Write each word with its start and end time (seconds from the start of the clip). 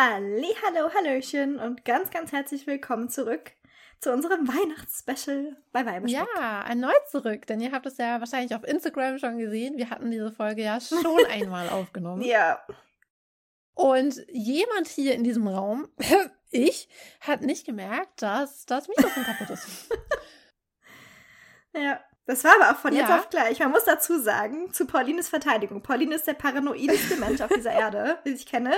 Halli, 0.00 0.54
hallo, 0.64 0.94
hallöchen 0.94 1.58
und 1.58 1.84
ganz, 1.84 2.10
ganz 2.10 2.30
herzlich 2.30 2.68
willkommen 2.68 3.08
zurück 3.08 3.50
zu 3.98 4.12
unserem 4.12 4.46
Weihnachtsspecial 4.46 5.56
bei 5.72 5.84
Weiberschmuck. 5.84 6.28
Ja, 6.36 6.62
erneut 6.62 7.08
zurück, 7.10 7.48
denn 7.48 7.60
ihr 7.60 7.72
habt 7.72 7.84
es 7.84 7.98
ja 7.98 8.20
wahrscheinlich 8.20 8.54
auf 8.54 8.62
Instagram 8.62 9.18
schon 9.18 9.38
gesehen. 9.38 9.76
Wir 9.76 9.90
hatten 9.90 10.12
diese 10.12 10.30
Folge 10.30 10.62
ja 10.62 10.80
schon 10.80 11.26
einmal 11.28 11.68
aufgenommen. 11.68 12.22
Ja. 12.22 12.64
Und 13.74 14.24
jemand 14.28 14.86
hier 14.86 15.16
in 15.16 15.24
diesem 15.24 15.48
Raum, 15.48 15.88
ich, 16.52 16.88
hat 17.20 17.42
nicht 17.42 17.66
gemerkt, 17.66 18.22
dass 18.22 18.66
das 18.66 18.86
Mikrofon 18.86 19.24
kaputt 19.24 19.50
ist. 19.50 19.90
Ja. 21.74 22.00
Das 22.28 22.44
war 22.44 22.52
aber 22.60 22.70
auch 22.72 22.80
von 22.80 22.92
jetzt 22.94 23.08
Ja. 23.08 23.16
auf 23.18 23.30
gleich. 23.30 23.58
Man 23.58 23.70
muss 23.70 23.84
dazu 23.84 24.18
sagen, 24.20 24.70
zu 24.72 24.86
Paulines 24.86 25.28
Verteidigung. 25.30 25.82
Pauline 25.82 26.14
ist 26.14 26.26
der 26.26 26.34
paranoideste 26.34 27.16
Mensch 27.16 27.40
auf 27.40 27.48
dieser 27.48 27.72
Erde, 27.72 28.18
den 28.26 28.34
ich 28.34 28.44
kenne. 28.46 28.74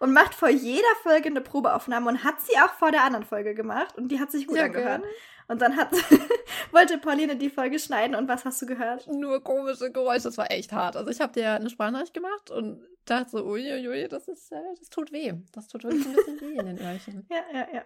Und 0.00 0.12
macht 0.12 0.34
vor 0.34 0.48
jeder 0.48 0.88
Folge 1.02 1.28
eine 1.28 1.40
Probeaufnahme 1.42 2.08
und 2.08 2.24
hat 2.24 2.40
sie 2.40 2.56
auch 2.58 2.72
vor 2.74 2.90
der 2.90 3.02
anderen 3.04 3.26
Folge 3.26 3.54
gemacht. 3.54 3.96
Und 3.98 4.08
die 4.08 4.18
hat 4.18 4.30
sich 4.30 4.46
gut 4.46 4.56
Ja, 4.56 4.64
angehört. 4.64 5.02
gerne. 5.02 5.14
Und 5.48 5.60
dann 5.60 5.76
hat, 5.76 5.90
wollte 6.72 6.96
Pauline 6.98 7.36
die 7.36 7.50
Folge 7.50 7.78
schneiden. 7.78 8.14
Und 8.16 8.26
was 8.26 8.44
hast 8.46 8.62
du 8.62 8.66
gehört? 8.66 9.06
Nur 9.08 9.42
komische 9.44 9.90
Geräusche, 9.92 10.24
das 10.24 10.38
war 10.38 10.50
echt 10.50 10.72
hart. 10.72 10.96
Also 10.96 11.10
ich 11.10 11.20
habe 11.20 11.32
dir 11.34 11.52
eine 11.52 11.68
Sprachnachricht 11.68 12.14
gemacht 12.14 12.50
und 12.50 12.80
dachte 13.04 13.30
so, 13.30 13.44
uiuiui, 13.44 14.08
das 14.08 14.28
ist, 14.28 14.50
äh, 14.50 14.56
das 14.78 14.88
tut 14.88 15.12
weh. 15.12 15.34
Das 15.52 15.68
tut 15.68 15.84
wirklich 15.84 16.06
ein 16.06 16.14
bisschen 16.14 16.40
weh 16.40 16.54
in 16.58 16.66
den 16.66 16.78
Öhrchen. 16.86 17.26
Ja, 17.30 17.42
ja, 17.52 17.66
ja. 17.74 17.82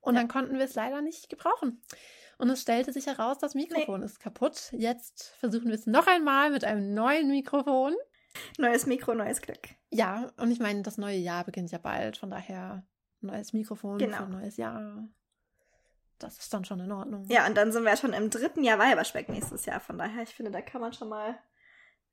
Und 0.00 0.14
dann 0.14 0.28
konnten 0.28 0.56
wir 0.56 0.64
es 0.64 0.74
leider 0.74 1.02
nicht 1.02 1.28
gebrauchen. 1.28 1.82
Und 2.38 2.50
es 2.50 2.62
stellte 2.62 2.92
sich 2.92 3.06
heraus, 3.06 3.38
das 3.38 3.54
Mikrofon 3.54 4.02
ist 4.02 4.20
kaputt. 4.20 4.72
Jetzt 4.72 5.34
versuchen 5.40 5.66
wir 5.66 5.74
es 5.74 5.86
noch 5.86 6.06
einmal 6.06 6.50
mit 6.50 6.64
einem 6.64 6.94
neuen 6.94 7.28
Mikrofon. 7.30 7.94
Neues 8.58 8.86
Mikro, 8.86 9.14
neues 9.14 9.40
Glück. 9.42 9.70
Ja, 9.90 10.30
und 10.36 10.50
ich 10.52 10.60
meine, 10.60 10.82
das 10.82 10.98
neue 10.98 11.16
Jahr 11.16 11.44
beginnt 11.44 11.72
ja 11.72 11.78
bald, 11.78 12.16
von 12.16 12.30
daher 12.30 12.84
neues 13.20 13.52
Mikrofon 13.52 13.98
Genau. 13.98 14.18
für 14.18 14.22
ein 14.24 14.30
neues 14.30 14.56
Jahr. 14.56 15.08
Das 16.20 16.38
ist 16.38 16.52
dann 16.54 16.64
schon 16.64 16.78
in 16.80 16.92
Ordnung. 16.92 17.24
Ja, 17.28 17.46
und 17.46 17.56
dann 17.56 17.72
sind 17.72 17.84
wir 17.84 17.96
schon 17.96 18.12
im 18.12 18.30
dritten 18.30 18.62
Jahr 18.62 18.78
Weiberspeck 18.78 19.28
nächstes 19.28 19.66
Jahr. 19.66 19.80
Von 19.80 19.98
daher, 19.98 20.22
ich 20.22 20.34
finde, 20.34 20.50
da 20.52 20.60
kann 20.60 20.80
man 20.80 20.92
schon 20.92 21.08
mal 21.08 21.38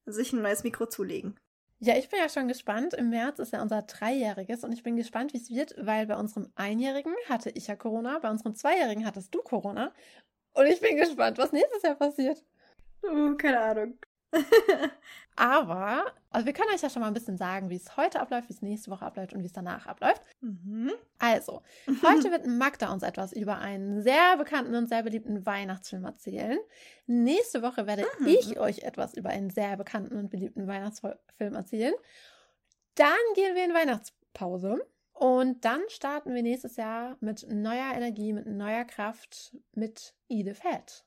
sich 0.06 0.34
ein 0.34 0.42
neues 0.42 0.64
Mikro 0.64 0.88
zulegen. 0.88 1.40
Ja, 1.80 1.98
ich 1.98 2.09
bin 2.09 2.20
ja 2.20 2.30
schon 2.30 2.48
gespannt. 2.48 2.94
Im 2.94 3.09
März 3.09 3.40
ist 3.40 3.52
ja 3.54 3.62
unser 3.62 3.81
Dreijähriges 3.81 4.64
und 4.64 4.72
ich 4.72 4.84
bin 4.84 4.95
gespannt, 4.95 5.34
wie 5.34 5.38
es 5.38 5.50
wird, 5.50 5.76
weil 5.78 6.08
bei 6.08 6.16
unserem 6.16 6.50
Einjährigen 6.56 7.14
hatte 7.28 7.50
ich 7.50 7.68
ja 7.68 7.76
Corona, 7.76 8.20
bei 8.20 8.30
unserem 8.30 8.56
Zweijährigen 8.56 9.06
hattest 9.06 9.36
du 9.36 9.42
Corona. 9.42 9.94
Und 10.53 10.68
ich 10.68 10.80
bin 10.80 10.96
gespannt, 10.96 11.38
was 11.38 11.52
nächstes 11.52 11.84
Jahr 11.84 11.96
passiert. 11.96 12.42
Uh, 13.03 13.36
keine 13.36 13.59
Ahnung. 13.59 13.98
Aber, 15.38 16.06
also 16.30 16.45
wir 16.45 16.54
können 16.54 16.72
euch 16.73 16.81
ja 16.81 16.90
schon 16.90 17.02
mal 17.02 17.09
ein 17.09 17.14
bisschen 17.14 17.38
sagen, 17.38 17.70
wie 17.70 17.76
es 17.76 17.98
heute 17.98 18.22
abläuft, 18.22 18.48
wie 18.50 18.54
es 18.54 18.62
nächste 18.62 18.90
Woche 18.90 19.06
abläuft 19.06 19.34
und 19.34 19.42
wie 19.42 19.48
es 19.48 19.54
danach 19.54 19.86
abläuft. 19.86 20.22
mhm. 20.42 20.92
Also, 21.20 21.62
heute 21.88 22.31
wird 22.31 22.46
Magda 22.48 22.92
uns 22.94 23.03
etwas 23.03 23.34
über 23.34 23.58
einen 23.58 24.02
sehr 24.02 24.38
bekannten 24.38 24.76
und 24.76 24.88
sehr 24.88 25.03
beliebten 25.03 25.46
Weihnachtsfilm 25.46 26.06
erzählen. 26.06 26.58
Nächste 27.06 27.62
Woche 27.62 27.86
werde 27.86 28.06
Mhm. 28.20 28.28
ich 28.28 28.59
euch 28.59 28.80
etwas 28.84 29.14
über 29.14 29.30
einen 29.30 29.50
sehr 29.50 29.76
bekannten 29.76 30.18
und 30.18 30.30
beliebten 30.30 30.68
Weihnachtsfilm 30.68 31.53
erzählen. 31.53 31.94
Dann 32.96 33.14
gehen 33.36 33.56
wir 33.56 33.66
in 33.66 33.73
Weihnachtspause 33.73 34.86
und 35.14 35.66
dann 35.66 35.81
starten 35.90 36.34
wir 36.34 36.44
nächstes 36.44 36.78
Jahr 36.78 37.18
mit 37.20 37.46
neuer 37.50 37.94
Energie, 37.94 38.31
mit 38.31 38.46
neuer 38.48 38.86
Kraft, 38.86 39.56
mit 39.73 40.14
Edith 40.30 40.62
Head. 40.62 41.03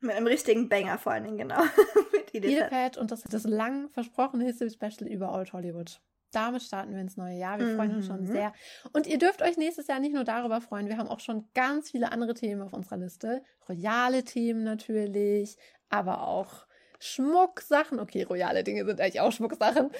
Mit 0.00 0.16
einem 0.16 0.26
richtigen 0.26 0.68
Banger 0.68 0.98
vor 0.98 1.12
allen 1.12 1.24
Dingen, 1.24 1.38
genau. 1.38 1.62
Mit. 2.32 2.70
Head 2.70 2.96
und 2.96 3.10
das, 3.10 3.22
das 3.22 3.44
lang 3.44 3.88
versprochene 3.88 4.44
History 4.44 4.70
Special 4.70 5.10
über 5.10 5.32
Old 5.34 5.52
Hollywood. 5.52 6.00
Damit 6.32 6.62
starten 6.62 6.94
wir 6.94 7.00
ins 7.00 7.16
neue 7.16 7.36
Jahr. 7.36 7.58
Wir 7.58 7.74
freuen 7.74 7.96
uns 7.96 8.06
schon 8.06 8.20
Mhm. 8.22 8.26
sehr. 8.26 8.52
Und 8.92 9.08
ihr 9.08 9.18
dürft 9.18 9.42
euch 9.42 9.56
nächstes 9.56 9.88
Jahr 9.88 9.98
nicht 9.98 10.14
nur 10.14 10.22
darüber 10.22 10.60
freuen. 10.60 10.86
Wir 10.88 10.96
haben 10.96 11.08
auch 11.08 11.18
schon 11.18 11.48
ganz 11.54 11.90
viele 11.90 12.12
andere 12.12 12.34
Themen 12.34 12.62
auf 12.62 12.72
unserer 12.72 12.98
Liste. 12.98 13.42
Royale 13.68 14.22
Themen 14.22 14.62
natürlich, 14.62 15.56
aber 15.88 16.22
auch 16.28 16.66
Schmucksachen. 17.00 17.98
Okay, 17.98 18.22
royale 18.22 18.62
Dinge 18.62 18.84
sind 18.84 19.00
eigentlich 19.00 19.20
auch 19.20 19.32
Schmucksachen. 19.32 19.90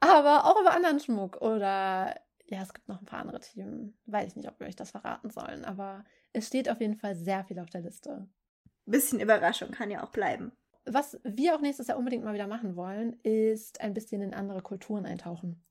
Aber 0.00 0.44
auch 0.44 0.60
über 0.60 0.72
anderen 0.74 1.00
Schmuck. 1.00 1.40
Oder 1.40 2.14
ja, 2.46 2.62
es 2.62 2.74
gibt 2.74 2.88
noch 2.88 3.00
ein 3.00 3.06
paar 3.06 3.20
andere 3.20 3.40
Themen. 3.40 3.96
Weiß 4.06 4.26
ich 4.28 4.36
nicht, 4.36 4.48
ob 4.48 4.60
wir 4.60 4.66
euch 4.66 4.76
das 4.76 4.90
verraten 4.90 5.30
sollen. 5.30 5.64
Aber 5.64 6.04
es 6.34 6.46
steht 6.46 6.68
auf 6.68 6.80
jeden 6.80 6.96
Fall 6.96 7.14
sehr 7.16 7.44
viel 7.44 7.58
auf 7.58 7.70
der 7.70 7.80
Liste. 7.82 8.28
Bisschen 8.86 9.20
Überraschung 9.20 9.70
kann 9.70 9.90
ja 9.90 10.02
auch 10.02 10.10
bleiben. 10.10 10.52
Was 10.86 11.20
wir 11.24 11.54
auch 11.54 11.60
nächstes 11.60 11.88
Jahr 11.88 11.98
unbedingt 11.98 12.24
mal 12.24 12.34
wieder 12.34 12.46
machen 12.46 12.74
wollen, 12.74 13.20
ist 13.22 13.80
ein 13.80 13.94
bisschen 13.94 14.22
in 14.22 14.34
andere 14.34 14.62
Kulturen 14.62 15.06
eintauchen. 15.06 15.62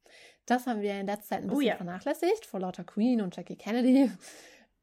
Das 0.45 0.67
haben 0.67 0.81
wir 0.81 0.99
in 0.99 1.07
letzter 1.07 1.35
Zeit 1.35 1.43
ein 1.43 1.49
Oh 1.49 1.55
bisschen 1.55 1.67
ja. 1.67 1.75
vernachlässigt, 1.75 2.45
vor 2.45 2.59
lauter 2.59 2.83
Queen 2.83 3.21
und 3.21 3.35
Jackie 3.35 3.55
Kennedy. 3.55 4.11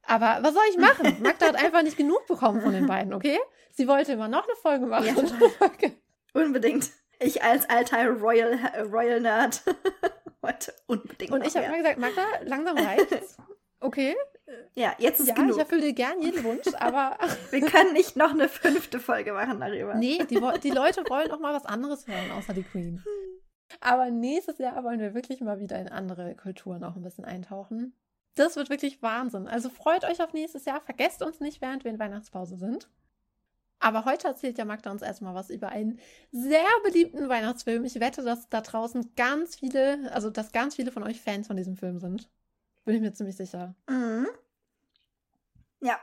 Aber 0.02 0.38
was 0.42 0.54
soll 0.54 0.62
ich 0.70 0.78
machen? 0.78 1.16
Magda 1.22 1.46
hat 1.46 1.56
einfach 1.56 1.82
nicht 1.82 1.96
genug 1.96 2.26
bekommen 2.26 2.60
von 2.60 2.72
den 2.72 2.86
beiden, 2.86 3.12
okay? 3.12 3.38
Sie 3.72 3.88
wollte 3.88 4.12
immer 4.12 4.28
noch 4.28 4.44
eine 4.44 4.56
Folge 4.56 4.86
machen. 4.86 5.06
Ja, 5.06 5.48
Folge. 5.58 5.92
Unbedingt. 6.32 6.90
Ich 7.18 7.42
als 7.42 7.68
alter 7.68 8.08
Royal, 8.10 8.58
Royal 8.92 9.20
Nerd 9.20 9.62
wollte 10.42 10.74
unbedingt. 10.86 11.32
Und 11.32 11.46
ich 11.46 11.56
habe 11.56 11.66
immer 11.66 11.78
gesagt, 11.78 11.98
Magda, 11.98 12.22
langsam 12.44 12.76
reicht's. 12.76 13.36
Okay, 13.80 14.14
Ja, 14.78 14.94
jetzt 14.98 15.20
ist 15.20 15.28
ja, 15.28 15.34
ich 15.34 15.40
genug. 15.40 15.58
erfülle 15.58 15.80
dir 15.80 15.94
gern 15.94 16.20
jeden 16.20 16.44
Wunsch, 16.44 16.66
aber 16.78 17.16
Wir 17.50 17.62
können 17.62 17.94
nicht 17.94 18.14
noch 18.14 18.30
eine 18.30 18.48
fünfte 18.48 19.00
Folge 19.00 19.32
machen 19.32 19.58
darüber. 19.58 19.94
Nee, 19.94 20.18
die, 20.28 20.38
die 20.62 20.70
Leute 20.70 21.02
wollen 21.08 21.30
auch 21.30 21.40
mal 21.40 21.54
was 21.54 21.64
anderes 21.64 22.06
hören, 22.06 22.30
außer 22.32 22.52
die 22.52 22.62
Queen. 22.62 23.02
Aber 23.80 24.10
nächstes 24.10 24.58
Jahr 24.58 24.84
wollen 24.84 25.00
wir 25.00 25.14
wirklich 25.14 25.40
mal 25.40 25.60
wieder 25.60 25.80
in 25.80 25.88
andere 25.88 26.34
Kulturen 26.34 26.84
auch 26.84 26.94
ein 26.94 27.02
bisschen 27.02 27.24
eintauchen. 27.24 27.94
Das 28.34 28.56
wird 28.56 28.68
wirklich 28.68 29.00
Wahnsinn. 29.02 29.48
Also 29.48 29.70
freut 29.70 30.04
euch 30.04 30.22
auf 30.22 30.34
nächstes 30.34 30.66
Jahr. 30.66 30.82
Vergesst 30.82 31.22
uns 31.22 31.40
nicht, 31.40 31.62
während 31.62 31.84
wir 31.84 31.90
in 31.90 31.98
Weihnachtspause 31.98 32.56
sind. 32.56 32.90
Aber 33.78 34.04
heute 34.04 34.28
erzählt 34.28 34.58
ja 34.58 34.66
Magda 34.66 34.90
uns 34.90 35.00
erstmal 35.00 35.34
was 35.34 35.48
über 35.48 35.70
einen 35.70 35.98
sehr 36.32 36.66
beliebten 36.84 37.30
Weihnachtsfilm. 37.30 37.84
Ich 37.84 37.98
wette, 37.98 38.22
dass 38.22 38.48
da 38.50 38.60
draußen 38.60 39.14
ganz 39.16 39.56
viele, 39.56 40.12
also 40.12 40.28
dass 40.28 40.52
ganz 40.52 40.76
viele 40.76 40.92
von 40.92 41.02
euch 41.02 41.20
Fans 41.20 41.46
von 41.46 41.56
diesem 41.56 41.76
Film 41.76 41.98
sind. 41.98 42.28
Bin 42.84 42.94
ich 42.94 43.00
mir 43.00 43.14
ziemlich 43.14 43.36
sicher. 43.36 43.74
Mhm. 43.88 44.28
Ja, 45.86 46.00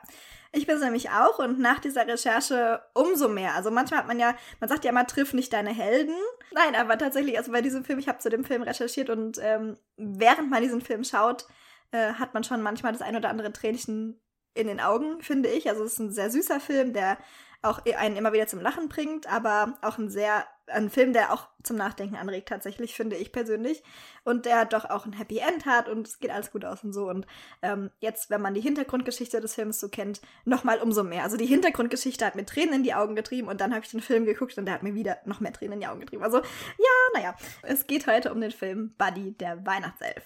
ich 0.53 0.65
bin 0.65 0.77
es 0.77 0.81
nämlich 0.81 1.09
auch 1.09 1.39
und 1.39 1.59
nach 1.59 1.79
dieser 1.79 2.07
Recherche 2.07 2.81
umso 2.93 3.27
mehr. 3.27 3.53
Also 3.53 3.69
manchmal 3.69 3.99
hat 3.99 4.07
man 4.07 4.17
ja, 4.17 4.33
man 4.61 4.69
sagt 4.69 4.85
ja 4.85 4.91
immer, 4.91 5.05
triff 5.05 5.33
nicht 5.33 5.51
deine 5.51 5.71
Helden. 5.71 6.15
Nein, 6.51 6.75
aber 6.75 6.97
tatsächlich, 6.97 7.37
also 7.37 7.51
bei 7.51 7.61
diesem 7.61 7.83
Film, 7.83 7.99
ich 7.99 8.07
habe 8.07 8.19
zu 8.19 8.29
dem 8.29 8.45
Film 8.45 8.61
recherchiert 8.61 9.09
und 9.09 9.39
ähm, 9.41 9.77
während 9.97 10.49
man 10.49 10.61
diesen 10.61 10.79
Film 10.79 11.03
schaut, 11.03 11.47
äh, 11.91 12.13
hat 12.13 12.33
man 12.33 12.45
schon 12.45 12.61
manchmal 12.61 12.93
das 12.93 13.01
ein 13.01 13.17
oder 13.17 13.29
andere 13.29 13.51
Tränchen 13.51 14.21
in 14.53 14.67
den 14.67 14.79
Augen, 14.79 15.21
finde 15.21 15.49
ich. 15.49 15.67
Also 15.67 15.83
es 15.83 15.93
ist 15.93 15.99
ein 15.99 16.11
sehr 16.11 16.29
süßer 16.29 16.61
Film, 16.61 16.93
der 16.93 17.17
auch 17.63 17.79
einen 17.85 18.17
immer 18.17 18.33
wieder 18.33 18.45
zum 18.45 18.59
Lachen 18.59 18.89
bringt, 18.89 19.31
aber 19.31 19.77
auch 19.81 19.97
ein 19.97 20.09
sehr, 20.09 20.45
ein 20.67 20.89
Film, 20.89 21.13
der 21.13 21.33
auch 21.33 21.47
zum 21.63 21.77
Nachdenken 21.77 22.17
anregt, 22.17 22.49
tatsächlich, 22.49 22.93
finde 22.93 23.15
ich 23.15 23.31
persönlich. 23.31 23.83
Und 24.25 24.45
der 24.45 24.65
doch 24.65 24.89
auch 24.89 25.05
ein 25.05 25.13
Happy 25.13 25.39
End 25.39 25.65
hat 25.65 25.87
und 25.87 26.07
es 26.07 26.19
geht 26.19 26.29
alles 26.29 26.51
gut 26.51 26.65
aus 26.65 26.83
und 26.83 26.91
so. 26.91 27.09
Und 27.09 27.25
ähm, 27.61 27.89
jetzt, 27.99 28.29
wenn 28.29 28.41
man 28.41 28.53
die 28.53 28.61
Hintergrundgeschichte 28.61 29.39
des 29.39 29.55
Films 29.55 29.79
so 29.79 29.87
kennt, 29.87 30.21
nochmal 30.43 30.79
umso 30.79 31.03
mehr. 31.03 31.23
Also 31.23 31.37
die 31.37 31.45
Hintergrundgeschichte 31.45 32.25
hat 32.25 32.35
mir 32.35 32.45
Tränen 32.45 32.75
in 32.75 32.83
die 32.83 32.93
Augen 32.93 33.15
getrieben 33.15 33.47
und 33.47 33.61
dann 33.61 33.73
habe 33.73 33.85
ich 33.85 33.91
den 33.91 34.01
Film 34.01 34.25
geguckt 34.25 34.57
und 34.57 34.65
der 34.65 34.75
hat 34.75 34.83
mir 34.83 34.93
wieder 34.93 35.17
noch 35.25 35.39
mehr 35.39 35.53
Tränen 35.53 35.73
in 35.75 35.79
die 35.79 35.87
Augen 35.87 36.01
getrieben. 36.01 36.23
Also 36.23 36.37
ja, 36.39 37.13
naja, 37.13 37.35
es 37.61 37.87
geht 37.87 38.07
heute 38.07 38.33
um 38.33 38.41
den 38.41 38.51
Film 38.51 38.93
Buddy, 38.97 39.37
der 39.37 39.65
Weihnachtself. 39.65 40.23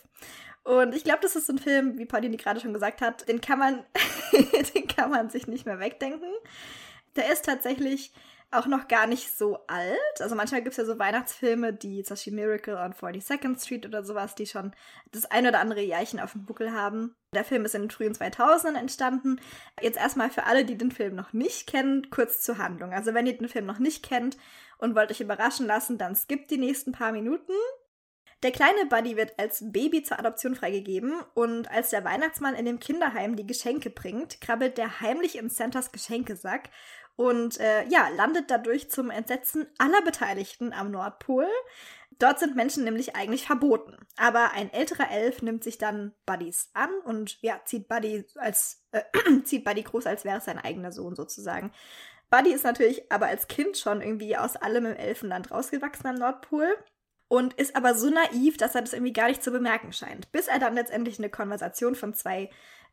Und 0.64 0.94
ich 0.94 1.06
glaube, 1.06 1.20
das 1.22 1.38
ist 1.38 1.50
ein 1.50 1.60
Film, 1.60 1.98
wie 1.98 2.06
Pauline 2.06 2.36
gerade 2.36 2.60
schon 2.60 2.74
gesagt 2.74 3.00
hat, 3.00 3.30
den 3.30 3.40
kann 3.40 3.58
man, 3.58 3.86
den 4.76 4.88
kann 4.88 5.10
man 5.10 5.30
sich 5.30 5.48
nicht 5.48 5.66
mehr 5.66 5.80
wegdenken. 5.80 6.30
Der 7.18 7.32
ist 7.32 7.46
tatsächlich 7.46 8.14
auch 8.52 8.66
noch 8.66 8.88
gar 8.88 9.08
nicht 9.08 9.38
so 9.38 9.60
alt. 9.68 10.22
Also 10.22 10.36
manchmal 10.36 10.62
gibt 10.62 10.72
es 10.72 10.78
ja 10.78 10.86
so 10.86 10.98
Weihnachtsfilme, 10.98 11.74
die 11.74 12.02
Beispiel 12.02 12.34
Miracle 12.34 12.76
on 12.76 12.94
42nd 12.94 13.62
Street 13.62 13.86
oder 13.86 14.04
sowas, 14.04 14.36
die 14.36 14.46
schon 14.46 14.74
das 15.12 15.26
ein 15.26 15.48
oder 15.48 15.60
andere 15.60 15.82
Jährchen 15.82 16.20
auf 16.20 16.32
dem 16.32 16.46
Buckel 16.46 16.72
haben. 16.72 17.14
Der 17.34 17.44
Film 17.44 17.66
ist 17.66 17.76
in 17.76 17.84
den 17.84 17.92
frühen 17.92 18.14
2000ern 18.14 18.78
entstanden. 18.78 19.42
Jetzt 19.82 19.98
erstmal 19.98 20.30
für 20.30 20.46
alle, 20.46 20.64
die 20.64 20.78
den 20.78 20.92
Film 20.92 21.16
noch 21.16 21.34
nicht 21.34 21.68
kennen, 21.68 22.10
kurz 22.10 22.42
zur 22.42 22.58
Handlung. 22.58 22.94
Also 22.94 23.14
wenn 23.14 23.28
ihr 23.28 23.38
den 23.38 23.50
Film 23.50 23.66
noch 23.66 23.80
nicht 23.80 24.04
kennt 24.06 24.38
und 24.78 24.96
wollt 24.96 25.12
euch 25.12 25.20
überraschen 25.20 25.68
lassen, 25.68 25.98
dann 25.98 26.16
skippt 26.16 26.50
die 26.50 26.58
nächsten 26.58 26.94
paar 26.94 27.12
Minuten. 27.12 27.54
Der 28.44 28.52
kleine 28.52 28.86
Buddy 28.86 29.18
wird 29.18 29.38
als 29.40 29.72
Baby 29.72 30.04
zur 30.04 30.20
Adoption 30.20 30.54
freigegeben 30.54 31.16
und 31.34 31.72
als 31.72 31.90
der 31.90 32.06
Weihnachtsmann 32.06 32.54
in 32.54 32.66
dem 32.66 32.80
Kinderheim 32.80 33.36
die 33.36 33.48
Geschenke 33.48 33.90
bringt, 33.90 34.40
krabbelt 34.42 34.78
der 34.78 35.02
heimlich 35.02 35.40
in 35.40 35.50
Santas 35.50 35.92
Geschenkesack 35.92 36.70
und 37.18 37.60
äh, 37.60 37.86
ja, 37.88 38.08
landet 38.10 38.50
dadurch 38.50 38.90
zum 38.90 39.10
Entsetzen 39.10 39.68
aller 39.80 40.02
Beteiligten 40.04 40.72
am 40.72 40.92
Nordpol. 40.92 41.48
Dort 42.20 42.40
sind 42.40 42.56
Menschen 42.56 42.84
nämlich 42.84 43.16
eigentlich 43.16 43.46
verboten. 43.46 43.98
Aber 44.16 44.52
ein 44.52 44.72
älterer 44.72 45.12
Elf 45.12 45.42
nimmt 45.42 45.64
sich 45.64 45.80
dann 45.80 46.14
Buddys 46.26 46.70
an 46.74 46.90
und 47.04 47.42
ja, 47.42 47.60
zieht 47.66 47.88
Buddy 47.88 48.24
als 48.36 48.84
äh, 48.92 49.02
zieht 49.44 49.66
Buddy 49.66 49.82
groß, 49.82 50.06
als 50.06 50.26
wäre 50.26 50.38
es 50.38 50.46
sein 50.46 50.60
eigener 50.60 50.92
Sohn 50.92 51.16
sozusagen. 51.16 51.72
Buddy 52.30 52.54
ist 52.54 52.64
natürlich 52.64 53.12
aber 53.12 53.28
als 53.28 53.48
Kind 53.48 53.78
schon 53.78 54.02
irgendwie 54.02 54.38
aus 54.38 54.56
allem 54.56 54.86
im 54.86 54.96
Elfenland 54.96 55.52
rausgewachsen 55.52 56.08
am 56.08 56.16
Nordpol. 56.16 56.68
und 57.30 57.54
ist 57.56 57.76
aber 57.76 57.96
so 57.96 58.10
naiv, 58.10 58.58
dass 58.58 58.76
er 58.76 58.82
das 58.82 58.94
irgendwie 58.94 59.14
gar 59.14 59.28
nicht 59.28 59.44
zu 59.44 59.52
bemerken 59.52 59.92
scheint. 59.92 60.32
Bis 60.32 60.48
er 60.48 60.60
dann 60.60 60.76
letztendlich 60.76 61.18
eine 61.18 61.30
Konversation 61.30 61.96
von 61.96 62.14
zwei 62.14 62.50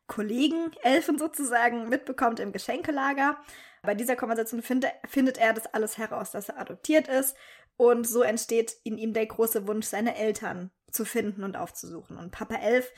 Kollegen, 0.07 0.71
Elfen 0.83 1.17
sozusagen, 1.17 1.89
mitbekommt 1.89 2.39
im 2.39 2.51
Geschenkelager. 2.51 3.37
Bei 3.85 3.95
dieser 3.95 4.15
Konversation 4.15 4.61
find, 4.61 4.85
findet 5.07 5.37
er 5.37 5.53
das 5.53 5.67
alles 5.67 5.97
heraus, 5.97 6.31
dass 6.31 6.49
er 6.49 6.59
adoptiert 6.59 7.07
ist. 7.07 7.35
Und 7.77 8.07
so 8.07 8.21
entsteht 8.21 8.75
in 8.83 8.97
ihm 8.97 9.13
der 9.13 9.25
große 9.25 9.67
Wunsch, 9.67 9.87
seine 9.87 10.15
Eltern 10.15 10.71
zu 10.91 11.05
finden 11.05 11.43
und 11.43 11.57
aufzusuchen. 11.57 12.17
Und 12.17 12.31
Papa 12.31 12.55
Elf 12.55 12.91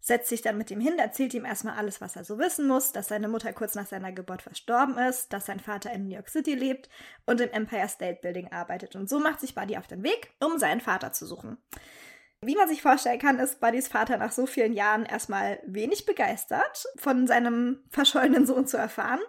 setzt 0.00 0.28
sich 0.28 0.40
dann 0.40 0.56
mit 0.56 0.70
ihm 0.70 0.80
hin, 0.80 0.98
erzählt 0.98 1.34
ihm 1.34 1.44
erstmal 1.44 1.76
alles, 1.76 2.00
was 2.00 2.16
er 2.16 2.24
so 2.24 2.38
wissen 2.38 2.66
muss, 2.66 2.92
dass 2.92 3.08
seine 3.08 3.28
Mutter 3.28 3.52
kurz 3.52 3.74
nach 3.74 3.86
seiner 3.86 4.12
Geburt 4.12 4.42
verstorben 4.42 4.96
ist, 4.96 5.32
dass 5.32 5.46
sein 5.46 5.60
Vater 5.60 5.92
in 5.92 6.04
New 6.04 6.14
York 6.14 6.28
City 6.28 6.54
lebt 6.54 6.88
und 7.26 7.40
im 7.40 7.50
Empire 7.50 7.88
State 7.88 8.20
Building 8.22 8.50
arbeitet. 8.50 8.96
Und 8.96 9.08
so 9.08 9.20
macht 9.20 9.40
sich 9.40 9.54
Buddy 9.54 9.76
auf 9.76 9.86
den 9.86 10.02
Weg, 10.02 10.30
um 10.40 10.58
seinen 10.58 10.80
Vater 10.80 11.12
zu 11.12 11.26
suchen. 11.26 11.58
Wie 12.42 12.56
man 12.56 12.68
sich 12.68 12.80
vorstellen 12.80 13.18
kann, 13.18 13.38
ist 13.38 13.60
Buddys 13.60 13.88
Vater 13.88 14.16
nach 14.16 14.32
so 14.32 14.46
vielen 14.46 14.72
Jahren 14.72 15.04
erstmal 15.04 15.60
wenig 15.66 16.06
begeistert, 16.06 16.86
von 16.96 17.26
seinem 17.26 17.84
verschollenen 17.90 18.46
Sohn 18.46 18.66
zu 18.66 18.78
erfahren. 18.78 19.20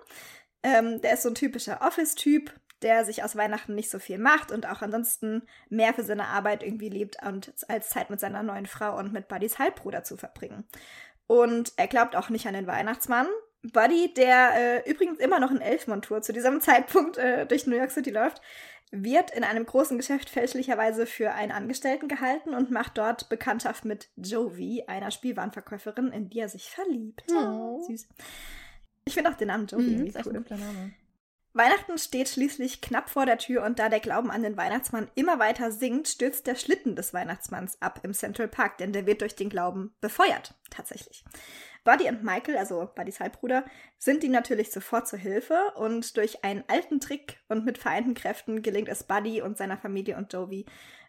Ähm, 0.64 1.02
der 1.02 1.14
ist 1.14 1.24
so 1.24 1.30
ein 1.30 1.36
typischer 1.36 1.82
Office-Typ, 1.82 2.54
der 2.82 3.06
sich 3.06 3.24
aus 3.24 3.36
Weihnachten 3.36 3.76
nicht 3.76 3.90
so 3.90 4.00
viel 4.00 4.18
macht 4.18 4.52
und 4.52 4.68
auch 4.68 4.82
ansonsten 4.82 5.44
mehr 5.70 5.94
für 5.94 6.04
seine 6.04 6.28
Arbeit 6.28 6.64
irgendwie 6.64 6.90
lebt 6.90 7.18
und 7.26 7.54
als 7.68 7.90
Zeit 7.90 8.10
mit 8.10 8.20
seiner 8.20 8.44
neuen 8.44 8.66
Frau 8.66 8.98
und 8.98 9.14
mit 9.14 9.28
Buddys 9.28 9.60
Halbbruder 9.60 10.04
zu 10.04 10.18
verbringen. 10.18 10.66
Und 11.28 11.74
er 11.78 11.88
glaubt 11.88 12.16
auch 12.16 12.30
nicht 12.30 12.48
an 12.48 12.54
den 12.54 12.68
Weihnachtsmann. 12.68 13.28
Buddy, 13.64 14.14
der 14.14 14.54
äh, 14.56 14.90
übrigens 14.90 15.20
immer 15.20 15.40
noch 15.40 15.52
in 15.52 15.62
Elfmontur 15.62 16.22
zu 16.22 16.34
diesem 16.34 16.62
Zeitpunkt 16.62 17.18
äh, 17.18 17.46
durch 17.46 17.68
New 17.68 17.76
York 17.76 17.92
City 17.92 18.10
läuft, 18.10 18.42
wird 18.92 19.32
in 19.32 19.44
einem 19.44 19.66
großen 19.66 19.98
Geschäft 19.98 20.30
fälschlicherweise 20.30 21.06
für 21.06 21.32
einen 21.32 21.52
Angestellten 21.52 22.10
gehalten 22.10 22.54
und 22.54 22.72
macht 22.72 22.98
dort 22.98 23.30
Bekanntschaft 23.30 23.86
mit 23.86 24.10
Jovi, 24.18 24.84
einer 24.88 25.12
Spielwarenverkäuferin, 25.12 26.12
in 26.12 26.30
die 26.30 26.40
er 26.40 26.50
sich 26.50 26.70
verliebt. 26.70 27.32
Oh. 27.32 27.82
Süß. 27.88 28.10
Ich 29.06 29.14
finde 29.14 29.32
auch 29.32 29.38
den 29.38 29.48
Namen 29.48 29.68
Jovi 29.68 29.84
mhm, 29.84 30.08
irgendwie 30.08 30.20
cool. 30.26 30.46
Ein 30.50 30.60
Name. 30.60 30.94
Weihnachten 31.54 31.98
steht 31.98 32.30
schließlich 32.30 32.80
knapp 32.80 33.10
vor 33.10 33.26
der 33.26 33.38
Tür 33.38 33.64
und 33.66 33.78
da 33.78 33.90
der 33.90 34.00
Glauben 34.00 34.32
an 34.32 34.42
den 34.42 34.56
Weihnachtsmann 34.56 35.12
immer 35.16 35.38
weiter 35.38 35.72
sinkt, 35.72 36.08
stürzt 36.08 36.48
der 36.48 36.56
Schlitten 36.56 36.96
des 36.96 37.14
Weihnachtsmanns 37.14 37.82
ab 37.82 38.00
im 38.04 38.14
Central 38.14 38.48
Park, 38.48 38.78
denn 38.78 38.94
der 38.94 39.06
wird 39.06 39.20
durch 39.20 39.36
den 39.36 39.50
Glauben 39.50 39.94
befeuert, 40.00 40.56
tatsächlich. 40.70 41.26
Buddy 41.84 42.10
und 42.10 42.24
Michael, 42.24 42.58
also 42.58 42.90
Buddys 42.96 43.20
Halbbruder, 43.20 43.66
sind 43.98 44.24
ihm 44.24 44.32
natürlich 44.32 44.72
sofort 44.72 45.08
zur 45.08 45.20
Hilfe 45.20 45.58
und 45.76 46.16
durch 46.18 46.44
einen 46.44 46.64
alten 46.68 47.00
Trick 47.00 47.40
und 47.50 47.66
mit 47.66 47.78
vereinten 47.78 48.14
Kräften 48.14 48.62
gelingt 48.62 48.90
es 48.90 49.04
Buddy 49.04 49.42
und 49.42 49.58
seiner 49.58 49.78
Familie 49.78 50.18
und 50.18 50.32
Jovi, 50.32 50.66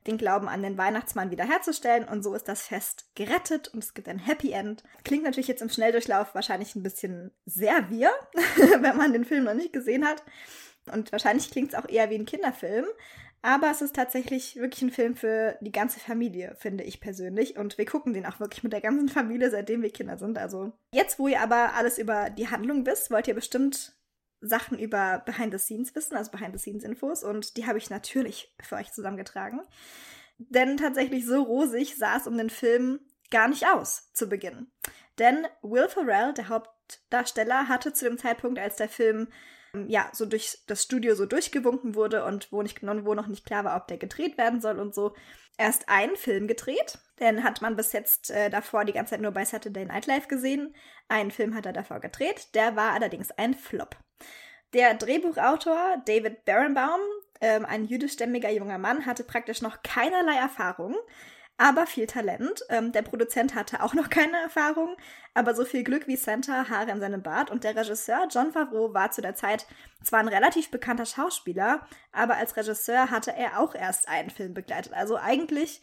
den 0.06 0.18
Glauben 0.18 0.48
an 0.48 0.62
den 0.62 0.78
Weihnachtsmann 0.78 1.30
wiederherzustellen 1.30 2.08
und 2.08 2.22
so 2.22 2.34
ist 2.34 2.48
das 2.48 2.62
Fest 2.62 3.06
gerettet 3.14 3.68
und 3.68 3.84
es 3.84 3.94
gibt 3.94 4.08
ein 4.08 4.18
Happy 4.18 4.52
End. 4.52 4.82
Klingt 5.04 5.24
natürlich 5.24 5.48
jetzt 5.48 5.62
im 5.62 5.68
Schnelldurchlauf 5.68 6.34
wahrscheinlich 6.34 6.74
ein 6.74 6.82
bisschen 6.82 7.32
sehr 7.44 7.90
wir, 7.90 8.10
wenn 8.80 8.96
man 8.96 9.12
den 9.12 9.24
Film 9.24 9.44
noch 9.44 9.54
nicht 9.54 9.72
gesehen 9.72 10.06
hat. 10.06 10.22
Und 10.92 11.12
wahrscheinlich 11.12 11.50
klingt 11.50 11.72
es 11.72 11.78
auch 11.78 11.88
eher 11.88 12.10
wie 12.10 12.16
ein 12.16 12.26
Kinderfilm. 12.26 12.86
Aber 13.42 13.70
es 13.72 13.82
ist 13.82 13.96
tatsächlich 13.96 14.54
wirklich 14.56 14.82
ein 14.82 14.90
Film 14.90 15.16
für 15.16 15.58
die 15.60 15.72
ganze 15.72 15.98
Familie, 15.98 16.56
finde 16.60 16.84
ich 16.84 17.00
persönlich. 17.00 17.56
Und 17.56 17.76
wir 17.76 17.84
gucken 17.84 18.14
den 18.14 18.24
auch 18.24 18.38
wirklich 18.38 18.62
mit 18.62 18.72
der 18.72 18.80
ganzen 18.80 19.08
Familie, 19.08 19.50
seitdem 19.50 19.82
wir 19.82 19.90
Kinder 19.90 20.16
sind. 20.16 20.38
Also 20.38 20.72
jetzt, 20.92 21.18
wo 21.18 21.26
ihr 21.26 21.40
aber 21.40 21.74
alles 21.74 21.98
über 21.98 22.30
die 22.30 22.48
Handlung 22.48 22.86
wisst, 22.86 23.10
wollt 23.10 23.26
ihr 23.26 23.34
bestimmt 23.34 23.96
Sachen 24.40 24.78
über 24.78 25.22
Behind 25.26 25.52
the 25.52 25.58
Scenes 25.58 25.94
wissen, 25.96 26.16
also 26.16 26.30
Behind 26.30 26.52
the 26.54 26.58
Scenes 26.58 26.84
Infos. 26.84 27.24
Und 27.24 27.56
die 27.56 27.66
habe 27.66 27.78
ich 27.78 27.90
natürlich 27.90 28.54
für 28.62 28.76
euch 28.76 28.92
zusammengetragen. 28.92 29.60
Denn 30.38 30.76
tatsächlich 30.76 31.26
so 31.26 31.42
rosig 31.42 31.96
sah 31.96 32.16
es 32.16 32.28
um 32.28 32.38
den 32.38 32.50
Film 32.50 33.00
gar 33.30 33.48
nicht 33.48 33.66
aus 33.66 34.12
zu 34.12 34.28
Beginn. 34.28 34.70
Denn 35.18 35.46
Will 35.62 35.88
Ferrell, 35.88 36.32
der 36.34 36.48
Hauptdarsteller, 36.48 37.68
hatte 37.68 37.92
zu 37.92 38.04
dem 38.04 38.18
Zeitpunkt, 38.18 38.60
als 38.60 38.76
der 38.76 38.88
Film 38.88 39.28
ja, 39.86 40.10
so 40.12 40.26
durch 40.26 40.58
das 40.66 40.82
Studio 40.82 41.14
so 41.14 41.26
durchgewunken 41.26 41.94
wurde 41.94 42.24
und 42.24 42.52
wo, 42.52 42.62
nicht, 42.62 42.82
wo 42.82 43.14
noch 43.14 43.26
nicht 43.26 43.46
klar 43.46 43.64
war, 43.64 43.76
ob 43.76 43.86
der 43.88 43.96
gedreht 43.96 44.36
werden 44.36 44.60
soll 44.60 44.78
und 44.78 44.94
so, 44.94 45.14
erst 45.58 45.88
einen 45.88 46.16
Film 46.16 46.46
gedreht. 46.46 46.98
Den 47.20 47.42
hat 47.42 47.62
man 47.62 47.76
bis 47.76 47.92
jetzt 47.92 48.30
äh, 48.30 48.50
davor 48.50 48.84
die 48.84 48.92
ganze 48.92 49.10
Zeit 49.10 49.20
nur 49.20 49.32
bei 49.32 49.44
Saturday 49.44 49.84
Night 49.84 50.06
Live 50.06 50.28
gesehen. 50.28 50.74
Einen 51.08 51.30
Film 51.30 51.54
hat 51.54 51.66
er 51.66 51.72
davor 51.72 52.00
gedreht, 52.00 52.54
der 52.54 52.76
war 52.76 52.92
allerdings 52.92 53.30
ein 53.32 53.54
Flop. 53.54 53.96
Der 54.74 54.94
Drehbuchautor 54.94 56.02
David 56.06 56.44
Barenbaum, 56.44 57.00
ähm, 57.40 57.64
ein 57.66 57.84
jüdischstämmiger 57.84 58.50
junger 58.50 58.78
Mann, 58.78 59.06
hatte 59.06 59.24
praktisch 59.24 59.62
noch 59.62 59.82
keinerlei 59.82 60.36
Erfahrung 60.36 60.96
aber 61.62 61.86
viel 61.86 62.08
Talent. 62.08 62.64
Ähm, 62.70 62.90
der 62.90 63.02
Produzent 63.02 63.54
hatte 63.54 63.84
auch 63.84 63.94
noch 63.94 64.10
keine 64.10 64.36
Erfahrung, 64.38 64.96
aber 65.32 65.54
so 65.54 65.64
viel 65.64 65.84
Glück 65.84 66.08
wie 66.08 66.16
Santa, 66.16 66.68
Haare 66.68 66.90
in 66.90 66.98
seinem 66.98 67.22
Bart. 67.22 67.52
Und 67.52 67.62
der 67.62 67.76
Regisseur 67.76 68.26
John 68.28 68.50
Favreau 68.50 68.92
war 68.94 69.12
zu 69.12 69.22
der 69.22 69.36
Zeit 69.36 69.68
zwar 70.02 70.18
ein 70.18 70.28
relativ 70.28 70.72
bekannter 70.72 71.06
Schauspieler, 71.06 71.86
aber 72.10 72.36
als 72.36 72.56
Regisseur 72.56 73.10
hatte 73.10 73.32
er 73.36 73.60
auch 73.60 73.76
erst 73.76 74.08
einen 74.08 74.30
Film 74.30 74.54
begleitet. 74.54 74.92
Also 74.92 75.16
eigentlich 75.16 75.82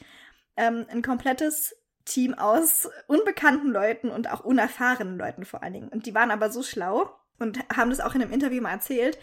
ähm, 0.58 0.86
ein 0.90 1.02
komplettes 1.02 1.78
Team 2.04 2.34
aus 2.34 2.90
unbekannten 3.08 3.70
Leuten 3.70 4.10
und 4.10 4.30
auch 4.30 4.44
unerfahrenen 4.44 5.18
Leuten 5.18 5.46
vor 5.46 5.64
allen 5.64 5.74
Dingen. 5.74 5.90
Und 5.90 6.06
die 6.06 6.14
waren 6.14 6.32
aber 6.32 6.52
so 6.52 6.62
schlau 6.62 7.10
und 7.40 7.58
haben 7.74 7.90
das 7.90 8.02
auch 8.02 8.16
in 8.16 8.22
einem 8.22 8.34
Interview 8.34 8.62
mal 8.62 8.72
erzählt, 8.72 9.18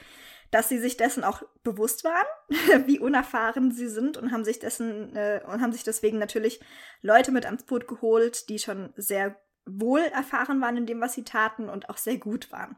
dass 0.56 0.70
sie 0.70 0.78
sich 0.78 0.96
dessen 0.96 1.22
auch 1.22 1.42
bewusst 1.62 2.02
waren, 2.02 2.26
wie 2.86 2.98
unerfahren 2.98 3.72
sie 3.72 3.88
sind 3.88 4.16
und 4.16 4.32
haben 4.32 4.42
sich 4.42 4.58
dessen 4.58 5.14
äh, 5.14 5.42
und 5.46 5.60
haben 5.60 5.72
sich 5.72 5.84
deswegen 5.84 6.18
natürlich 6.18 6.60
Leute 7.02 7.30
mit 7.30 7.44
ans 7.44 7.64
Boot 7.64 7.86
geholt, 7.86 8.48
die 8.48 8.58
schon 8.58 8.90
sehr 8.96 9.36
wohl 9.66 10.00
erfahren 10.00 10.62
waren 10.62 10.78
in 10.78 10.86
dem, 10.86 11.02
was 11.02 11.12
sie 11.12 11.24
taten 11.24 11.68
und 11.68 11.90
auch 11.90 11.98
sehr 11.98 12.16
gut 12.16 12.50
waren. 12.52 12.76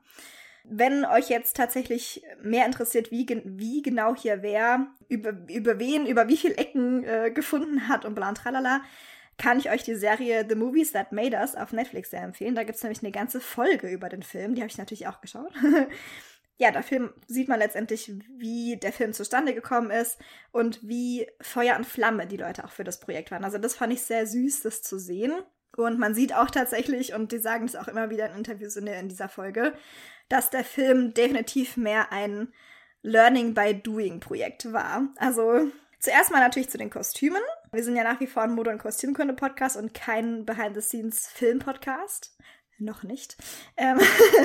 Wenn 0.64 1.04
euch 1.04 1.28
jetzt 1.28 1.56
tatsächlich 1.56 2.24
mehr 2.42 2.66
interessiert, 2.66 3.12
wie, 3.12 3.24
wie 3.44 3.80
genau 3.80 4.16
hier 4.16 4.42
wer, 4.42 4.88
über, 5.08 5.34
über 5.48 5.78
wen, 5.78 6.04
über 6.06 6.26
wie 6.26 6.36
viele 6.36 6.56
Ecken 6.56 7.04
äh, 7.04 7.30
gefunden 7.30 7.86
hat 7.86 8.04
und 8.04 8.16
bla 8.16 8.30
und 8.30 8.38
tralala, 8.38 8.80
kann 9.36 9.60
ich 9.60 9.70
euch 9.70 9.84
die 9.84 9.94
Serie 9.94 10.44
The 10.48 10.56
Movies 10.56 10.90
That 10.90 11.12
Made 11.12 11.36
Us 11.36 11.54
auf 11.54 11.72
Netflix 11.72 12.10
sehr 12.10 12.24
empfehlen. 12.24 12.56
Da 12.56 12.64
gibt 12.64 12.76
es 12.76 12.82
nämlich 12.82 13.04
eine 13.04 13.12
ganze 13.12 13.40
Folge 13.40 13.88
über 13.88 14.08
den 14.08 14.24
Film, 14.24 14.56
die 14.56 14.62
habe 14.62 14.70
ich 14.70 14.78
natürlich 14.78 15.06
auch 15.06 15.20
geschaut. 15.20 15.52
ja, 16.58 16.72
der 16.72 16.82
Film 16.82 17.12
sieht 17.28 17.48
man 17.48 17.60
letztendlich, 17.60 18.12
wie 18.36 18.76
der 18.76 18.92
Film 18.92 19.12
zustande 19.12 19.54
gekommen 19.54 19.90
ist 19.92 20.18
und 20.50 20.80
wie 20.86 21.28
Feuer 21.40 21.76
und 21.76 21.86
Flamme 21.86 22.26
die 22.26 22.36
Leute 22.36 22.64
auch 22.64 22.72
für 22.72 22.82
das 22.84 22.98
Projekt 22.98 23.30
waren. 23.30 23.44
Also 23.44 23.58
das 23.58 23.76
fand 23.76 23.92
ich 23.92 24.02
sehr 24.02 24.26
süß, 24.26 24.62
das 24.62 24.82
zu 24.82 24.98
sehen. 24.98 25.32
Und 25.76 26.00
man 26.00 26.14
sieht 26.14 26.34
auch 26.34 26.50
tatsächlich, 26.50 27.14
und 27.14 27.30
die 27.30 27.38
sagen 27.38 27.66
es 27.66 27.76
auch 27.76 27.86
immer 27.86 28.10
wieder 28.10 28.28
in 28.30 28.38
Interviews 28.38 28.74
in 28.74 29.08
dieser 29.08 29.28
Folge, 29.28 29.72
dass 30.28 30.50
der 30.50 30.64
Film 30.64 31.14
definitiv 31.14 31.76
mehr 31.76 32.10
ein 32.10 32.52
Learning 33.02 33.54
by 33.54 33.80
Doing 33.80 34.18
Projekt 34.18 34.72
war. 34.72 35.08
Also 35.16 35.70
zuerst 36.00 36.32
mal 36.32 36.40
natürlich 36.40 36.70
zu 36.70 36.78
den 36.78 36.90
Kostümen. 36.90 37.42
Wir 37.70 37.84
sind 37.84 37.94
ja 37.94 38.02
nach 38.02 38.18
wie 38.18 38.26
vor 38.26 38.42
ein 38.42 38.54
Mode- 38.54 38.70
und 38.70 38.82
Kostümkunde-Podcast 38.82 39.76
und 39.76 39.94
kein 39.94 40.44
Behind-the-Scenes-Film-Podcast. 40.44 42.36
Noch 42.78 43.02
nicht. 43.02 43.36
Ähm 43.76 43.98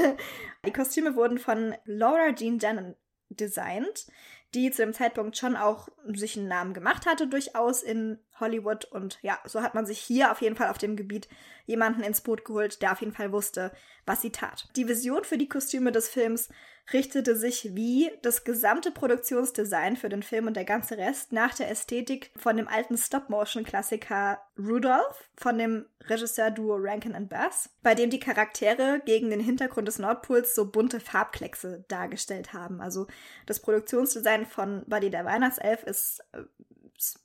die 0.65 0.73
Kostüme 0.73 1.15
wurden 1.15 1.37
von 1.37 1.75
Laura 1.85 2.33
Jean 2.33 2.59
Jannon 2.59 2.95
designt, 3.29 4.07
die 4.53 4.69
zu 4.71 4.83
dem 4.83 4.93
Zeitpunkt 4.93 5.37
schon 5.37 5.55
auch 5.55 5.87
sich 6.05 6.37
einen 6.37 6.47
Namen 6.47 6.73
gemacht 6.73 7.05
hatte, 7.05 7.27
durchaus 7.27 7.81
in 7.81 8.19
Hollywood. 8.39 8.85
Und 8.85 9.19
ja, 9.21 9.39
so 9.45 9.61
hat 9.61 9.75
man 9.75 9.85
sich 9.85 9.99
hier 9.99 10.31
auf 10.31 10.41
jeden 10.41 10.55
Fall 10.55 10.69
auf 10.69 10.77
dem 10.77 10.95
Gebiet 10.95 11.27
jemanden 11.65 12.03
ins 12.03 12.21
Boot 12.21 12.45
geholt, 12.45 12.81
der 12.81 12.91
auf 12.91 13.01
jeden 13.01 13.13
Fall 13.13 13.31
wusste, 13.31 13.71
was 14.05 14.21
sie 14.21 14.31
tat. 14.31 14.67
Die 14.75 14.87
Vision 14.87 15.23
für 15.23 15.37
die 15.37 15.49
Kostüme 15.49 15.91
des 15.91 16.09
Films 16.09 16.49
richtete 16.91 17.35
sich 17.37 17.75
wie 17.75 18.11
das 18.21 18.43
gesamte 18.43 18.91
Produktionsdesign 18.91 19.95
für 19.95 20.09
den 20.09 20.21
Film 20.21 20.47
und 20.47 20.57
der 20.57 20.65
ganze 20.65 20.97
Rest 20.97 21.31
nach 21.31 21.55
der 21.55 21.69
Ästhetik 21.71 22.31
von 22.35 22.57
dem 22.57 22.67
alten 22.67 22.97
Stop-Motion-Klassiker 22.97 24.41
Rudolph 24.57 25.29
von 25.37 25.57
dem 25.57 25.85
Regisseur-Duo 26.07 26.75
Rankin 26.77 27.15
and 27.15 27.29
Bass, 27.29 27.69
bei 27.81 27.95
dem 27.95 28.09
die 28.09 28.19
Charaktere 28.19 29.01
gegen 29.05 29.29
den 29.29 29.39
Hintergrund 29.39 29.87
des 29.87 29.99
Nordpols 29.99 30.55
so 30.55 30.69
bunte 30.69 30.99
Farbkleckse 30.99 31.85
dargestellt 31.87 32.51
haben. 32.51 32.81
Also 32.81 33.07
das 33.45 33.61
Produktionsdesign 33.61 34.45
von 34.45 34.83
Buddy 34.87 35.09
der 35.09 35.23
Weihnachtself 35.23 35.83
ist 35.83 36.19
äh, 36.33 36.43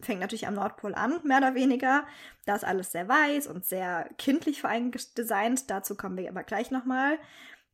fängt 0.00 0.21
natürlich 0.21 0.47
am 0.47 0.55
Nordpol 0.55 0.95
an, 0.95 1.21
mehr 1.25 1.38
oder 1.38 1.55
weniger. 1.55 2.07
Da 2.47 2.57
ist 2.57 2.65
alles 2.65 2.93
sehr 2.93 3.09
weiß 3.09 3.47
und 3.47 3.65
sehr 3.65 4.09
kindlich 4.19 4.61
vor 4.61 4.71
allem 4.71 4.91
designt. 5.17 5.71
Dazu 5.71 5.95
kommen 5.95 6.17
wir 6.17 6.29
aber 6.29 6.43
gleich 6.43 6.71
nochmal. 6.71 7.19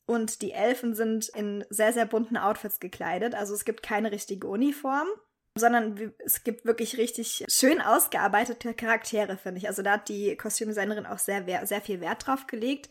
Und 0.07 0.43
die 0.43 0.53
Elfen 0.53 0.95
sind 0.95 1.29
in 1.31 1.65
sehr, 1.71 1.93
sehr 1.93 2.07
bunten 2.07 2.37
Outfits 2.37 2.79
gekleidet. 2.79 3.35
Also 3.35 3.55
es 3.55 3.65
gibt 3.65 3.83
keine 3.83 4.13
richtige 4.13 4.47
Uniform, 4.47 5.09
sondern 5.57 6.13
es 6.25 6.45
gibt 6.45 6.67
wirklich 6.67 6.99
richtig 6.99 7.45
schön 7.49 7.81
ausgearbeitete 7.81 8.75
Charaktere, 8.75 9.37
finde 9.37 9.59
ich. 9.59 9.69
Also 9.69 9.83
da 9.83 9.93
hat 9.93 10.09
die 10.09 10.37
Kostümdesignerin 10.37 11.07
auch 11.07 11.19
sehr, 11.19 11.67
sehr 11.67 11.81
viel 11.81 12.01
Wert 12.01 12.27
drauf 12.27 12.47
gelegt, 12.47 12.91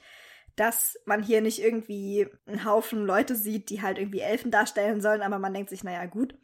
dass 0.55 0.96
man 1.05 1.22
hier 1.24 1.41
nicht 1.41 1.60
irgendwie 1.60 2.27
einen 2.46 2.65
Haufen 2.65 3.05
Leute 3.05 3.36
sieht, 3.36 3.70
die 3.70 3.82
halt 3.82 3.98
irgendwie 3.98 4.20
Elfen 4.20 4.51
darstellen 4.51 5.01
sollen, 5.01 5.22
aber 5.22 5.39
man 5.39 5.53
denkt 5.53 5.70
sich, 5.70 5.84
naja, 5.84 6.05
gut, 6.05 6.36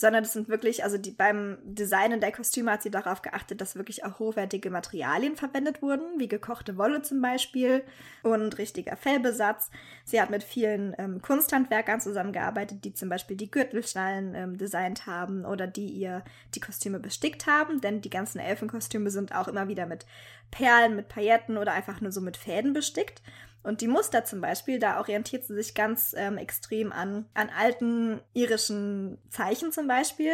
sondern 0.00 0.22
das 0.22 0.32
sind 0.32 0.48
wirklich, 0.48 0.82
also 0.82 0.96
die, 0.96 1.10
beim 1.10 1.58
Designen 1.62 2.20
der 2.20 2.32
Kostüme 2.32 2.72
hat 2.72 2.82
sie 2.82 2.90
darauf 2.90 3.20
geachtet, 3.20 3.60
dass 3.60 3.76
wirklich 3.76 4.04
auch 4.04 4.18
hochwertige 4.18 4.70
Materialien 4.70 5.36
verwendet 5.36 5.82
wurden, 5.82 6.18
wie 6.18 6.26
gekochte 6.26 6.78
Wolle 6.78 7.02
zum 7.02 7.20
Beispiel 7.20 7.84
und 8.22 8.56
richtiger 8.56 8.96
Fellbesatz. 8.96 9.70
Sie 10.04 10.20
hat 10.20 10.30
mit 10.30 10.42
vielen 10.42 10.94
ähm, 10.98 11.20
Kunsthandwerkern 11.20 12.00
zusammengearbeitet, 12.00 12.84
die 12.84 12.94
zum 12.94 13.10
Beispiel 13.10 13.36
die 13.36 13.50
Gürtelschnallen 13.50 14.34
ähm, 14.34 14.58
designt 14.58 15.06
haben 15.06 15.44
oder 15.44 15.66
die 15.66 15.88
ihr 15.88 16.24
die 16.54 16.60
Kostüme 16.60 16.98
bestickt 16.98 17.46
haben, 17.46 17.82
denn 17.82 18.00
die 18.00 18.10
ganzen 18.10 18.38
Elfenkostüme 18.38 19.10
sind 19.10 19.34
auch 19.34 19.48
immer 19.48 19.68
wieder 19.68 19.84
mit 19.84 20.06
Perlen, 20.50 20.96
mit 20.96 21.08
Pailletten 21.08 21.58
oder 21.58 21.72
einfach 21.72 22.00
nur 22.00 22.10
so 22.10 22.22
mit 22.22 22.38
Fäden 22.38 22.72
bestickt. 22.72 23.22
Und 23.62 23.80
die 23.82 23.88
Muster 23.88 24.24
zum 24.24 24.40
Beispiel, 24.40 24.78
da 24.78 24.98
orientiert 24.98 25.44
sie 25.44 25.54
sich 25.54 25.74
ganz 25.74 26.14
ähm, 26.16 26.38
extrem 26.38 26.92
an, 26.92 27.26
an 27.34 27.50
alten 27.50 28.20
irischen 28.32 29.18
Zeichen 29.28 29.70
zum 29.70 29.86
Beispiel. 29.86 30.32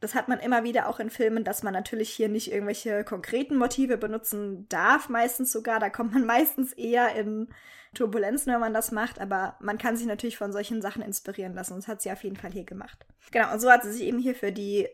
Das 0.00 0.14
hat 0.14 0.28
man 0.28 0.38
immer 0.38 0.62
wieder 0.62 0.88
auch 0.88 1.00
in 1.00 1.10
Filmen, 1.10 1.42
dass 1.42 1.64
man 1.64 1.72
natürlich 1.72 2.10
hier 2.10 2.28
nicht 2.28 2.52
irgendwelche 2.52 3.02
konkreten 3.02 3.56
Motive 3.56 3.96
benutzen 3.98 4.68
darf, 4.68 5.08
meistens 5.08 5.50
sogar. 5.50 5.80
Da 5.80 5.90
kommt 5.90 6.12
man 6.12 6.24
meistens 6.26 6.72
eher 6.72 7.16
in 7.16 7.48
Turbulenzen, 7.94 8.52
wenn 8.52 8.60
man 8.60 8.74
das 8.74 8.92
macht, 8.92 9.20
aber 9.20 9.56
man 9.60 9.78
kann 9.78 9.96
sich 9.96 10.06
natürlich 10.06 10.36
von 10.36 10.52
solchen 10.52 10.80
Sachen 10.80 11.02
inspirieren 11.02 11.54
lassen. 11.54 11.72
Und 11.72 11.82
das 11.82 11.88
hat 11.88 12.02
sie 12.02 12.12
auf 12.12 12.22
jeden 12.22 12.36
Fall 12.36 12.52
hier 12.52 12.64
gemacht. 12.64 13.06
Genau, 13.32 13.52
und 13.52 13.60
so 13.60 13.70
hat 13.70 13.82
sie 13.82 13.92
sich 13.92 14.02
eben 14.02 14.18
hier 14.18 14.36
für 14.36 14.52
die 14.52 14.88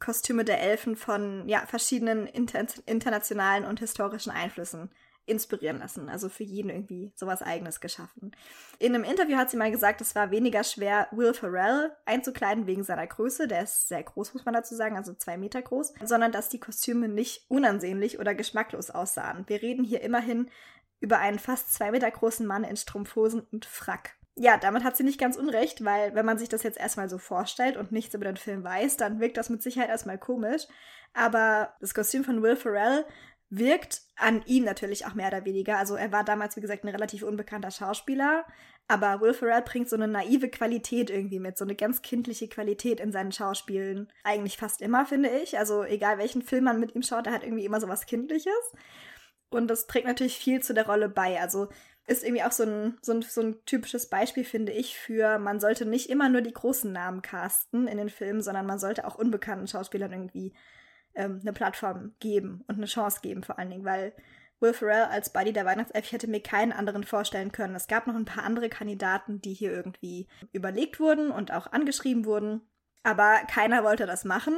Kostüme 0.00 0.44
der 0.44 0.60
Elfen 0.60 0.96
von 0.96 1.46
ja, 1.48 1.64
verschiedenen 1.66 2.26
inter 2.26 2.64
internationalen 2.86 3.64
und 3.64 3.78
historischen 3.78 4.32
Einflüssen 4.32 4.90
inspirieren 5.30 5.78
lassen. 5.78 6.08
Also 6.08 6.28
für 6.28 6.44
jeden 6.44 6.70
irgendwie 6.70 7.12
sowas 7.14 7.42
Eigenes 7.42 7.80
geschaffen. 7.80 8.32
In 8.78 8.94
einem 8.94 9.04
Interview 9.04 9.36
hat 9.36 9.50
sie 9.50 9.56
mal 9.56 9.70
gesagt, 9.70 10.00
es 10.00 10.14
war 10.14 10.30
weniger 10.30 10.64
schwer, 10.64 11.08
Will 11.12 11.32
Ferrell 11.32 11.92
einzukleiden 12.04 12.66
wegen 12.66 12.84
seiner 12.84 13.06
Größe. 13.06 13.48
Der 13.48 13.62
ist 13.62 13.88
sehr 13.88 14.02
groß, 14.02 14.34
muss 14.34 14.44
man 14.44 14.54
dazu 14.54 14.74
sagen, 14.74 14.96
also 14.96 15.14
zwei 15.14 15.36
Meter 15.36 15.62
groß. 15.62 15.94
Sondern 16.04 16.32
dass 16.32 16.48
die 16.48 16.60
Kostüme 16.60 17.08
nicht 17.08 17.44
unansehnlich 17.48 18.18
oder 18.18 18.34
geschmacklos 18.34 18.90
aussahen. 18.90 19.44
Wir 19.46 19.62
reden 19.62 19.84
hier 19.84 20.02
immerhin 20.02 20.50
über 21.00 21.18
einen 21.18 21.38
fast 21.38 21.72
zwei 21.72 21.90
Meter 21.90 22.10
großen 22.10 22.46
Mann 22.46 22.64
in 22.64 22.76
Strumpfhosen 22.76 23.40
und 23.52 23.64
Frack. 23.64 24.16
Ja, 24.36 24.56
damit 24.56 24.84
hat 24.84 24.96
sie 24.96 25.02
nicht 25.04 25.20
ganz 25.20 25.36
unrecht, 25.36 25.84
weil 25.84 26.14
wenn 26.14 26.24
man 26.24 26.38
sich 26.38 26.48
das 26.48 26.62
jetzt 26.62 26.78
erstmal 26.78 27.10
so 27.10 27.18
vorstellt 27.18 27.76
und 27.76 27.92
nichts 27.92 28.14
über 28.14 28.24
den 28.24 28.36
Film 28.36 28.64
weiß, 28.64 28.96
dann 28.96 29.20
wirkt 29.20 29.36
das 29.36 29.50
mit 29.50 29.62
Sicherheit 29.62 29.90
erstmal 29.90 30.18
komisch. 30.18 30.66
Aber 31.12 31.74
das 31.80 31.94
Kostüm 31.94 32.24
von 32.24 32.42
Will 32.42 32.56
Ferrell 32.56 33.04
wirkt 33.50 34.02
an 34.16 34.42
ihm 34.46 34.64
natürlich 34.64 35.06
auch 35.06 35.14
mehr 35.14 35.28
oder 35.28 35.44
weniger. 35.44 35.76
Also 35.78 35.96
er 35.96 36.12
war 36.12 36.24
damals, 36.24 36.56
wie 36.56 36.60
gesagt, 36.60 36.84
ein 36.84 36.88
relativ 36.88 37.22
unbekannter 37.22 37.72
Schauspieler, 37.72 38.46
aber 38.86 39.20
Will 39.20 39.34
Ferrell 39.34 39.62
bringt 39.62 39.88
so 39.88 39.96
eine 39.96 40.08
naive 40.08 40.48
Qualität 40.48 41.10
irgendwie 41.10 41.40
mit, 41.40 41.58
so 41.58 41.64
eine 41.64 41.74
ganz 41.74 42.02
kindliche 42.02 42.48
Qualität 42.48 43.00
in 43.00 43.12
seinen 43.12 43.32
Schauspielen. 43.32 44.10
Eigentlich 44.24 44.56
fast 44.56 44.80
immer, 44.80 45.04
finde 45.04 45.28
ich. 45.28 45.58
Also 45.58 45.84
egal 45.84 46.18
welchen 46.18 46.42
Film 46.42 46.64
man 46.64 46.80
mit 46.80 46.94
ihm 46.94 47.02
schaut, 47.02 47.26
er 47.26 47.32
hat 47.32 47.42
irgendwie 47.42 47.64
immer 47.64 47.80
so 47.80 47.88
was 47.88 48.06
Kindliches. 48.06 48.72
Und 49.50 49.68
das 49.68 49.88
trägt 49.88 50.06
natürlich 50.06 50.38
viel 50.38 50.60
zu 50.62 50.72
der 50.72 50.86
Rolle 50.86 51.08
bei. 51.08 51.40
Also 51.40 51.68
ist 52.06 52.24
irgendwie 52.24 52.42
auch 52.42 52.52
so 52.52 52.64
ein, 52.64 52.98
so 53.02 53.12
ein, 53.12 53.22
so 53.22 53.40
ein 53.40 53.64
typisches 53.64 54.08
Beispiel, 54.08 54.44
finde 54.44 54.72
ich, 54.72 54.98
für 54.98 55.38
man 55.38 55.60
sollte 55.60 55.86
nicht 55.86 56.08
immer 56.08 56.28
nur 56.28 56.40
die 56.40 56.52
großen 56.52 56.92
Namen 56.92 57.22
casten 57.22 57.86
in 57.86 57.98
den 57.98 58.08
Filmen, 58.08 58.42
sondern 58.42 58.66
man 58.66 58.78
sollte 58.78 59.06
auch 59.06 59.16
unbekannten 59.16 59.68
Schauspielern 59.68 60.12
irgendwie 60.12 60.52
ähm, 61.14 61.40
eine 61.40 61.52
Plattform 61.52 62.14
geben 62.20 62.64
und 62.68 62.76
eine 62.76 62.86
Chance 62.86 63.20
geben, 63.22 63.42
vor 63.42 63.58
allen 63.58 63.70
Dingen, 63.70 63.84
weil 63.84 64.12
Will 64.60 64.74
Ferrell 64.74 65.04
als 65.04 65.32
Buddy 65.32 65.52
der 65.52 65.64
Weihnachtself, 65.64 66.04
ich 66.04 66.12
hätte 66.12 66.28
mir 66.28 66.42
keinen 66.42 66.72
anderen 66.72 67.04
vorstellen 67.04 67.50
können. 67.50 67.74
Es 67.74 67.88
gab 67.88 68.06
noch 68.06 68.14
ein 68.14 68.26
paar 68.26 68.44
andere 68.44 68.68
Kandidaten, 68.68 69.40
die 69.40 69.54
hier 69.54 69.72
irgendwie 69.72 70.28
überlegt 70.52 71.00
wurden 71.00 71.30
und 71.30 71.52
auch 71.52 71.72
angeschrieben 71.72 72.26
wurden, 72.26 72.60
aber 73.02 73.38
keiner 73.50 73.82
wollte 73.84 74.06
das 74.06 74.24
machen, 74.24 74.54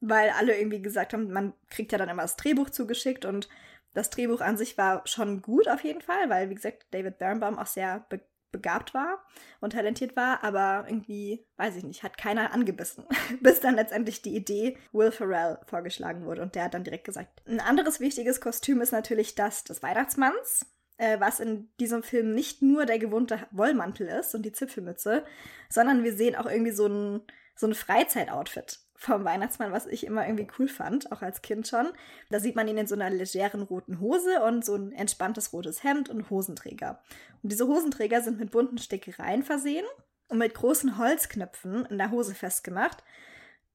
weil 0.00 0.30
alle 0.30 0.58
irgendwie 0.58 0.82
gesagt 0.82 1.12
haben, 1.12 1.32
man 1.32 1.54
kriegt 1.70 1.92
ja 1.92 1.98
dann 1.98 2.08
immer 2.08 2.22
das 2.22 2.36
Drehbuch 2.36 2.70
zugeschickt 2.70 3.24
und 3.24 3.48
das 3.94 4.10
Drehbuch 4.10 4.40
an 4.40 4.56
sich 4.56 4.76
war 4.78 5.06
schon 5.06 5.42
gut 5.42 5.68
auf 5.68 5.84
jeden 5.84 6.00
Fall, 6.00 6.28
weil, 6.28 6.50
wie 6.50 6.54
gesagt, 6.54 6.86
David 6.90 7.18
Birnbaum 7.18 7.58
auch 7.58 7.66
sehr 7.66 8.04
be 8.08 8.20
begabt 8.52 8.94
war 8.94 9.24
und 9.60 9.72
talentiert 9.72 10.14
war, 10.14 10.44
aber 10.44 10.84
irgendwie, 10.86 11.44
weiß 11.56 11.76
ich 11.76 11.84
nicht, 11.84 12.02
hat 12.02 12.18
keiner 12.18 12.52
angebissen. 12.52 13.04
Bis 13.40 13.60
dann 13.60 13.74
letztendlich 13.74 14.22
die 14.22 14.36
Idee 14.36 14.78
Will 14.92 15.10
Ferrell 15.10 15.58
vorgeschlagen 15.66 16.24
wurde 16.24 16.42
und 16.42 16.54
der 16.54 16.64
hat 16.64 16.74
dann 16.74 16.84
direkt 16.84 17.04
gesagt. 17.04 17.42
Ein 17.46 17.60
anderes 17.60 18.00
wichtiges 18.00 18.40
Kostüm 18.40 18.80
ist 18.80 18.92
natürlich 18.92 19.34
das 19.34 19.64
des 19.64 19.82
Weihnachtsmanns, 19.82 20.66
äh, 20.98 21.18
was 21.18 21.40
in 21.40 21.70
diesem 21.80 22.02
Film 22.02 22.34
nicht 22.34 22.62
nur 22.62 22.86
der 22.86 22.98
gewohnte 22.98 23.38
Wollmantel 23.50 24.06
ist 24.06 24.34
und 24.34 24.42
die 24.42 24.52
Zipfelmütze, 24.52 25.24
sondern 25.68 26.04
wir 26.04 26.14
sehen 26.14 26.36
auch 26.36 26.46
irgendwie 26.46 26.72
so 26.72 26.86
ein, 26.86 27.22
so 27.56 27.66
ein 27.66 27.74
Freizeitoutfit 27.74 28.78
vom 29.02 29.24
Weihnachtsmann, 29.24 29.72
was 29.72 29.86
ich 29.86 30.06
immer 30.06 30.24
irgendwie 30.24 30.46
cool 30.58 30.68
fand, 30.68 31.10
auch 31.10 31.22
als 31.22 31.42
Kind 31.42 31.66
schon. 31.66 31.88
Da 32.30 32.38
sieht 32.38 32.54
man 32.54 32.68
ihn 32.68 32.78
in 32.78 32.86
so 32.86 32.94
einer 32.94 33.10
legeren 33.10 33.62
roten 33.62 33.98
Hose 33.98 34.40
und 34.42 34.64
so 34.64 34.76
ein 34.76 34.92
entspanntes 34.92 35.52
rotes 35.52 35.82
Hemd 35.82 36.08
und 36.08 36.30
Hosenträger. 36.30 37.02
Und 37.42 37.50
diese 37.50 37.66
Hosenträger 37.66 38.20
sind 38.22 38.38
mit 38.38 38.52
bunten 38.52 38.78
Stickereien 38.78 39.42
versehen 39.42 39.84
und 40.28 40.38
mit 40.38 40.54
großen 40.54 40.98
Holzknöpfen 40.98 41.84
in 41.86 41.98
der 41.98 42.12
Hose 42.12 42.32
festgemacht. 42.32 43.02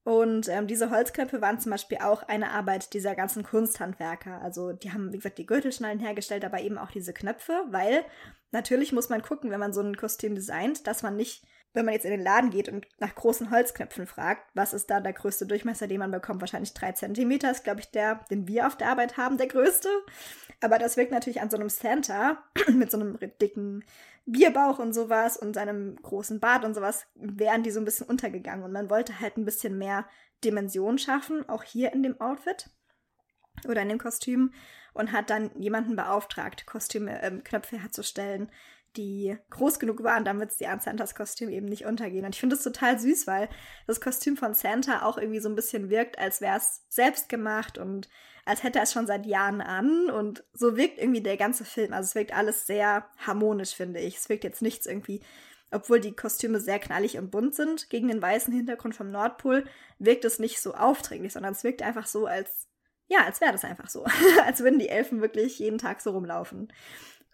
Und 0.02 0.48
ähm, 0.48 0.66
diese 0.66 0.88
Holzknöpfe 0.88 1.42
waren 1.42 1.60
zum 1.60 1.72
Beispiel 1.72 1.98
auch 1.98 2.22
eine 2.22 2.52
Arbeit 2.52 2.94
dieser 2.94 3.14
ganzen 3.14 3.42
Kunsthandwerker. 3.42 4.40
Also 4.40 4.72
die 4.72 4.92
haben, 4.94 5.12
wie 5.12 5.18
gesagt, 5.18 5.36
die 5.36 5.44
Gürtelschnallen 5.44 5.98
hergestellt, 5.98 6.46
aber 6.46 6.62
eben 6.62 6.78
auch 6.78 6.90
diese 6.90 7.12
Knöpfe, 7.12 7.64
weil 7.68 8.02
natürlich 8.50 8.94
muss 8.94 9.10
man 9.10 9.20
gucken, 9.20 9.50
wenn 9.50 9.60
man 9.60 9.74
so 9.74 9.82
ein 9.82 9.94
Kostüm 9.94 10.34
designt, 10.34 10.86
dass 10.86 11.02
man 11.02 11.16
nicht 11.16 11.44
wenn 11.78 11.84
man 11.84 11.94
jetzt 11.94 12.04
in 12.04 12.10
den 12.10 12.22
Laden 12.22 12.50
geht 12.50 12.68
und 12.68 12.88
nach 12.98 13.14
großen 13.14 13.52
Holzknöpfen 13.52 14.08
fragt, 14.08 14.50
was 14.52 14.72
ist 14.72 14.90
da 14.90 14.98
der 14.98 15.12
größte 15.12 15.46
Durchmesser, 15.46 15.86
den 15.86 16.00
man 16.00 16.10
bekommt? 16.10 16.40
Wahrscheinlich 16.40 16.74
drei 16.74 16.90
Zentimeter 16.90 17.52
ist, 17.52 17.62
glaube 17.62 17.78
ich, 17.78 17.92
der, 17.92 18.16
den 18.32 18.48
wir 18.48 18.66
auf 18.66 18.76
der 18.76 18.88
Arbeit 18.88 19.16
haben, 19.16 19.38
der 19.38 19.46
größte. 19.46 19.88
Aber 20.60 20.78
das 20.78 20.96
wirkt 20.96 21.12
natürlich 21.12 21.40
an 21.40 21.50
so 21.50 21.56
einem 21.56 21.68
Santa 21.68 22.42
mit 22.72 22.90
so 22.90 22.98
einem 22.98 23.16
dicken 23.40 23.84
Bierbauch 24.26 24.80
und 24.80 24.92
sowas 24.92 25.36
und 25.36 25.54
seinem 25.54 25.94
großen 26.02 26.40
Bart 26.40 26.64
und 26.64 26.74
sowas, 26.74 27.06
wären 27.14 27.62
die 27.62 27.70
so 27.70 27.78
ein 27.78 27.84
bisschen 27.84 28.08
untergegangen. 28.08 28.64
Und 28.64 28.72
man 28.72 28.90
wollte 28.90 29.20
halt 29.20 29.36
ein 29.36 29.44
bisschen 29.44 29.78
mehr 29.78 30.04
Dimension 30.44 30.98
schaffen, 30.98 31.48
auch 31.48 31.62
hier 31.62 31.92
in 31.92 32.02
dem 32.02 32.20
Outfit 32.20 32.70
oder 33.68 33.82
in 33.82 33.88
dem 33.88 33.98
Kostüm 33.98 34.52
und 34.94 35.12
hat 35.12 35.30
dann 35.30 35.52
jemanden 35.54 35.94
beauftragt, 35.94 36.66
Kostüme, 36.66 37.22
äh, 37.22 37.30
Knöpfe 37.38 37.80
herzustellen, 37.80 38.50
die 38.98 39.38
groß 39.50 39.78
genug 39.78 40.02
waren, 40.02 40.24
damit 40.24 40.52
sie 40.52 40.66
an 40.66 40.80
Santas 40.80 41.14
Kostüm 41.14 41.48
eben 41.48 41.66
nicht 41.66 41.86
untergehen. 41.86 42.26
Und 42.26 42.34
ich 42.34 42.40
finde 42.40 42.56
es 42.56 42.62
total 42.62 42.98
süß, 42.98 43.26
weil 43.26 43.48
das 43.86 44.00
Kostüm 44.00 44.36
von 44.36 44.52
Santa 44.52 45.02
auch 45.02 45.16
irgendwie 45.16 45.40
so 45.40 45.48
ein 45.48 45.54
bisschen 45.54 45.88
wirkt, 45.88 46.18
als 46.18 46.40
wäre 46.40 46.58
es 46.58 46.84
selbst 46.88 47.28
gemacht 47.28 47.78
und 47.78 48.10
als 48.44 48.62
hätte 48.62 48.78
er 48.78 48.84
es 48.84 48.92
schon 48.92 49.06
seit 49.06 49.24
Jahren 49.24 49.60
an. 49.60 50.10
Und 50.10 50.44
so 50.52 50.76
wirkt 50.76 50.98
irgendwie 50.98 51.22
der 51.22 51.36
ganze 51.36 51.64
Film. 51.64 51.92
Also 51.92 52.08
es 52.08 52.14
wirkt 52.14 52.34
alles 52.34 52.66
sehr 52.66 53.08
harmonisch, 53.18 53.74
finde 53.74 54.00
ich. 54.00 54.16
Es 54.16 54.28
wirkt 54.28 54.44
jetzt 54.44 54.62
nichts 54.62 54.86
irgendwie, 54.86 55.22
obwohl 55.70 56.00
die 56.00 56.16
Kostüme 56.16 56.60
sehr 56.60 56.78
knallig 56.78 57.16
und 57.16 57.30
bunt 57.30 57.54
sind, 57.54 57.88
gegen 57.90 58.08
den 58.08 58.20
weißen 58.20 58.52
Hintergrund 58.52 58.96
vom 58.96 59.10
Nordpol, 59.10 59.64
wirkt 59.98 60.24
es 60.24 60.38
nicht 60.38 60.60
so 60.60 60.74
aufdringlich, 60.74 61.32
sondern 61.32 61.52
es 61.52 61.64
wirkt 61.64 61.82
einfach 61.82 62.06
so, 62.06 62.26
als 62.26 62.68
ja, 63.08 63.24
als 63.24 63.40
wäre 63.40 63.52
das 63.52 63.64
einfach 63.64 63.88
so. 63.88 64.04
als 64.44 64.60
würden 64.60 64.78
die 64.78 64.90
Elfen 64.90 65.20
wirklich 65.20 65.58
jeden 65.58 65.78
Tag 65.78 66.00
so 66.00 66.10
rumlaufen. 66.10 66.72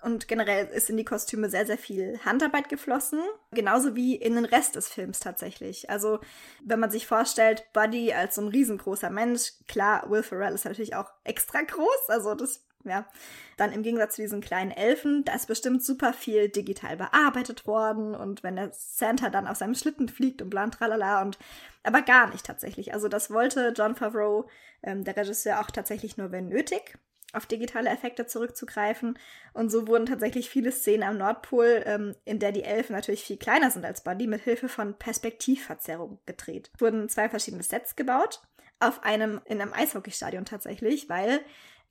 Und 0.04 0.28
generell 0.28 0.66
ist 0.66 0.90
in 0.90 0.98
die 0.98 1.04
Kostüme 1.06 1.48
sehr, 1.48 1.64
sehr 1.64 1.78
viel 1.78 2.20
Handarbeit 2.26 2.68
geflossen. 2.68 3.20
Genauso 3.52 3.96
wie 3.96 4.14
in 4.14 4.34
den 4.34 4.44
Rest 4.44 4.76
des 4.76 4.86
Films 4.86 5.18
tatsächlich. 5.18 5.88
Also, 5.88 6.20
wenn 6.62 6.78
man 6.78 6.90
sich 6.90 7.06
vorstellt, 7.06 7.64
Buddy 7.72 8.12
als 8.12 8.34
so 8.34 8.42
ein 8.42 8.48
riesengroßer 8.48 9.08
Mensch, 9.08 9.54
klar, 9.66 10.10
Will 10.10 10.22
Ferrell 10.22 10.52
ist 10.52 10.66
natürlich 10.66 10.94
auch 10.94 11.10
extra 11.24 11.62
groß. 11.62 12.08
Also, 12.08 12.34
das, 12.34 12.66
ja. 12.84 13.08
Dann 13.56 13.72
im 13.72 13.82
Gegensatz 13.82 14.16
zu 14.16 14.22
diesen 14.22 14.42
kleinen 14.42 14.72
Elfen, 14.72 15.24
da 15.24 15.34
ist 15.34 15.46
bestimmt 15.46 15.82
super 15.82 16.12
viel 16.12 16.50
digital 16.50 16.98
bearbeitet 16.98 17.66
worden. 17.66 18.14
Und 18.14 18.42
wenn 18.42 18.56
der 18.56 18.72
Santa 18.74 19.30
dann 19.30 19.48
auf 19.48 19.56
seinem 19.56 19.74
Schlitten 19.74 20.10
fliegt 20.10 20.42
und 20.42 20.50
bla 20.50 20.66
tralala 20.66 21.22
und, 21.22 21.38
aber 21.82 22.02
gar 22.02 22.28
nicht 22.28 22.44
tatsächlich. 22.44 22.92
Also, 22.92 23.08
das 23.08 23.30
wollte 23.30 23.72
John 23.74 23.94
Favreau, 23.94 24.50
ähm, 24.82 25.02
der 25.02 25.16
Regisseur, 25.16 25.60
auch 25.60 25.70
tatsächlich 25.70 26.18
nur, 26.18 26.30
wenn 26.30 26.48
nötig 26.48 26.98
auf 27.34 27.46
digitale 27.46 27.90
Effekte 27.90 28.26
zurückzugreifen. 28.26 29.18
Und 29.52 29.70
so 29.70 29.86
wurden 29.86 30.06
tatsächlich 30.06 30.48
viele 30.48 30.72
Szenen 30.72 31.02
am 31.02 31.18
Nordpol, 31.18 31.82
ähm, 31.86 32.14
in 32.24 32.38
der 32.38 32.52
die 32.52 32.64
Elfen 32.64 32.94
natürlich 32.94 33.24
viel 33.24 33.36
kleiner 33.36 33.70
sind 33.70 33.84
als 33.84 34.02
Buddy, 34.02 34.26
mit 34.26 34.42
Hilfe 34.42 34.68
von 34.68 34.94
Perspektivverzerrung 34.94 36.18
gedreht. 36.26 36.70
Es 36.74 36.80
wurden 36.80 37.08
zwei 37.08 37.28
verschiedene 37.28 37.62
Sets 37.62 37.96
gebaut, 37.96 38.42
auf 38.80 39.02
einem, 39.04 39.40
in 39.44 39.60
einem 39.60 39.72
Eishockeystadion 39.72 40.44
tatsächlich, 40.44 41.08
weil 41.08 41.40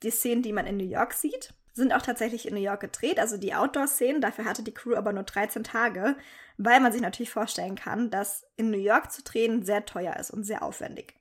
die 0.04 0.12
Szenen, 0.12 0.44
die 0.44 0.54
man 0.54 0.68
in 0.68 0.78
New 0.78 0.88
York 0.88 1.14
sieht, 1.14 1.54
sind 1.74 1.92
auch 1.92 2.02
tatsächlich 2.02 2.48
in 2.48 2.54
New 2.54 2.62
York 2.62 2.82
gedreht, 2.82 3.20
also 3.20 3.38
die 3.38 3.56
Outdoor-Szenen. 3.56 4.22
Dafür 4.22 4.46
hatte 4.46 4.64
die 4.64 4.74
Crew 4.74 4.96
aber 4.96 5.12
nur 5.12 5.24
13 5.24 5.64
Tage, 5.64 6.16
weil 6.58 6.80
man 6.80 6.92
sich 6.92 7.02
natürlich 7.02 7.32
vorstellen 7.32 7.76
kann, 7.76 8.12
dass 8.12 8.46
in 8.56 8.70
New 8.70 8.78
York 8.78 9.12
zu 9.12 9.24
drehen 9.24 9.64
sehr 9.64 9.86
teuer 9.86 10.16
ist 10.18 10.30
und 10.30 10.44
sehr 10.44 10.62
aufwendig. 10.62 11.16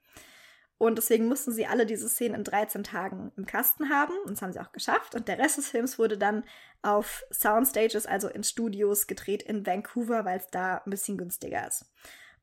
Und 0.82 0.98
deswegen 0.98 1.28
mussten 1.28 1.52
sie 1.52 1.64
alle 1.64 1.86
diese 1.86 2.08
Szenen 2.08 2.34
in 2.34 2.42
13 2.42 2.82
Tagen 2.82 3.30
im 3.36 3.46
Kasten 3.46 3.88
haben. 3.88 4.14
Und 4.24 4.32
das 4.32 4.42
haben 4.42 4.52
sie 4.52 4.58
auch 4.58 4.72
geschafft. 4.72 5.14
Und 5.14 5.28
der 5.28 5.38
Rest 5.38 5.56
des 5.56 5.68
Films 5.68 5.96
wurde 5.96 6.18
dann 6.18 6.42
auf 6.82 7.22
Soundstages, 7.30 8.04
also 8.04 8.26
in 8.26 8.42
Studios, 8.42 9.06
gedreht 9.06 9.44
in 9.44 9.64
Vancouver, 9.64 10.24
weil 10.24 10.38
es 10.40 10.48
da 10.50 10.78
ein 10.78 10.90
bisschen 10.90 11.18
günstiger 11.18 11.68
ist. 11.68 11.84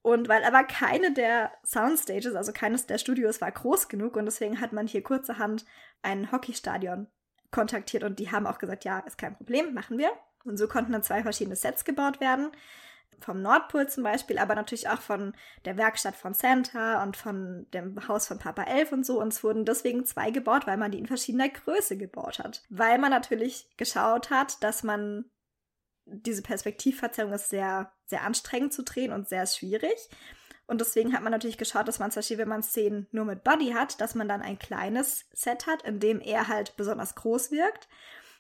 Und 0.01 0.29
weil 0.29 0.46
aber 0.46 0.63
keine 0.63 1.12
der 1.12 1.51
Soundstages, 1.65 2.34
also 2.34 2.53
keines 2.53 2.86
der 2.86 2.98
Studios 2.98 3.41
war 3.41 3.51
groß 3.51 3.89
genug 3.89 4.15
und 4.15 4.24
deswegen 4.24 4.62
hat 4.62 4.72
man 4.72 4.88
hier 4.88 5.03
kurzerhand 5.03 5.65
ein 6.01 6.31
Hockeystadion 6.31 7.08
kontaktiert 7.51 8.05
und 8.05 8.19
die 8.19 8.31
haben 8.31 8.48
auch 8.48 8.60
gesagt, 8.60 8.86
ja, 8.86 9.00
ist 9.00 9.17
kein 9.17 9.36
Problem, 9.36 9.74
machen 9.74 9.98
wir. 9.98 10.12
Und 10.46 10.55
so 10.55 10.69
konnten 10.69 10.93
dann 10.93 11.03
zwei 11.03 11.24
verschiedene 11.24 11.58
Sets 11.58 11.84
gebaut 11.84 12.22
werden. 12.22 12.51
Vom 13.22 13.42
Nordpol 13.42 13.88
zum 13.88 14.04
Beispiel, 14.04 14.38
aber 14.38 14.56
natürlich 14.56 14.90
auch 14.90 15.02
von 15.02 15.34
der 15.66 15.78
Werkstatt 15.78 16.16
von 16.16 16.34
Santa 16.34 17.04
und 17.04 17.18
von 17.18 17.68
dem 17.74 18.08
Haus 18.08 18.28
von 18.28 18.40
Papa 18.40 18.64
Elf 18.64 18.92
und 18.92 19.06
so. 19.06 19.20
Und 19.20 19.34
es 19.34 19.44
wurden 19.44 19.66
deswegen 19.66 20.06
zwei 20.06 20.32
gebaut, 20.32 20.68
weil 20.68 20.78
man 20.78 20.92
die 20.92 21.00
in 21.00 21.08
verschiedener 21.08 21.50
Größe 21.50 21.98
gebaut 21.98 22.40
hat. 22.40 22.64
Weil 22.70 22.98
man 23.00 23.12
natürlich 23.12 23.68
geschaut 23.78 24.30
hat, 24.30 24.64
dass 24.64 24.84
man 24.84 25.26
diese 26.06 26.42
Perspektivverzerrung 26.42 27.34
ist 27.34 27.50
sehr, 27.50 27.92
sehr 28.06 28.24
anstrengend 28.24 28.74
zu 28.74 28.84
drehen 28.84 29.12
und 29.12 29.30
sehr 29.30 29.46
schwierig. 29.46 30.10
Und 30.66 30.82
deswegen 30.82 31.14
hat 31.14 31.24
man 31.24 31.32
natürlich 31.32 31.58
geschaut, 31.58 31.88
dass 31.88 32.00
man 32.00 32.12
zum 32.12 32.20
Beispiel, 32.20 32.38
wenn 32.38 32.48
man 32.48 32.62
Szenen 32.62 33.08
nur 33.12 33.26
mit 33.26 33.44
Buddy 33.44 33.72
hat, 33.72 34.00
dass 34.02 34.14
man 34.14 34.28
dann 34.28 34.42
ein 34.42 34.60
kleines 34.60 35.26
Set 35.34 35.66
hat, 35.66 35.82
in 35.82 36.00
dem 36.00 36.22
er 36.22 36.48
halt 36.48 36.78
besonders 36.78 37.16
groß 37.16 37.50
wirkt. 37.52 37.88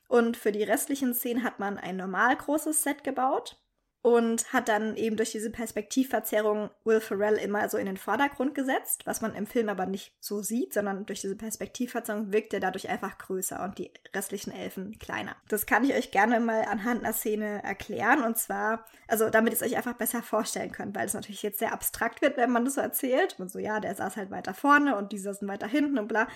Und 0.07 0.37
für 0.37 0.51
die 0.51 0.63
restlichen 0.63 1.13
Szenen 1.13 1.43
hat 1.43 1.59
man 1.59 1.77
ein 1.77 1.97
normal 1.97 2.35
großes 2.35 2.83
Set 2.83 3.03
gebaut 3.03 3.59
und 4.01 4.53
hat 4.53 4.69
dann 4.69 4.95
eben 4.95 5.17
durch 5.17 5.31
diese 5.31 5.49
Perspektivverzerrung 5.49 6.69
Will 6.85 7.01
Ferrell 7.01 7.35
immer 7.35 7.67
so 7.67 7.77
in 7.77 7.85
den 7.85 7.97
Vordergrund 7.97 8.55
gesetzt, 8.55 9.05
was 9.05 9.21
man 9.21 9.35
im 9.35 9.45
Film 9.45 9.67
aber 9.67 9.85
nicht 9.85 10.15
so 10.21 10.41
sieht, 10.41 10.73
sondern 10.73 11.05
durch 11.05 11.19
diese 11.19 11.35
Perspektivverzerrung 11.35 12.31
wirkt 12.31 12.53
er 12.53 12.61
dadurch 12.61 12.87
einfach 12.87 13.17
größer 13.17 13.61
und 13.61 13.77
die 13.77 13.91
restlichen 14.15 14.51
Elfen 14.51 14.97
kleiner. 14.99 15.35
Das 15.49 15.65
kann 15.65 15.83
ich 15.83 15.93
euch 15.93 16.11
gerne 16.11 16.39
mal 16.39 16.63
anhand 16.63 17.03
einer 17.03 17.13
Szene 17.13 17.61
erklären 17.63 18.23
und 18.23 18.37
zwar, 18.37 18.85
also 19.07 19.29
damit 19.29 19.53
ihr 19.53 19.57
es 19.57 19.63
euch 19.63 19.75
einfach 19.75 19.95
besser 19.95 20.23
vorstellen 20.23 20.71
könnt, 20.71 20.95
weil 20.95 21.05
es 21.05 21.13
natürlich 21.13 21.43
jetzt 21.43 21.59
sehr 21.59 21.73
abstrakt 21.73 22.21
wird, 22.21 22.37
wenn 22.37 22.51
man 22.51 22.63
das 22.63 22.75
so 22.75 22.81
erzählt 22.81 23.35
und 23.37 23.51
so, 23.51 23.59
ja, 23.59 23.81
der 23.81 23.95
saß 23.95 24.15
halt 24.15 24.31
weiter 24.31 24.53
vorne 24.53 24.95
und 24.95 25.11
die 25.11 25.19
saßen 25.19 25.47
weiter 25.47 25.67
hinten 25.67 25.99
und 25.99 26.07
bla. 26.07 26.27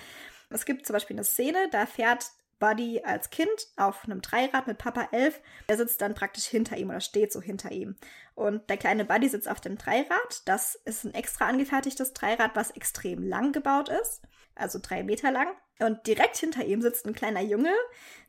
Es 0.49 0.65
gibt 0.65 0.85
zum 0.85 0.93
Beispiel 0.93 1.15
eine 1.15 1.23
Szene, 1.23 1.57
da 1.71 1.85
fährt 1.85 2.25
Buddy 2.63 3.01
als 3.03 3.29
Kind 3.29 3.67
auf 3.75 4.05
einem 4.05 4.21
Dreirad 4.21 4.67
mit 4.67 4.77
Papa 4.77 5.09
Elf. 5.11 5.41
Er 5.67 5.75
sitzt 5.75 5.99
dann 5.99 6.15
praktisch 6.15 6.45
hinter 6.45 6.77
ihm 6.77 6.91
oder 6.91 7.01
steht 7.01 7.33
so 7.33 7.41
hinter 7.41 7.73
ihm. 7.73 7.97
Und 8.35 8.69
der 8.69 8.77
kleine 8.77 9.03
Buddy 9.03 9.27
sitzt 9.27 9.49
auf 9.49 9.59
dem 9.59 9.77
Dreirad. 9.77 10.43
Das 10.45 10.75
ist 10.85 11.03
ein 11.03 11.13
extra 11.13 11.47
angefertigtes 11.47 12.13
Dreirad, 12.13 12.51
was 12.55 12.71
extrem 12.71 13.21
lang 13.21 13.51
gebaut 13.51 13.89
ist. 13.89 14.21
Also 14.55 14.79
drei 14.81 15.03
Meter 15.03 15.29
lang. 15.29 15.49
Und 15.79 16.07
direkt 16.07 16.37
hinter 16.37 16.63
ihm 16.63 16.81
sitzt 16.81 17.05
ein 17.05 17.13
kleiner 17.13 17.41
Junge, 17.41 17.73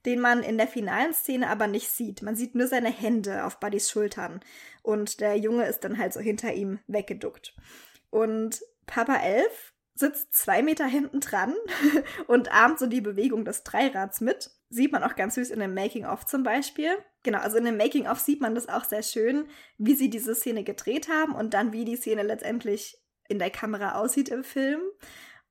den 0.04 0.18
man 0.18 0.42
in 0.42 0.58
der 0.58 0.66
finalen 0.66 1.14
Szene 1.14 1.48
aber 1.48 1.68
nicht 1.68 1.92
sieht. 1.92 2.20
Man 2.22 2.34
sieht 2.34 2.56
nur 2.56 2.66
seine 2.66 2.90
Hände 2.90 3.44
auf 3.44 3.60
Buddys 3.60 3.88
Schultern. 3.88 4.40
Und 4.82 5.20
der 5.20 5.36
Junge 5.36 5.64
ist 5.66 5.84
dann 5.84 5.96
halt 5.96 6.12
so 6.12 6.18
hinter 6.18 6.52
ihm 6.52 6.80
weggeduckt. 6.88 7.54
Und 8.10 8.62
Papa 8.86 9.14
Elf 9.14 9.74
sitzt 9.94 10.34
zwei 10.34 10.62
Meter 10.62 10.86
hinten 10.86 11.20
dran 11.20 11.54
und 12.26 12.52
ahmt 12.52 12.78
so 12.78 12.86
die 12.86 13.00
Bewegung 13.00 13.44
des 13.44 13.62
Dreirads 13.62 14.20
mit. 14.20 14.50
Sieht 14.68 14.92
man 14.92 15.04
auch 15.04 15.14
ganz 15.14 15.36
süß 15.36 15.50
in 15.50 15.60
dem 15.60 15.74
Making-of 15.74 16.26
zum 16.26 16.42
Beispiel. 16.42 16.90
Genau, 17.22 17.38
also 17.38 17.56
in 17.56 17.64
dem 17.64 17.76
Making-of 17.76 18.18
sieht 18.18 18.40
man 18.40 18.54
das 18.54 18.68
auch 18.68 18.84
sehr 18.84 19.02
schön, 19.02 19.46
wie 19.78 19.94
sie 19.94 20.10
diese 20.10 20.34
Szene 20.34 20.64
gedreht 20.64 21.08
haben 21.08 21.34
und 21.34 21.54
dann 21.54 21.72
wie 21.72 21.84
die 21.84 21.96
Szene 21.96 22.24
letztendlich 22.24 22.98
in 23.28 23.38
der 23.38 23.50
Kamera 23.50 23.94
aussieht 23.94 24.28
im 24.28 24.42
Film. 24.42 24.80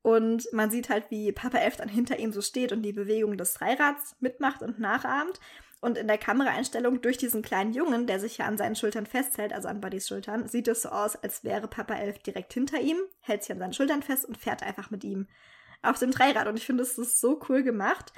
Und 0.01 0.49
man 0.51 0.69
sieht 0.69 0.89
halt, 0.89 1.09
wie 1.09 1.31
Papa 1.31 1.59
Elf 1.59 1.77
dann 1.77 1.87
hinter 1.87 2.19
ihm 2.19 2.33
so 2.33 2.41
steht 2.41 2.73
und 2.73 2.81
die 2.81 2.91
Bewegung 2.91 3.37
des 3.37 3.53
Dreirads 3.53 4.17
mitmacht 4.19 4.61
und 4.61 4.77
nachahmt. 4.77 5.39
Und 5.83 5.97
in 5.97 6.07
der 6.07 6.17
Kameraeinstellung 6.17 7.01
durch 7.01 7.17
diesen 7.17 7.41
kleinen 7.41 7.73
Jungen, 7.73 8.07
der 8.07 8.17
sich 8.17 8.37
ja 8.37 8.45
an 8.45 8.57
seinen 8.57 8.77
Schultern 8.77 9.05
festhält, 9.05 9.51
also 9.51 9.67
an 9.67 9.81
Buddys 9.81 10.07
Schultern, 10.07 10.47
sieht 10.47 10.69
es 10.69 10.83
so 10.83 10.87
aus, 10.87 11.17
als 11.17 11.43
wäre 11.43 11.67
Papa 11.67 11.95
Elf 11.95 12.19
direkt 12.19 12.53
hinter 12.53 12.79
ihm, 12.79 12.95
hält 13.19 13.43
sich 13.43 13.51
an 13.51 13.59
seinen 13.59 13.73
Schultern 13.73 14.01
fest 14.01 14.23
und 14.23 14.37
fährt 14.37 14.63
einfach 14.63 14.91
mit 14.91 15.03
ihm 15.03 15.27
auf 15.81 15.99
dem 15.99 16.11
Dreirad. 16.11 16.47
Und 16.47 16.55
ich 16.55 16.65
finde, 16.65 16.83
es 16.83 16.97
ist 16.97 17.19
so 17.19 17.37
cool 17.49 17.63
gemacht. 17.63 18.13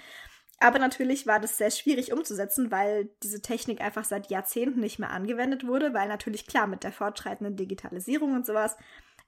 Aber 0.59 0.77
natürlich 0.77 1.25
war 1.25 1.39
das 1.39 1.57
sehr 1.57 1.71
schwierig 1.71 2.13
umzusetzen, 2.13 2.69
weil 2.69 3.09
diese 3.23 3.41
Technik 3.41 3.81
einfach 3.81 4.05
seit 4.05 4.29
Jahrzehnten 4.29 4.79
nicht 4.79 4.99
mehr 4.99 5.09
angewendet 5.09 5.65
wurde, 5.65 5.91
weil 5.95 6.07
natürlich 6.07 6.45
klar, 6.45 6.67
mit 6.67 6.83
der 6.83 6.91
fortschreitenden 6.91 7.55
Digitalisierung 7.55 8.35
und 8.35 8.45
sowas 8.45 8.77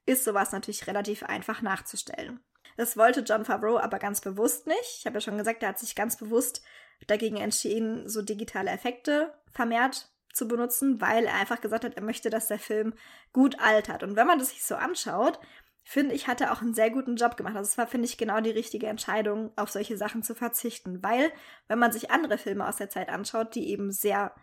ist 0.05 0.23
sowas 0.23 0.51
natürlich 0.51 0.85
relativ 0.85 1.23
einfach 1.23 1.63
nachzustellen. 1.63 2.39
Das 2.75 2.97
wollte 2.97 3.21
John 3.21 3.45
Favreau 3.45 3.79
aber 3.79 3.97
ganz 3.97 4.21
bewusst 4.21 4.67
nicht. 4.67 4.97
Ich 4.99 5.07
habe 5.07 5.15
ja 5.15 5.21
schon 5.21 5.39
gesagt, 5.39 5.63
er 5.63 5.69
hat 5.69 5.79
sich 5.79 5.95
ganz 5.95 6.17
bewusst 6.17 6.61
dagegen 7.05 7.37
entschieden, 7.37 8.09
so 8.09 8.21
digitale 8.21 8.71
Effekte 8.71 9.33
vermehrt 9.51 10.09
zu 10.33 10.47
benutzen, 10.47 11.01
weil 11.01 11.25
er 11.25 11.35
einfach 11.35 11.61
gesagt 11.61 11.83
hat, 11.83 11.95
er 11.95 12.03
möchte, 12.03 12.29
dass 12.29 12.47
der 12.47 12.59
Film 12.59 12.93
gut 13.33 13.59
altert. 13.59 14.03
Und 14.03 14.15
wenn 14.15 14.27
man 14.27 14.39
das 14.39 14.49
sich 14.49 14.63
so 14.63 14.75
anschaut, 14.75 15.39
finde 15.83 16.13
ich, 16.13 16.27
hat 16.27 16.41
er 16.41 16.51
auch 16.51 16.61
einen 16.61 16.73
sehr 16.73 16.89
guten 16.89 17.15
Job 17.15 17.37
gemacht. 17.37 17.55
Also 17.55 17.69
es 17.69 17.77
war, 17.77 17.87
finde 17.87 18.07
ich, 18.07 18.17
genau 18.17 18.41
die 18.41 18.51
richtige 18.51 18.87
Entscheidung, 18.87 19.51
auf 19.55 19.71
solche 19.71 19.97
Sachen 19.97 20.21
zu 20.21 20.35
verzichten. 20.35 21.01
Weil, 21.01 21.31
wenn 21.67 21.79
man 21.79 21.91
sich 21.91 22.11
andere 22.11 22.37
Filme 22.37 22.67
aus 22.67 22.75
der 22.75 22.89
Zeit 22.89 23.09
anschaut, 23.09 23.55
die 23.55 23.69
eben 23.69 23.91
sehr, 23.91 24.33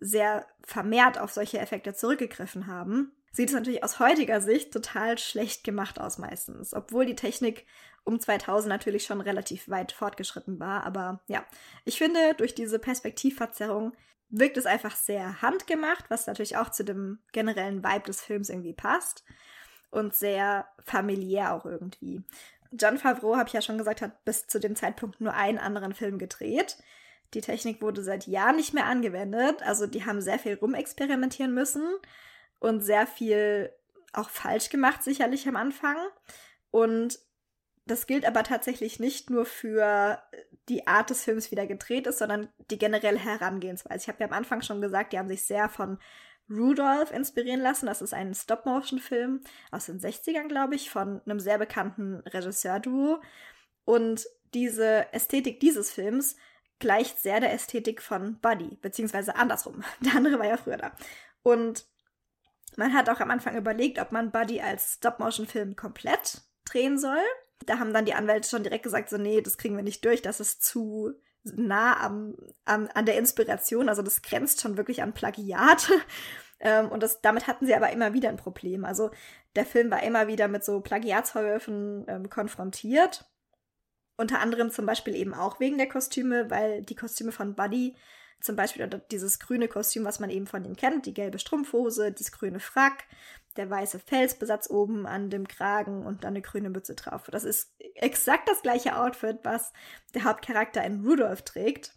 sehr 0.00 0.46
vermehrt 0.62 1.18
auf 1.18 1.32
solche 1.32 1.58
Effekte 1.58 1.92
zurückgegriffen 1.92 2.66
haben, 2.66 3.12
sieht 3.32 3.48
es 3.48 3.54
natürlich 3.54 3.82
aus 3.82 3.98
heutiger 3.98 4.40
Sicht 4.40 4.72
total 4.72 5.18
schlecht 5.18 5.64
gemacht 5.64 5.98
aus 5.98 6.18
meistens. 6.18 6.74
Obwohl 6.74 7.06
die 7.06 7.16
Technik 7.16 7.66
um 8.04 8.20
2000 8.20 8.68
natürlich 8.68 9.04
schon 9.04 9.20
relativ 9.20 9.68
weit 9.68 9.92
fortgeschritten 9.92 10.60
war. 10.60 10.84
Aber 10.84 11.20
ja, 11.28 11.44
ich 11.84 11.98
finde, 11.98 12.34
durch 12.36 12.54
diese 12.54 12.78
Perspektivverzerrung 12.78 13.92
wirkt 14.28 14.56
es 14.56 14.66
einfach 14.66 14.96
sehr 14.96 15.40
handgemacht, 15.40 16.04
was 16.08 16.26
natürlich 16.26 16.56
auch 16.56 16.70
zu 16.70 16.84
dem 16.84 17.18
generellen 17.32 17.82
Vibe 17.82 18.06
des 18.06 18.20
Films 18.20 18.50
irgendwie 18.50 18.74
passt. 18.74 19.24
Und 19.90 20.14
sehr 20.14 20.66
familiär 20.84 21.52
auch 21.52 21.66
irgendwie. 21.66 22.22
John 22.70 22.96
Favreau, 22.96 23.36
habe 23.36 23.48
ich 23.48 23.52
ja 23.52 23.60
schon 23.60 23.76
gesagt, 23.76 24.00
hat 24.00 24.24
bis 24.24 24.46
zu 24.46 24.58
dem 24.58 24.74
Zeitpunkt 24.74 25.20
nur 25.20 25.34
einen 25.34 25.58
anderen 25.58 25.92
Film 25.92 26.18
gedreht. 26.18 26.78
Die 27.34 27.42
Technik 27.42 27.82
wurde 27.82 28.02
seit 28.02 28.26
Jahren 28.26 28.56
nicht 28.56 28.72
mehr 28.72 28.86
angewendet. 28.86 29.62
Also 29.62 29.86
die 29.86 30.06
haben 30.06 30.22
sehr 30.22 30.38
viel 30.38 30.54
rumexperimentieren 30.54 31.52
müssen 31.52 31.84
und 32.62 32.80
sehr 32.80 33.08
viel 33.08 33.72
auch 34.12 34.30
falsch 34.30 34.68
gemacht, 34.68 35.02
sicherlich 35.02 35.48
am 35.48 35.56
Anfang. 35.56 35.96
Und 36.70 37.18
das 37.86 38.06
gilt 38.06 38.24
aber 38.24 38.44
tatsächlich 38.44 39.00
nicht 39.00 39.30
nur 39.30 39.44
für 39.44 40.22
die 40.68 40.86
Art 40.86 41.10
des 41.10 41.24
Films, 41.24 41.50
wie 41.50 41.56
der 41.56 41.66
gedreht 41.66 42.06
ist, 42.06 42.18
sondern 42.18 42.48
die 42.70 42.78
generelle 42.78 43.18
Herangehensweise. 43.18 44.02
Ich 44.02 44.08
habe 44.08 44.20
ja 44.20 44.26
am 44.28 44.32
Anfang 44.32 44.62
schon 44.62 44.80
gesagt, 44.80 45.12
die 45.12 45.18
haben 45.18 45.28
sich 45.28 45.42
sehr 45.42 45.68
von 45.68 45.98
Rudolph 46.48 47.10
inspirieren 47.10 47.60
lassen. 47.60 47.86
Das 47.86 48.00
ist 48.00 48.14
ein 48.14 48.32
Stop-Motion-Film 48.32 49.40
aus 49.72 49.86
den 49.86 49.98
60ern, 49.98 50.46
glaube 50.46 50.76
ich, 50.76 50.88
von 50.88 51.20
einem 51.22 51.40
sehr 51.40 51.58
bekannten 51.58 52.20
Regisseur-Duo. 52.20 53.20
Und 53.84 54.24
diese 54.54 55.12
Ästhetik 55.12 55.58
dieses 55.58 55.90
Films 55.90 56.36
gleicht 56.78 57.18
sehr 57.18 57.40
der 57.40 57.52
Ästhetik 57.52 58.00
von 58.00 58.38
Buddy, 58.38 58.78
beziehungsweise 58.80 59.34
andersrum. 59.34 59.82
Der 60.00 60.14
andere 60.14 60.38
war 60.38 60.46
ja 60.46 60.56
früher 60.56 60.76
da. 60.76 60.92
Und 61.42 61.86
man 62.76 62.94
hat 62.94 63.08
auch 63.08 63.20
am 63.20 63.30
Anfang 63.30 63.56
überlegt, 63.56 63.98
ob 63.98 64.12
man 64.12 64.30
Buddy 64.30 64.60
als 64.60 64.94
Stop-Motion-Film 64.94 65.76
komplett 65.76 66.42
drehen 66.64 66.98
soll 66.98 67.22
da 67.66 67.78
haben 67.78 67.92
dann 67.92 68.04
die 68.04 68.14
Anwälte 68.14 68.48
schon 68.48 68.62
direkt 68.62 68.84
gesagt, 68.84 69.10
so, 69.10 69.18
nee, 69.18 69.40
das 69.40 69.58
kriegen 69.58 69.76
wir 69.76 69.82
nicht 69.82 70.04
durch, 70.04 70.22
das 70.22 70.40
ist 70.40 70.62
zu 70.62 71.12
nah 71.44 72.00
am, 72.00 72.36
am, 72.64 72.88
an 72.94 73.06
der 73.06 73.18
Inspiration, 73.18 73.88
also 73.88 74.02
das 74.02 74.22
grenzt 74.22 74.60
schon 74.60 74.76
wirklich 74.76 75.02
an 75.02 75.12
Plagiat. 75.12 75.90
ähm, 76.60 76.88
und 76.88 77.02
das, 77.02 77.20
damit 77.20 77.46
hatten 77.46 77.66
sie 77.66 77.74
aber 77.74 77.90
immer 77.90 78.12
wieder 78.12 78.28
ein 78.28 78.36
Problem. 78.36 78.84
Also 78.84 79.10
der 79.56 79.66
Film 79.66 79.90
war 79.90 80.02
immer 80.02 80.28
wieder 80.28 80.48
mit 80.48 80.64
so 80.64 80.80
Plagiatsvorwürfen 80.80 82.04
ähm, 82.08 82.30
konfrontiert. 82.30 83.24
Unter 84.16 84.40
anderem 84.40 84.70
zum 84.70 84.86
Beispiel 84.86 85.16
eben 85.16 85.34
auch 85.34 85.58
wegen 85.58 85.78
der 85.78 85.88
Kostüme, 85.88 86.48
weil 86.48 86.82
die 86.82 86.94
Kostüme 86.94 87.32
von 87.32 87.56
Buddy 87.56 87.96
zum 88.42 88.56
Beispiel 88.56 88.88
dieses 89.10 89.38
grüne 89.38 89.68
Kostüm, 89.68 90.04
was 90.04 90.20
man 90.20 90.30
eben 90.30 90.46
von 90.46 90.64
ihm 90.64 90.76
kennt, 90.76 91.06
die 91.06 91.14
gelbe 91.14 91.38
Strumpfhose, 91.38 92.12
das 92.12 92.32
grüne 92.32 92.60
Frack, 92.60 93.04
der 93.56 93.70
weiße 93.70 93.98
Felsbesatz 94.00 94.68
oben 94.68 95.06
an 95.06 95.30
dem 95.30 95.46
Kragen 95.46 96.04
und 96.04 96.24
dann 96.24 96.34
eine 96.34 96.42
grüne 96.42 96.70
Mütze 96.70 96.94
drauf. 96.94 97.28
Das 97.30 97.44
ist 97.44 97.74
exakt 97.94 98.48
das 98.48 98.62
gleiche 98.62 98.98
Outfit, 98.98 99.38
was 99.44 99.72
der 100.14 100.24
Hauptcharakter 100.24 100.82
in 100.84 101.04
Rudolph 101.06 101.42
trägt. 101.42 101.94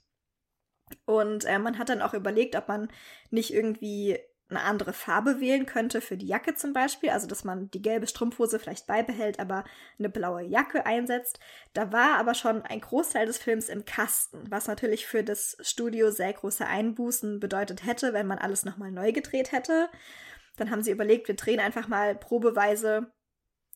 Und 1.06 1.46
äh, 1.46 1.58
man 1.58 1.80
hat 1.80 1.90
dann 1.90 2.02
auch 2.02 2.14
überlegt, 2.14 2.56
ob 2.56 2.68
man 2.68 2.92
nicht 3.32 3.52
irgendwie 3.52 4.20
eine 4.50 4.62
andere 4.62 4.94
Farbe 4.94 5.40
wählen 5.40 5.66
könnte 5.66 6.02
für 6.02 6.18
die 6.18 6.28
Jacke 6.28 6.54
zum 6.54 6.72
Beispiel, 6.72 7.10
also 7.10 7.26
dass 7.26 7.44
man 7.44 7.72
die 7.72 7.82
gelbe 7.82 8.06
Strumpfhose 8.06 8.60
vielleicht 8.60 8.86
beibehält, 8.86 9.40
aber 9.40 9.64
eine 9.98 10.10
blaue 10.10 10.44
Jacke 10.44 10.86
einsetzt. 10.86 11.40
Da 11.74 11.92
war 11.92 12.20
aber 12.20 12.36
schon 12.36 12.62
ein 12.62 12.80
Großteil 12.80 13.26
des 13.26 13.40
Films 13.40 13.70
im 13.70 13.86
Kasten, 13.86 14.44
was 14.50 14.68
natürlich 14.68 15.08
für 15.08 15.24
das 15.24 15.58
Studio 15.62 16.12
sehr 16.12 16.34
große 16.34 16.66
Einbußen 16.66 17.40
bedeutet 17.40 17.86
hätte, 17.86 18.14
wenn 18.14 18.28
man 18.28 18.38
alles 18.38 18.66
nochmal 18.66 18.92
neu 18.92 19.12
gedreht 19.12 19.52
hätte. 19.52 19.90
Dann 20.58 20.70
haben 20.70 20.84
sie 20.84 20.92
überlegt, 20.92 21.28
wir 21.28 21.36
drehen 21.36 21.60
einfach 21.60 21.88
mal 21.88 22.16
probeweise 22.16 23.12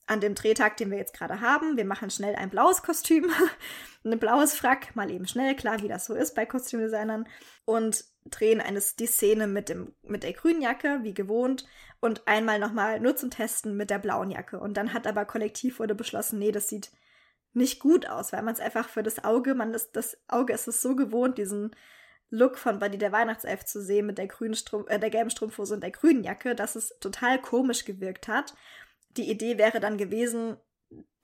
an 0.10 0.22
dem 0.22 0.34
Drehtag, 0.34 0.78
den 0.78 0.90
wir 0.90 0.98
jetzt 0.98 1.16
gerade 1.16 1.42
haben. 1.42 1.78
Wir 1.78 1.86
machen 1.86 2.10
schnell 2.10 2.36
ein 2.36 2.50
blaues 2.50 2.82
Kostüm, 2.82 3.30
ein 4.04 4.20
blaues 4.20 4.56
Frack, 4.56 4.96
mal 4.96 5.12
eben 5.12 5.28
schnell, 5.28 5.56
klar, 5.56 5.82
wie 5.82 5.88
das 5.88 6.06
so 6.06 6.16
ist 6.16 6.36
bei 6.36 6.46
Kostümdesignern. 6.46 7.28
Und 7.66 8.04
drehen 8.30 8.62
eines 8.62 8.96
die 8.96 9.08
Szene 9.08 9.48
mit 9.48 9.70
dem 9.70 9.94
mit 10.04 10.24
der 10.24 10.34
grünen 10.34 10.62
Jacke 10.62 11.00
wie 11.04 11.14
gewohnt 11.14 11.66
und 12.00 12.28
einmal 12.28 12.60
nochmal 12.60 13.00
nur 13.00 13.16
zum 13.16 13.30
Testen 13.30 13.78
mit 13.78 13.90
der 13.90 14.00
blauen 14.00 14.32
Jacke 14.32 14.60
und 14.60 14.76
dann 14.76 14.94
hat 14.94 15.08
aber 15.08 15.26
kollektiv 15.26 15.80
wurde 15.80 15.96
beschlossen, 15.96 16.40
nee, 16.40 16.52
das 16.52 16.70
sieht 16.70 16.92
nicht 17.54 17.80
gut 17.80 18.08
aus, 18.08 18.32
weil 18.32 18.44
man 18.44 18.54
es 18.54 18.60
einfach 18.60 18.88
für 18.90 19.04
das 19.04 19.24
Auge, 19.24 19.56
man 19.56 19.74
ist 19.74 19.96
das 19.96 20.18
Auge 20.28 20.54
ist 20.54 20.68
es 20.68 20.82
so 20.82 20.96
gewohnt, 20.96 21.38
diesen 21.38 21.76
Look 22.30 22.58
von 22.58 22.80
Buddy 22.80 22.98
der 22.98 23.12
Weihnachtself 23.12 23.66
zu 23.66 23.82
sehen 23.82 24.06
mit 24.06 24.18
der 24.18 24.28
grünen 24.28 24.54
Strumpf, 24.54 24.90
äh, 24.90 25.00
der 25.00 25.10
gelben 25.10 25.32
Strumpfhose 25.32 25.74
und 25.74 25.82
der 25.82 25.92
grünen 25.92 26.24
Jacke, 26.24 26.56
dass 26.56 26.76
es 26.76 26.96
total 27.00 27.42
komisch 27.42 27.86
gewirkt 27.86 28.28
hat. 28.28 28.54
Die 29.18 29.30
Idee 29.30 29.58
wäre 29.58 29.80
dann 29.80 29.98
gewesen, 29.98 30.58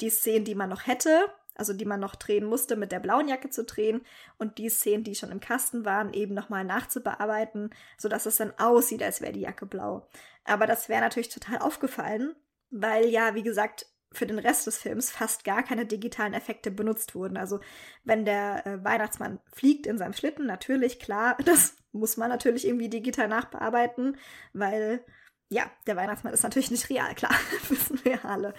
die 0.02 0.10
Szenen, 0.10 0.46
die 0.46 0.56
man 0.56 0.70
noch 0.70 0.88
hätte, 0.88 1.28
also 1.56 1.74
die 1.74 1.86
man 1.86 2.00
noch 2.00 2.16
drehen 2.16 2.46
musste, 2.46 2.76
mit 2.76 2.92
der 2.92 3.00
blauen 3.00 3.28
Jacke 3.28 3.50
zu 3.50 3.64
drehen 3.64 4.02
und 4.38 4.58
die 4.58 4.70
Szenen, 4.70 5.04
die 5.04 5.16
schon 5.16 5.32
im 5.32 5.40
Kasten 5.40 5.86
waren, 5.86 6.14
eben 6.14 6.34
nochmal 6.34 6.64
nachzubearbeiten, 6.64 7.70
sodass 7.98 8.26
es 8.26 8.38
dann 8.38 8.54
aussieht, 8.58 9.04
als 9.04 9.22
wäre 9.22 9.34
die 9.34 9.42
Jacke 9.42 9.66
blau. 9.66 10.08
Aber 10.44 10.68
das 10.68 10.90
wäre 10.90 11.02
natürlich 11.02 11.30
total 11.30 11.60
aufgefallen, 11.60 12.36
weil 12.70 13.08
ja, 13.08 13.36
wie 13.36 13.44
gesagt, 13.44 13.88
für 14.16 14.26
den 14.26 14.40
Rest 14.40 14.66
des 14.68 14.78
Films 14.78 15.12
fast 15.12 15.44
gar 15.44 15.64
keine 15.64 15.86
digitalen 15.86 16.34
Effekte 16.34 16.72
benutzt 16.72 17.16
wurden. 17.16 17.38
Also 17.38 17.60
wenn 18.04 18.26
der 18.26 18.66
äh, 18.66 18.84
Weihnachtsmann 18.84 19.40
fliegt 19.54 19.88
in 19.88 19.98
seinem 19.98 20.14
Schlitten, 20.14 20.46
natürlich, 20.46 21.00
klar, 21.00 21.38
das 21.46 21.76
muss 21.92 22.18
man 22.18 22.30
natürlich 22.30 22.66
irgendwie 22.68 22.90
digital 22.90 23.28
nachbearbeiten, 23.28 24.18
weil 24.54 25.04
ja, 25.50 25.70
der 25.86 25.96
Weihnachtsmann 25.96 26.34
ist 26.34 26.44
natürlich 26.44 26.72
nicht 26.72 26.90
real, 26.90 27.14
klar, 27.14 27.36
wissen 27.70 28.00
wir 28.04 28.26
alle. 28.26 28.54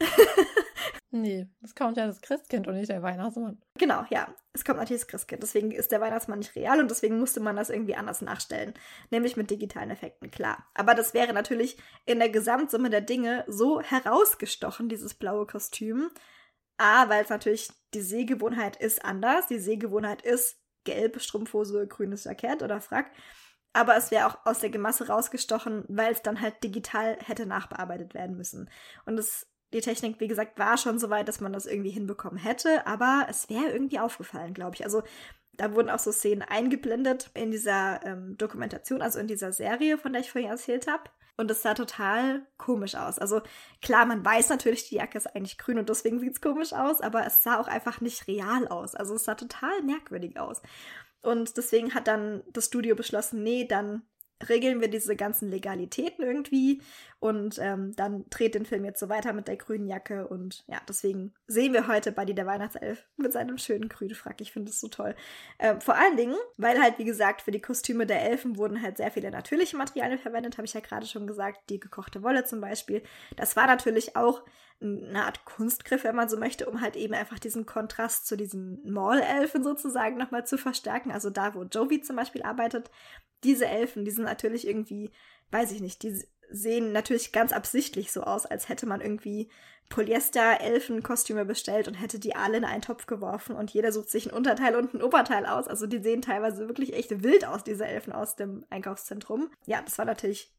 nee, 1.12 1.46
es 1.62 1.74
kommt 1.74 1.96
ja 1.96 2.06
das 2.06 2.20
Christkind 2.20 2.66
und 2.66 2.74
nicht 2.74 2.90
der 2.90 3.02
Weihnachtsmann. 3.02 3.60
Genau, 3.78 4.04
ja, 4.10 4.34
es 4.52 4.64
kommt 4.64 4.78
natürlich 4.78 5.02
das 5.02 5.08
Christkind. 5.08 5.42
Deswegen 5.42 5.70
ist 5.70 5.92
der 5.92 6.00
Weihnachtsmann 6.00 6.40
nicht 6.40 6.56
real 6.56 6.80
und 6.80 6.90
deswegen 6.90 7.18
musste 7.18 7.40
man 7.40 7.56
das 7.56 7.70
irgendwie 7.70 7.94
anders 7.94 8.22
nachstellen. 8.22 8.74
Nämlich 9.10 9.36
mit 9.36 9.50
digitalen 9.50 9.90
Effekten, 9.90 10.30
klar. 10.30 10.66
Aber 10.74 10.94
das 10.94 11.14
wäre 11.14 11.32
natürlich 11.32 11.76
in 12.04 12.18
der 12.18 12.30
Gesamtsumme 12.30 12.90
der 12.90 13.02
Dinge 13.02 13.44
so 13.46 13.80
herausgestochen, 13.80 14.88
dieses 14.88 15.14
blaue 15.14 15.46
Kostüm. 15.46 16.10
A, 16.78 17.08
weil 17.08 17.22
es 17.22 17.30
natürlich, 17.30 17.70
die 17.94 18.00
Sehgewohnheit 18.00 18.76
ist 18.76 19.04
anders. 19.04 19.46
Die 19.46 19.58
Sehgewohnheit 19.58 20.22
ist 20.22 20.56
gelb, 20.84 21.20
Strumpfhose, 21.20 21.86
grünes 21.86 22.24
Jackett 22.24 22.62
oder 22.62 22.80
Frack 22.80 23.10
aber 23.72 23.96
es 23.96 24.10
wäre 24.10 24.26
auch 24.26 24.36
aus 24.44 24.60
der 24.60 24.70
Gemasse 24.70 25.08
rausgestochen, 25.08 25.84
weil 25.88 26.12
es 26.12 26.22
dann 26.22 26.40
halt 26.40 26.62
digital 26.62 27.16
hätte 27.20 27.46
nachbearbeitet 27.46 28.14
werden 28.14 28.36
müssen. 28.36 28.70
Und 29.06 29.18
es, 29.18 29.46
die 29.72 29.80
Technik, 29.80 30.20
wie 30.20 30.28
gesagt, 30.28 30.58
war 30.58 30.76
schon 30.76 30.98
so 30.98 31.10
weit, 31.10 31.28
dass 31.28 31.40
man 31.40 31.52
das 31.52 31.66
irgendwie 31.66 31.90
hinbekommen 31.90 32.38
hätte, 32.38 32.86
aber 32.86 33.26
es 33.28 33.48
wäre 33.48 33.70
irgendwie 33.70 33.98
aufgefallen, 33.98 34.54
glaube 34.54 34.76
ich. 34.76 34.84
Also 34.84 35.02
da 35.54 35.74
wurden 35.74 35.90
auch 35.90 35.98
so 35.98 36.12
Szenen 36.12 36.42
eingeblendet 36.42 37.30
in 37.34 37.50
dieser 37.50 38.04
ähm, 38.04 38.36
Dokumentation, 38.38 39.02
also 39.02 39.18
in 39.18 39.26
dieser 39.26 39.52
Serie, 39.52 39.98
von 39.98 40.12
der 40.12 40.22
ich 40.22 40.30
vorhin 40.30 40.50
erzählt 40.50 40.86
habe. 40.86 41.04
Und 41.36 41.50
es 41.50 41.62
sah 41.62 41.74
total 41.74 42.46
komisch 42.58 42.94
aus. 42.94 43.18
Also 43.18 43.40
klar, 43.80 44.04
man 44.04 44.24
weiß 44.24 44.50
natürlich, 44.50 44.88
die 44.88 44.96
Jacke 44.96 45.16
ist 45.16 45.34
eigentlich 45.34 45.58
grün 45.58 45.78
und 45.78 45.88
deswegen 45.88 46.20
sieht 46.20 46.34
es 46.34 46.40
komisch 46.40 46.72
aus, 46.72 47.00
aber 47.00 47.26
es 47.26 47.42
sah 47.42 47.58
auch 47.58 47.68
einfach 47.68 48.00
nicht 48.00 48.28
real 48.28 48.68
aus. 48.68 48.94
Also 48.94 49.14
es 49.14 49.24
sah 49.24 49.34
total 49.34 49.82
merkwürdig 49.82 50.38
aus. 50.38 50.60
Und 51.22 51.56
deswegen 51.56 51.94
hat 51.94 52.06
dann 52.06 52.42
das 52.52 52.66
Studio 52.66 52.94
beschlossen, 52.94 53.42
nee, 53.42 53.64
dann 53.64 54.02
regeln 54.48 54.80
wir 54.80 54.88
diese 54.88 55.16
ganzen 55.16 55.48
Legalitäten 55.48 56.24
irgendwie 56.24 56.82
und 57.20 57.58
ähm, 57.60 57.94
dann 57.96 58.24
dreht 58.30 58.54
den 58.54 58.66
Film 58.66 58.84
jetzt 58.84 59.00
so 59.00 59.08
weiter 59.08 59.32
mit 59.32 59.48
der 59.48 59.56
grünen 59.56 59.86
Jacke 59.86 60.26
und 60.26 60.64
ja, 60.66 60.80
deswegen 60.88 61.32
sehen 61.46 61.72
wir 61.72 61.86
heute 61.86 62.12
Buddy 62.12 62.34
der 62.34 62.46
Weihnachtself 62.46 63.04
mit 63.16 63.32
seinem 63.32 63.58
schönen 63.58 63.88
grünen 63.88 64.14
Frack. 64.14 64.40
Ich 64.40 64.52
finde 64.52 64.70
es 64.70 64.80
so 64.80 64.88
toll. 64.88 65.14
Ähm, 65.58 65.80
vor 65.80 65.96
allen 65.96 66.16
Dingen, 66.16 66.36
weil 66.56 66.80
halt, 66.80 66.98
wie 66.98 67.04
gesagt, 67.04 67.42
für 67.42 67.52
die 67.52 67.60
Kostüme 67.60 68.06
der 68.06 68.22
Elfen 68.22 68.56
wurden 68.56 68.82
halt 68.82 68.96
sehr 68.96 69.10
viele 69.10 69.30
natürliche 69.30 69.76
Materialien 69.76 70.18
verwendet, 70.18 70.58
habe 70.58 70.66
ich 70.66 70.74
ja 70.74 70.80
gerade 70.80 71.06
schon 71.06 71.26
gesagt, 71.26 71.70
die 71.70 71.80
gekochte 71.80 72.22
Wolle 72.22 72.44
zum 72.44 72.60
Beispiel. 72.60 73.02
Das 73.36 73.56
war 73.56 73.66
natürlich 73.66 74.16
auch 74.16 74.42
eine 74.82 75.24
Art 75.24 75.44
Kunstgriff, 75.44 76.04
wenn 76.04 76.16
man 76.16 76.28
so 76.28 76.36
möchte, 76.36 76.68
um 76.68 76.80
halt 76.80 76.96
eben 76.96 77.14
einfach 77.14 77.38
diesen 77.38 77.66
Kontrast 77.66 78.26
zu 78.26 78.36
diesen 78.36 78.80
Mall-Elfen 78.90 79.62
sozusagen 79.62 80.16
nochmal 80.16 80.46
zu 80.46 80.58
verstärken. 80.58 81.10
Also 81.10 81.30
da, 81.30 81.54
wo 81.54 81.62
Jovi 81.62 82.00
zum 82.00 82.16
Beispiel 82.16 82.42
arbeitet, 82.42 82.90
diese 83.44 83.66
Elfen, 83.66 84.04
die 84.04 84.10
sind 84.10 84.24
natürlich 84.24 84.66
irgendwie, 84.66 85.10
weiß 85.50 85.72
ich 85.72 85.80
nicht, 85.80 86.02
die 86.02 86.24
sehen 86.50 86.92
natürlich 86.92 87.32
ganz 87.32 87.52
absichtlich 87.52 88.12
so 88.12 88.22
aus, 88.22 88.46
als 88.46 88.68
hätte 88.68 88.86
man 88.86 89.00
irgendwie 89.00 89.48
Polyester-Elfen-Kostüme 89.88 91.44
bestellt 91.44 91.88
und 91.88 91.94
hätte 91.94 92.18
die 92.18 92.34
alle 92.34 92.58
in 92.58 92.64
einen 92.64 92.82
Topf 92.82 93.06
geworfen 93.06 93.54
und 93.56 93.70
jeder 93.70 93.92
sucht 93.92 94.10
sich 94.10 94.26
ein 94.26 94.36
Unterteil 94.36 94.76
und 94.76 94.94
ein 94.94 95.02
Oberteil 95.02 95.46
aus. 95.46 95.68
Also 95.68 95.86
die 95.86 96.02
sehen 96.02 96.22
teilweise 96.22 96.66
wirklich 96.68 96.94
echt 96.94 97.22
wild 97.22 97.44
aus, 97.46 97.64
diese 97.64 97.86
Elfen 97.86 98.12
aus 98.12 98.36
dem 98.36 98.64
Einkaufszentrum. 98.70 99.50
Ja, 99.66 99.82
das 99.82 99.98
war 99.98 100.04
natürlich 100.04 100.54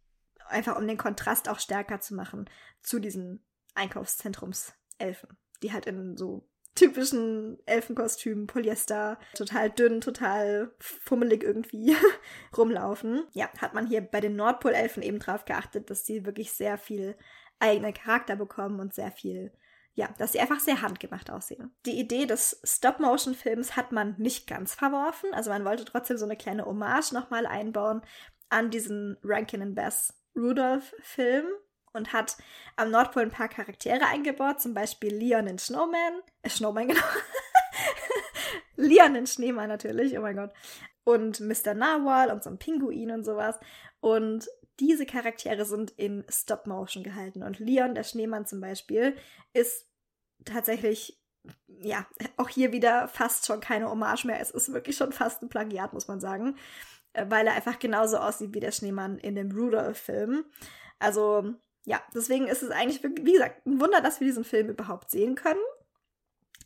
einfach, 0.49 0.77
um 0.77 0.87
den 0.87 0.97
Kontrast 0.97 1.49
auch 1.49 1.59
stärker 1.59 1.99
zu 1.99 2.15
machen 2.15 2.49
zu 2.81 2.99
diesen 2.99 3.43
Einkaufszentrumselfen, 3.75 5.37
die 5.61 5.73
halt 5.73 5.85
in 5.85 6.17
so 6.17 6.47
typischen 6.75 7.59
Elfenkostümen, 7.65 8.47
Polyester, 8.47 9.19
total 9.35 9.69
dünn, 9.69 10.01
total 10.01 10.73
fummelig 10.79 11.43
irgendwie 11.43 11.95
rumlaufen. 12.57 13.25
Ja, 13.33 13.49
hat 13.59 13.73
man 13.73 13.85
hier 13.85 14.01
bei 14.01 14.21
den 14.21 14.35
Nordpolelfen 14.35 15.03
eben 15.03 15.19
drauf 15.19 15.45
geachtet, 15.45 15.89
dass 15.89 16.05
sie 16.05 16.25
wirklich 16.25 16.51
sehr 16.53 16.77
viel 16.77 17.15
eigenen 17.59 17.93
Charakter 17.93 18.35
bekommen 18.35 18.79
und 18.79 18.93
sehr 18.93 19.11
viel 19.11 19.51
ja, 19.95 20.09
dass 20.17 20.31
sie 20.31 20.39
einfach 20.39 20.59
sehr 20.59 20.81
handgemacht 20.81 21.29
aussehen. 21.29 21.71
Die 21.85 21.99
Idee 21.99 22.25
des 22.25 22.59
Stop-Motion-Films 22.63 23.75
hat 23.75 23.91
man 23.91 24.15
nicht 24.17 24.47
ganz 24.47 24.73
verworfen. 24.73 25.31
Also 25.33 25.51
man 25.51 25.65
wollte 25.65 25.85
trotzdem 25.85 26.17
so 26.17 26.25
eine 26.25 26.35
kleine 26.35 26.65
Hommage 26.65 27.11
nochmal 27.11 27.45
einbauen 27.45 28.01
an 28.49 28.71
diesen 28.71 29.17
Rankin 29.23 29.75
Bass 29.75 30.19
Rudolph-Film 30.35 31.45
und 31.93 32.13
hat 32.13 32.37
am 32.75 32.91
Nordpol 32.91 33.23
ein 33.23 33.31
paar 33.31 33.49
Charaktere 33.49 34.05
eingebaut, 34.07 34.61
zum 34.61 34.73
Beispiel 34.73 35.13
Leon 35.13 35.45
den 35.45 35.59
Snowman, 35.59 36.21
äh, 36.41 36.49
Snowman, 36.49 36.87
genau. 36.89 37.01
Leon 38.75 39.13
den 39.13 39.27
Schneemann 39.27 39.69
natürlich, 39.69 40.17
oh 40.17 40.21
mein 40.21 40.35
Gott. 40.35 40.51
Und 41.03 41.39
Mr. 41.39 41.73
Narwhal 41.73 42.31
und 42.31 42.43
so 42.43 42.49
ein 42.49 42.57
Pinguin 42.57 43.11
und 43.11 43.23
sowas. 43.23 43.59
Und 43.99 44.47
diese 44.79 45.05
Charaktere 45.05 45.65
sind 45.65 45.91
in 45.91 46.25
Stop-Motion 46.29 47.03
gehalten. 47.03 47.43
Und 47.43 47.59
Leon, 47.59 47.93
der 47.93 48.03
Schneemann 48.03 48.45
zum 48.45 48.61
Beispiel, 48.61 49.15
ist 49.53 49.87
tatsächlich, 50.45 51.21
ja, 51.67 52.05
auch 52.37 52.49
hier 52.49 52.71
wieder 52.71 53.07
fast 53.07 53.45
schon 53.45 53.59
keine 53.59 53.89
Hommage 53.89 54.25
mehr. 54.25 54.39
Es 54.39 54.51
ist 54.51 54.73
wirklich 54.73 54.97
schon 54.97 55.11
fast 55.11 55.41
ein 55.41 55.49
Plagiat, 55.49 55.93
muss 55.93 56.07
man 56.07 56.19
sagen. 56.19 56.57
Äh, 57.13 57.25
weil 57.29 57.47
er 57.47 57.53
einfach 57.53 57.79
genauso 57.79 58.17
aussieht 58.17 58.53
wie 58.53 58.59
der 58.59 58.71
Schneemann 58.71 59.17
in 59.19 59.35
dem 59.35 59.51
Rudolph-Film. 59.51 60.45
Also, 60.99 61.53
ja, 61.85 62.01
deswegen 62.13 62.47
ist 62.47 62.63
es 62.63 62.71
eigentlich, 62.71 63.03
wie 63.03 63.33
gesagt, 63.33 63.65
ein 63.65 63.81
Wunder, 63.81 64.01
dass 64.01 64.19
wir 64.19 64.27
diesen 64.27 64.45
Film 64.45 64.69
überhaupt 64.69 65.11
sehen 65.11 65.35
können, 65.35 65.59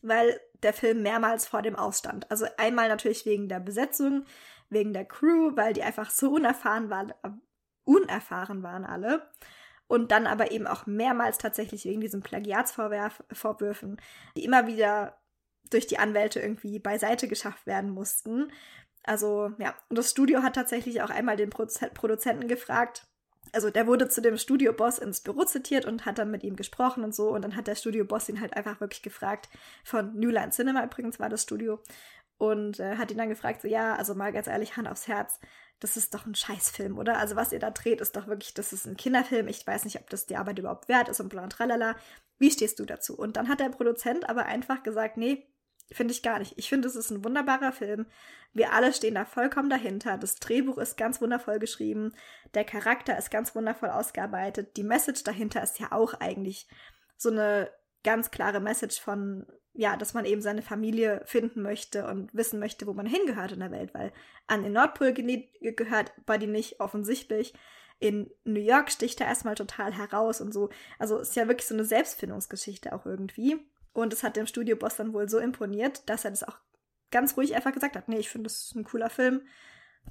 weil 0.01 0.39
der 0.63 0.73
Film 0.73 1.01
mehrmals 1.01 1.47
vor 1.47 1.61
dem 1.61 1.75
ausstand. 1.75 2.29
Also 2.29 2.45
einmal 2.57 2.87
natürlich 2.87 3.25
wegen 3.25 3.49
der 3.49 3.59
Besetzung, 3.59 4.25
wegen 4.69 4.93
der 4.93 5.05
Crew, 5.05 5.51
weil 5.55 5.73
die 5.73 5.83
einfach 5.83 6.09
so 6.09 6.33
unerfahren 6.33 6.89
waren, 6.89 7.11
äh, 7.23 7.29
unerfahren 7.83 8.63
waren 8.63 8.85
alle. 8.85 9.27
Und 9.87 10.11
dann 10.11 10.27
aber 10.27 10.51
eben 10.51 10.67
auch 10.67 10.85
mehrmals 10.85 11.37
tatsächlich 11.37 11.85
wegen 11.85 12.01
diesen 12.01 12.21
Plagiatsvorwürfen, 12.21 14.01
die 14.35 14.43
immer 14.43 14.67
wieder 14.67 15.17
durch 15.69 15.87
die 15.87 15.97
Anwälte 15.97 16.41
irgendwie 16.41 16.77
beiseite 16.79 17.29
geschafft 17.29 17.65
werden 17.65 17.89
mussten. 17.91 18.51
Also 19.03 19.51
ja, 19.59 19.73
und 19.87 19.97
das 19.97 20.11
Studio 20.11 20.43
hat 20.43 20.55
tatsächlich 20.55 21.01
auch 21.01 21.09
einmal 21.09 21.37
den 21.37 21.49
Produzenten 21.49 22.49
gefragt, 22.49 23.07
also 23.53 23.69
der 23.69 23.87
wurde 23.87 24.07
zu 24.09 24.21
dem 24.21 24.37
Studioboss 24.37 24.99
ins 24.99 25.21
Büro 25.21 25.43
zitiert 25.43 25.85
und 25.85 26.05
hat 26.05 26.17
dann 26.17 26.31
mit 26.31 26.43
ihm 26.43 26.55
gesprochen 26.55 27.03
und 27.03 27.15
so. 27.15 27.29
Und 27.29 27.43
dann 27.43 27.55
hat 27.55 27.67
der 27.67 27.75
Studioboss 27.75 28.29
ihn 28.29 28.41
halt 28.41 28.55
einfach 28.55 28.79
wirklich 28.79 29.01
gefragt, 29.01 29.49
von 29.83 30.13
New 30.19 30.29
Line 30.29 30.51
Cinema 30.51 30.83
übrigens 30.83 31.19
war 31.19 31.29
das 31.29 31.43
Studio, 31.43 31.79
und 32.37 32.79
äh, 32.79 32.97
hat 32.97 33.11
ihn 33.11 33.17
dann 33.17 33.29
gefragt, 33.29 33.61
so 33.61 33.67
ja, 33.67 33.95
also 33.95 34.15
mal 34.15 34.31
ganz 34.31 34.47
ehrlich, 34.47 34.77
Hand 34.77 34.87
aufs 34.87 35.07
Herz, 35.07 35.39
das 35.79 35.97
ist 35.97 36.13
doch 36.13 36.25
ein 36.25 36.35
Scheißfilm, 36.35 36.97
oder? 36.97 37.17
Also 37.17 37.35
was 37.35 37.51
ihr 37.51 37.59
da 37.59 37.69
dreht, 37.71 38.01
ist 38.01 38.15
doch 38.15 38.27
wirklich, 38.27 38.53
das 38.53 38.73
ist 38.73 38.85
ein 38.85 38.97
Kinderfilm. 38.97 39.47
Ich 39.47 39.65
weiß 39.65 39.85
nicht, 39.85 39.99
ob 39.99 40.09
das 40.09 40.25
die 40.25 40.35
Arbeit 40.35 40.59
überhaupt 40.59 40.87
wert 40.87 41.09
ist 41.09 41.19
und 41.19 41.29
bla 41.29 41.43
und 41.43 41.51
tralala. 41.51 41.95
Wie 42.39 42.51
stehst 42.51 42.79
du 42.79 42.85
dazu? 42.85 43.15
Und 43.17 43.37
dann 43.37 43.47
hat 43.47 43.59
der 43.59 43.69
Produzent 43.69 44.29
aber 44.29 44.45
einfach 44.45 44.83
gesagt, 44.83 45.17
nee, 45.17 45.47
Finde 45.91 46.13
ich 46.13 46.21
gar 46.21 46.39
nicht. 46.39 46.53
Ich 46.57 46.67
finde, 46.67 46.87
es 46.87 46.95
ist 46.95 47.11
ein 47.11 47.23
wunderbarer 47.23 47.71
Film. 47.71 48.07
Wir 48.53 48.73
alle 48.73 48.91
stehen 48.91 49.15
da 49.15 49.23
vollkommen 49.23 49.69
dahinter. 49.69 50.17
Das 50.17 50.35
Drehbuch 50.35 50.77
ist 50.77 50.97
ganz 50.97 51.21
wundervoll 51.21 51.59
geschrieben. 51.59 52.13
Der 52.53 52.65
Charakter 52.65 53.17
ist 53.17 53.31
ganz 53.31 53.55
wundervoll 53.55 53.89
ausgearbeitet. 53.89 54.75
Die 54.75 54.83
Message 54.83 55.23
dahinter 55.23 55.63
ist 55.63 55.79
ja 55.79 55.91
auch 55.91 56.13
eigentlich 56.15 56.67
so 57.15 57.29
eine 57.29 57.71
ganz 58.03 58.31
klare 58.31 58.59
Message 58.59 58.99
von, 58.99 59.45
ja, 59.73 59.95
dass 59.95 60.13
man 60.13 60.25
eben 60.25 60.41
seine 60.41 60.61
Familie 60.61 61.21
finden 61.25 61.61
möchte 61.61 62.05
und 62.07 62.33
wissen 62.33 62.59
möchte, 62.59 62.85
wo 62.85 62.93
man 62.93 63.05
hingehört 63.05 63.53
in 63.53 63.59
der 63.59 63.71
Welt, 63.71 63.93
weil 63.93 64.11
an 64.47 64.63
den 64.63 64.73
Nordpol 64.73 65.13
gehört 65.13 66.13
Buddy 66.25 66.47
nicht 66.47 66.81
offensichtlich. 66.81 67.53
In 67.99 68.29
New 68.43 68.59
York 68.59 68.91
sticht 68.91 69.21
er 69.21 69.27
erstmal 69.27 69.55
total 69.55 69.93
heraus 69.93 70.41
und 70.41 70.53
so. 70.53 70.69
Also 70.99 71.17
ist 71.17 71.35
ja 71.35 71.47
wirklich 71.47 71.67
so 71.67 71.73
eine 71.73 71.85
Selbstfindungsgeschichte 71.85 72.93
auch 72.93 73.05
irgendwie. 73.05 73.57
Und 73.97 74.13
es 74.13 74.21
hat 74.21 74.35
dem 74.35 74.45
Studioboss 74.45 74.95
dann 74.95 75.11
wohl 75.11 75.27
so 75.27 75.39
imponiert, 75.39 76.07
dass 76.07 76.23
er 76.23 76.29
das 76.29 76.43
auch 76.43 76.59
ganz 77.09 77.35
ruhig 77.35 77.55
einfach 77.55 77.73
gesagt 77.73 77.95
hat. 77.95 78.07
Nee, 78.07 78.19
ich 78.19 78.29
finde, 78.29 78.43
das 78.43 78.65
ist 78.65 78.75
ein 78.75 78.83
cooler 78.83 79.09
Film. 79.09 79.41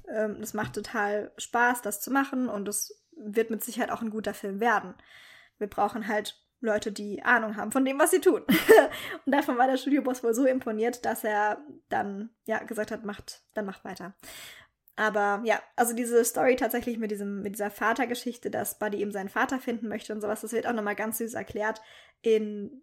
Ähm, 0.09 0.41
es 0.41 0.53
macht 0.53 0.75
total 0.75 1.31
Spaß, 1.37 1.83
das 1.83 2.01
zu 2.01 2.11
machen 2.11 2.49
und 2.49 2.67
es 2.67 3.01
wird 3.15 3.49
mit 3.49 3.63
Sicherheit 3.63 3.89
auch 3.89 4.01
ein 4.01 4.09
guter 4.09 4.33
Film 4.33 4.59
werden. 4.59 4.93
Wir 5.57 5.67
brauchen 5.67 6.09
halt 6.09 6.37
Leute, 6.59 6.91
die 6.91 7.23
Ahnung 7.23 7.55
haben 7.55 7.71
von 7.71 7.85
dem, 7.85 7.97
was 7.97 8.11
sie 8.11 8.19
tun. 8.19 8.43
und 9.25 9.31
davon 9.31 9.57
war 9.57 9.67
der 9.67 9.77
Studioboss 9.77 10.21
wohl 10.21 10.33
so 10.33 10.45
imponiert, 10.45 11.05
dass 11.05 11.23
er 11.23 11.63
dann 11.87 12.31
ja 12.45 12.61
gesagt 12.61 12.91
hat, 12.91 13.05
macht, 13.05 13.43
dann 13.53 13.65
macht 13.65 13.85
weiter. 13.85 14.15
Aber 14.97 15.41
ja, 15.45 15.61
also 15.77 15.95
diese 15.95 16.25
Story 16.25 16.57
tatsächlich 16.57 16.97
mit 16.97 17.11
diesem, 17.11 17.41
mit 17.41 17.53
dieser 17.53 17.71
Vatergeschichte, 17.71 18.51
dass 18.51 18.79
Buddy 18.79 18.97
eben 18.97 19.13
seinen 19.13 19.29
Vater 19.29 19.59
finden 19.59 19.87
möchte 19.87 20.11
und 20.11 20.19
sowas, 20.19 20.41
das 20.41 20.51
wird 20.51 20.67
auch 20.67 20.73
nochmal 20.73 20.95
ganz 20.95 21.19
süß 21.19 21.35
erklärt 21.35 21.81
in, 22.21 22.81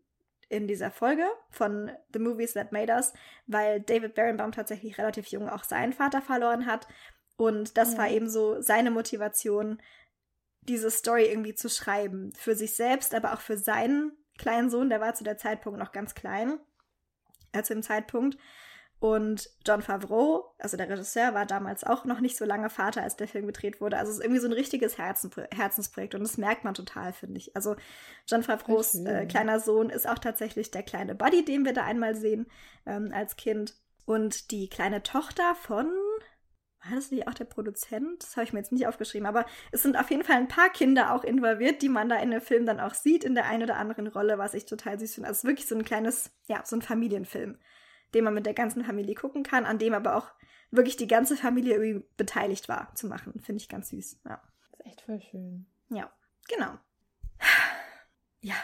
in 0.49 0.67
dieser 0.67 0.91
Folge 0.91 1.27
von 1.51 1.91
The 2.13 2.19
Movies 2.19 2.55
That 2.55 2.73
Made 2.73 2.93
Us, 2.93 3.13
weil 3.47 3.81
David 3.81 4.15
Barenbaum 4.15 4.53
tatsächlich 4.53 4.99
relativ 4.99 5.27
jung 5.29 5.49
auch 5.49 5.65
seinen 5.65 5.93
Vater 5.93 6.23
verloren 6.23 6.67
hat. 6.67 6.87
Und 7.37 7.77
das 7.77 7.93
ja. 7.93 7.99
war 7.99 8.09
eben 8.09 8.29
so 8.29 8.61
seine 8.61 8.91
Motivation, 8.91 9.81
diese 10.63 10.91
Story 10.91 11.27
irgendwie 11.27 11.55
zu 11.55 11.69
schreiben. 11.69 12.33
Für 12.33 12.55
sich 12.55 12.77
selbst, 12.77 13.15
aber 13.15 13.35
auch 13.35 13.41
für 13.41 13.57
seinen 13.57 14.13
kleinen 14.39 14.71
Sohn, 14.71 14.89
der 14.89 15.01
war 15.01 15.15
zu 15.15 15.25
der 15.25 15.39
Zeitpunkt 15.39 15.79
noch 15.79 15.93
ganz 15.93 16.15
klein, 16.15 16.59
äh, 17.53 17.63
zu 17.63 17.75
dem 17.75 17.83
Zeitpunkt. 17.83 18.37
Und 19.05 19.51
John 19.67 19.83
Favreau, 19.83 20.55
also 20.59 20.79
der 20.79 20.89
Regisseur, 20.89 21.35
war 21.35 21.45
damals 21.45 21.85
auch 21.85 22.07
noch 22.07 22.21
nicht 22.21 22.39
so 22.39 22.47
lange 22.47 22.71
Vater, 22.71 23.03
als 23.03 23.17
der 23.17 23.29
Film 23.29 23.45
gedreht 23.45 23.83
wurde. 23.83 23.99
Also 23.99 24.11
es 24.11 24.17
ist 24.17 24.25
irgendwie 24.25 24.41
so 24.41 24.49
ein 24.49 24.55
richtiges 24.55 24.97
Herzenpro 24.97 25.43
Herzensprojekt 25.55 26.15
und 26.15 26.23
das 26.23 26.39
merkt 26.39 26.65
man 26.65 26.73
total, 26.73 27.13
finde 27.13 27.37
ich. 27.37 27.55
Also 27.55 27.77
John 28.27 28.43
Favreaus 28.43 28.95
äh, 28.95 29.27
kleiner 29.27 29.61
Sohn 29.61 29.91
ist 29.91 30.09
auch 30.09 30.19
tatsächlich 30.19 30.71
der 30.71 30.85
kleine 30.85 31.15
Buddy, 31.15 31.45
den 31.45 31.67
wir 31.67 31.75
da 31.75 31.85
einmal 31.85 32.15
sehen 32.15 32.47
ähm, 32.87 33.13
als 33.15 33.37
Kind. 33.37 33.75
Und 34.07 34.51
die 34.53 34.71
kleine 34.71 35.03
Tochter 35.03 35.55
von 35.55 35.87
war 36.83 36.95
das 36.95 37.11
nicht 37.11 37.29
auch 37.29 37.35
der 37.35 37.45
Produzent? 37.45 38.23
Das 38.23 38.37
habe 38.37 38.45
ich 38.45 38.55
mir 38.55 38.61
jetzt 38.61 38.73
nicht 38.73 38.87
aufgeschrieben, 38.87 39.27
aber 39.27 39.45
es 39.71 39.83
sind 39.83 39.99
auf 39.99 40.11
jeden 40.11 40.25
Fall 40.25 40.37
ein 40.37 40.49
paar 40.49 40.71
Kinder 40.71 41.15
auch 41.15 41.25
involviert, 41.25 41.83
die 41.83 41.91
man 41.91 42.09
da 42.09 42.17
in 42.17 42.31
dem 42.31 42.41
Film 42.41 42.65
dann 42.65 42.81
auch 42.81 42.95
sieht, 42.95 43.23
in 43.23 43.35
der 43.35 43.45
einen 43.45 43.65
oder 43.65 43.77
anderen 43.77 44.07
Rolle, 44.07 44.39
was 44.39 44.55
ich 44.55 44.65
total 44.65 44.99
süß 44.99 45.17
finde. 45.17 45.29
Also 45.29 45.37
es 45.37 45.45
ist 45.45 45.49
wirklich 45.49 45.69
so 45.69 45.75
ein 45.75 45.85
kleines, 45.85 46.31
ja, 46.47 46.63
so 46.65 46.77
ein 46.77 46.83
Familienfilm, 46.83 47.59
den 48.15 48.25
man 48.25 48.35
mit 48.35 48.47
der 48.47 48.55
ganzen 48.55 48.85
Familie 48.85 49.15
gucken 49.15 49.43
kann, 49.43 49.65
an 49.65 49.79
dem 49.79 49.95
aber 49.95 50.17
auch 50.17 50.29
wirklich 50.71 50.97
die 50.97 51.07
ganze 51.07 51.37
Familie 51.37 51.75
irgendwie 51.75 52.07
beteiligt 52.17 52.69
war 52.69 52.95
zu 52.95 53.07
machen. 53.07 53.41
Finde 53.43 53.61
ich 53.61 53.69
ganz 53.69 53.91
süß. 53.91 54.21
Ja. 54.25 54.41
Das 54.71 54.81
ist 54.81 54.87
echt 54.87 55.01
voll 55.03 55.21
schön. 55.21 55.67
Ja, 55.91 56.11
genau. 56.49 56.79
Ja, 58.41 58.57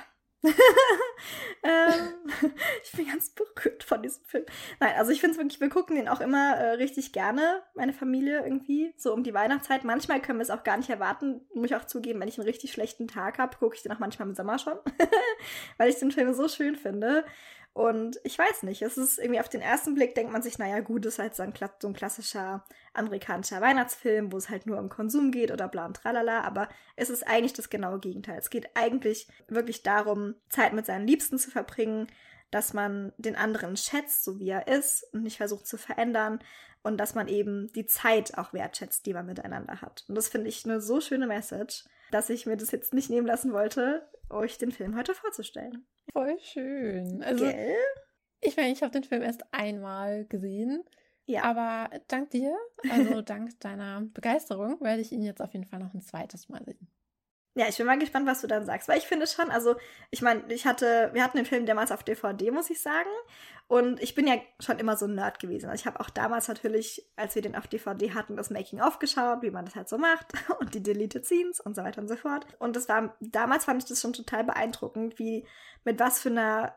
ähm, 1.63 2.31
ich 2.83 2.93
bin 2.93 3.07
ganz 3.07 3.31
berührt 3.31 3.85
von 3.85 4.03
diesem 4.03 4.25
Film. 4.25 4.45
Nein, 4.79 4.95
also 4.97 5.11
ich 5.11 5.21
finde 5.21 5.33
es 5.33 5.39
wirklich, 5.39 5.61
wir 5.61 5.69
gucken 5.69 5.97
den 5.97 6.09
auch 6.09 6.21
immer 6.21 6.57
äh, 6.57 6.71
richtig 6.73 7.13
gerne, 7.13 7.63
meine 7.75 7.93
Familie 7.93 8.43
irgendwie, 8.43 8.95
so 8.97 9.13
um 9.13 9.23
die 9.23 9.35
Weihnachtszeit. 9.35 9.85
Manchmal 9.85 10.23
können 10.23 10.39
wir 10.39 10.45
es 10.45 10.51
auch 10.51 10.65
gar 10.65 10.79
nicht 10.79 10.89
erwarten, 10.89 11.43
muss 11.55 11.67
ich 11.67 11.77
auch 11.77 11.85
zugeben, 11.85 12.21
wenn 12.21 12.29
ich 12.29 12.39
einen 12.39 12.49
richtig 12.49 12.73
schlechten 12.73 13.07
Tag 13.07 13.39
habe, 13.39 13.57
gucke 13.59 13.77
ich 13.77 13.83
den 13.83 13.93
auch 13.93 13.99
manchmal 13.99 14.29
im 14.29 14.35
Sommer 14.35 14.59
schon, 14.59 14.79
weil 15.77 15.91
ich 15.91 15.99
den 15.99 16.11
Film 16.11 16.33
so 16.33 16.49
schön 16.49 16.77
finde. 16.77 17.25
Und 17.73 18.19
ich 18.25 18.37
weiß 18.37 18.65
nicht, 18.65 18.83
es 18.83 18.99
ist 18.99 19.19
irgendwie 19.19 19.39
auf 19.39 19.49
den 19.49 19.61
ersten 19.61 19.95
Blick 19.95 20.15
denkt 20.15 20.33
man 20.33 20.43
sich, 20.43 20.59
naja, 20.59 20.81
gut, 20.81 21.07
ist 21.07 21.21
halt 21.21 21.37
so 21.37 21.45
ein, 21.45 21.55
so 21.81 21.89
ein, 21.89 21.95
klassischer 21.95 22.65
amerikanischer 22.95 23.61
Weihnachtsfilm, 23.61 24.33
wo 24.33 24.37
es 24.37 24.49
halt 24.49 24.67
nur 24.67 24.79
um 24.79 24.89
Konsum 24.89 25.31
geht 25.31 25.53
oder 25.53 25.69
bla 25.69 25.87
und 25.87 25.97
tralala, 25.97 26.41
aber 26.41 26.69
es 26.97 27.11
ist 27.11 27.27
eigentlich 27.27 27.53
das 27.53 27.71
genaue 27.71 28.01
Gegenteil. 28.01 28.39
Es 28.39 28.51
geht 28.51 28.71
eigentlich 28.75 29.29
wirklich 29.47 29.85
darum, 29.85 30.35
Zeit 30.49 30.73
mit 30.73 30.87
seinen 30.87 31.07
Liebsten 31.07 31.39
zu 31.39 31.51
verbringen, 31.51 32.09
dass 32.51 32.75
man 32.75 33.13
den 33.19 33.37
anderen 33.37 33.77
schätzt, 33.77 34.25
so 34.25 34.41
wie 34.41 34.49
er 34.49 34.67
ist 34.67 35.05
und 35.13 35.23
nicht 35.23 35.37
versucht 35.37 35.69
zu 35.69 35.79
verändern 35.79 36.41
und 36.83 36.97
dass 36.99 37.15
man 37.15 37.29
eben 37.29 37.73
die 37.73 37.87
Zeit 37.87 38.37
auch 38.37 38.53
wertschätzt, 38.53 39.07
die 39.07 39.15
man 39.15 39.27
miteinander 39.27 39.81
hat. 39.81 40.05
Und 40.09 40.17
das 40.17 40.29
finde 40.29 40.49
ich 40.49 40.65
eine 40.65 40.81
so 40.81 41.01
schöne 41.01 41.29
Message, 41.29 41.85
dass 42.11 42.31
ich 42.31 42.47
mir 42.47 42.57
das 42.57 42.73
jetzt 42.73 42.95
nicht 42.95 43.11
nehmen 43.11 43.29
lassen 43.29 43.53
wollte, 43.53 44.09
euch 44.31 44.59
den 44.59 44.73
Film 44.73 44.97
heute 44.97 45.15
vorzustellen. 45.15 45.87
Voll 46.13 46.39
schön. 46.41 47.23
Also, 47.23 47.45
Gell? 47.45 47.77
ich 48.41 48.57
meine, 48.57 48.73
ich 48.73 48.83
habe 48.83 48.93
den 48.93 49.05
Film 49.05 49.23
erst 49.23 49.43
einmal 49.53 50.25
gesehen. 50.27 50.85
Ja. 51.25 51.45
Aber 51.45 51.91
dank 52.09 52.31
dir, 52.31 52.57
also 52.91 53.23
dank 53.23 53.59
deiner 53.61 54.01
Begeisterung, 54.01 54.81
werde 54.81 55.03
ich 55.03 55.13
ihn 55.13 55.23
jetzt 55.23 55.41
auf 55.41 55.53
jeden 55.53 55.67
Fall 55.67 55.79
noch 55.79 55.95
ein 55.95 56.01
zweites 56.01 56.49
Mal 56.49 56.65
sehen. 56.65 56.89
Ja, 57.61 57.69
ich 57.69 57.77
bin 57.77 57.85
mal 57.85 57.99
gespannt, 57.99 58.27
was 58.27 58.41
du 58.41 58.47
dann 58.47 58.65
sagst. 58.65 58.89
Weil 58.89 58.97
ich 58.97 59.05
finde 59.07 59.27
schon, 59.27 59.51
also, 59.51 59.77
ich 60.11 60.23
meine, 60.23 60.51
ich 60.51 60.65
hatte, 60.65 61.11
wir 61.13 61.23
hatten 61.23 61.37
den 61.37 61.45
Film 61.45 61.67
damals 61.67 61.93
auf 61.93 62.03
DVD, 62.03 62.51
muss 62.51 62.71
ich 62.71 62.81
sagen. 62.81 63.11
Und 63.69 64.03
ich 64.03 64.15
bin 64.15 64.27
ja 64.27 64.37
schon 64.61 64.79
immer 64.79 64.97
so 64.97 65.05
ein 65.05 65.15
Nerd 65.15 65.41
gewesen. 65.41 65.69
Also 65.69 65.79
ich 65.79 65.87
habe 65.87 66.01
auch 66.01 66.09
damals 66.09 66.49
natürlich, 66.49 67.07
als 67.17 67.35
wir 67.35 67.43
den 67.43 67.55
auf 67.55 67.67
DVD 67.67 68.15
hatten, 68.15 68.35
das 68.35 68.49
Making-of 68.49 68.99
geschaut, 68.99 69.43
wie 69.43 69.51
man 69.51 69.67
das 69.67 69.75
halt 69.75 69.91
so 69.91 69.99
macht. 69.99 70.33
Und 70.59 70.75
die 70.75 70.83
Deleted 70.83 71.27
Scenes 71.27 71.61
und 71.61 71.77
so 71.77 71.83
weiter 71.83 72.01
und 72.01 72.09
so 72.09 72.17
fort. 72.17 72.47
Und 72.59 72.77
das 72.77 72.89
war, 72.89 73.15
damals 73.21 73.67
fand 73.67 73.83
ich 73.83 73.89
das 73.91 74.01
schon 74.01 74.15
total 74.15 74.45
beeindruckend, 74.45 75.19
wie, 75.19 75.47
mit 75.85 76.01
was 76.01 76.19
für 76.19 76.31
einer 76.31 76.75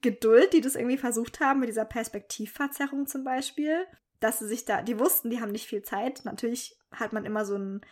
Geduld 0.00 0.52
die 0.52 0.62
das 0.62 0.74
irgendwie 0.74 0.98
versucht 0.98 1.38
haben, 1.38 1.60
mit 1.60 1.68
dieser 1.68 1.84
Perspektivverzerrung 1.84 3.06
zum 3.06 3.22
Beispiel. 3.22 3.86
Dass 4.18 4.40
sie 4.40 4.48
sich 4.48 4.64
da, 4.64 4.82
die 4.82 4.98
wussten, 4.98 5.30
die 5.30 5.40
haben 5.40 5.52
nicht 5.52 5.68
viel 5.68 5.82
Zeit. 5.82 6.22
Natürlich 6.24 6.76
hat 6.90 7.12
man 7.12 7.24
immer 7.24 7.44
so 7.44 7.54
einen, 7.54 7.82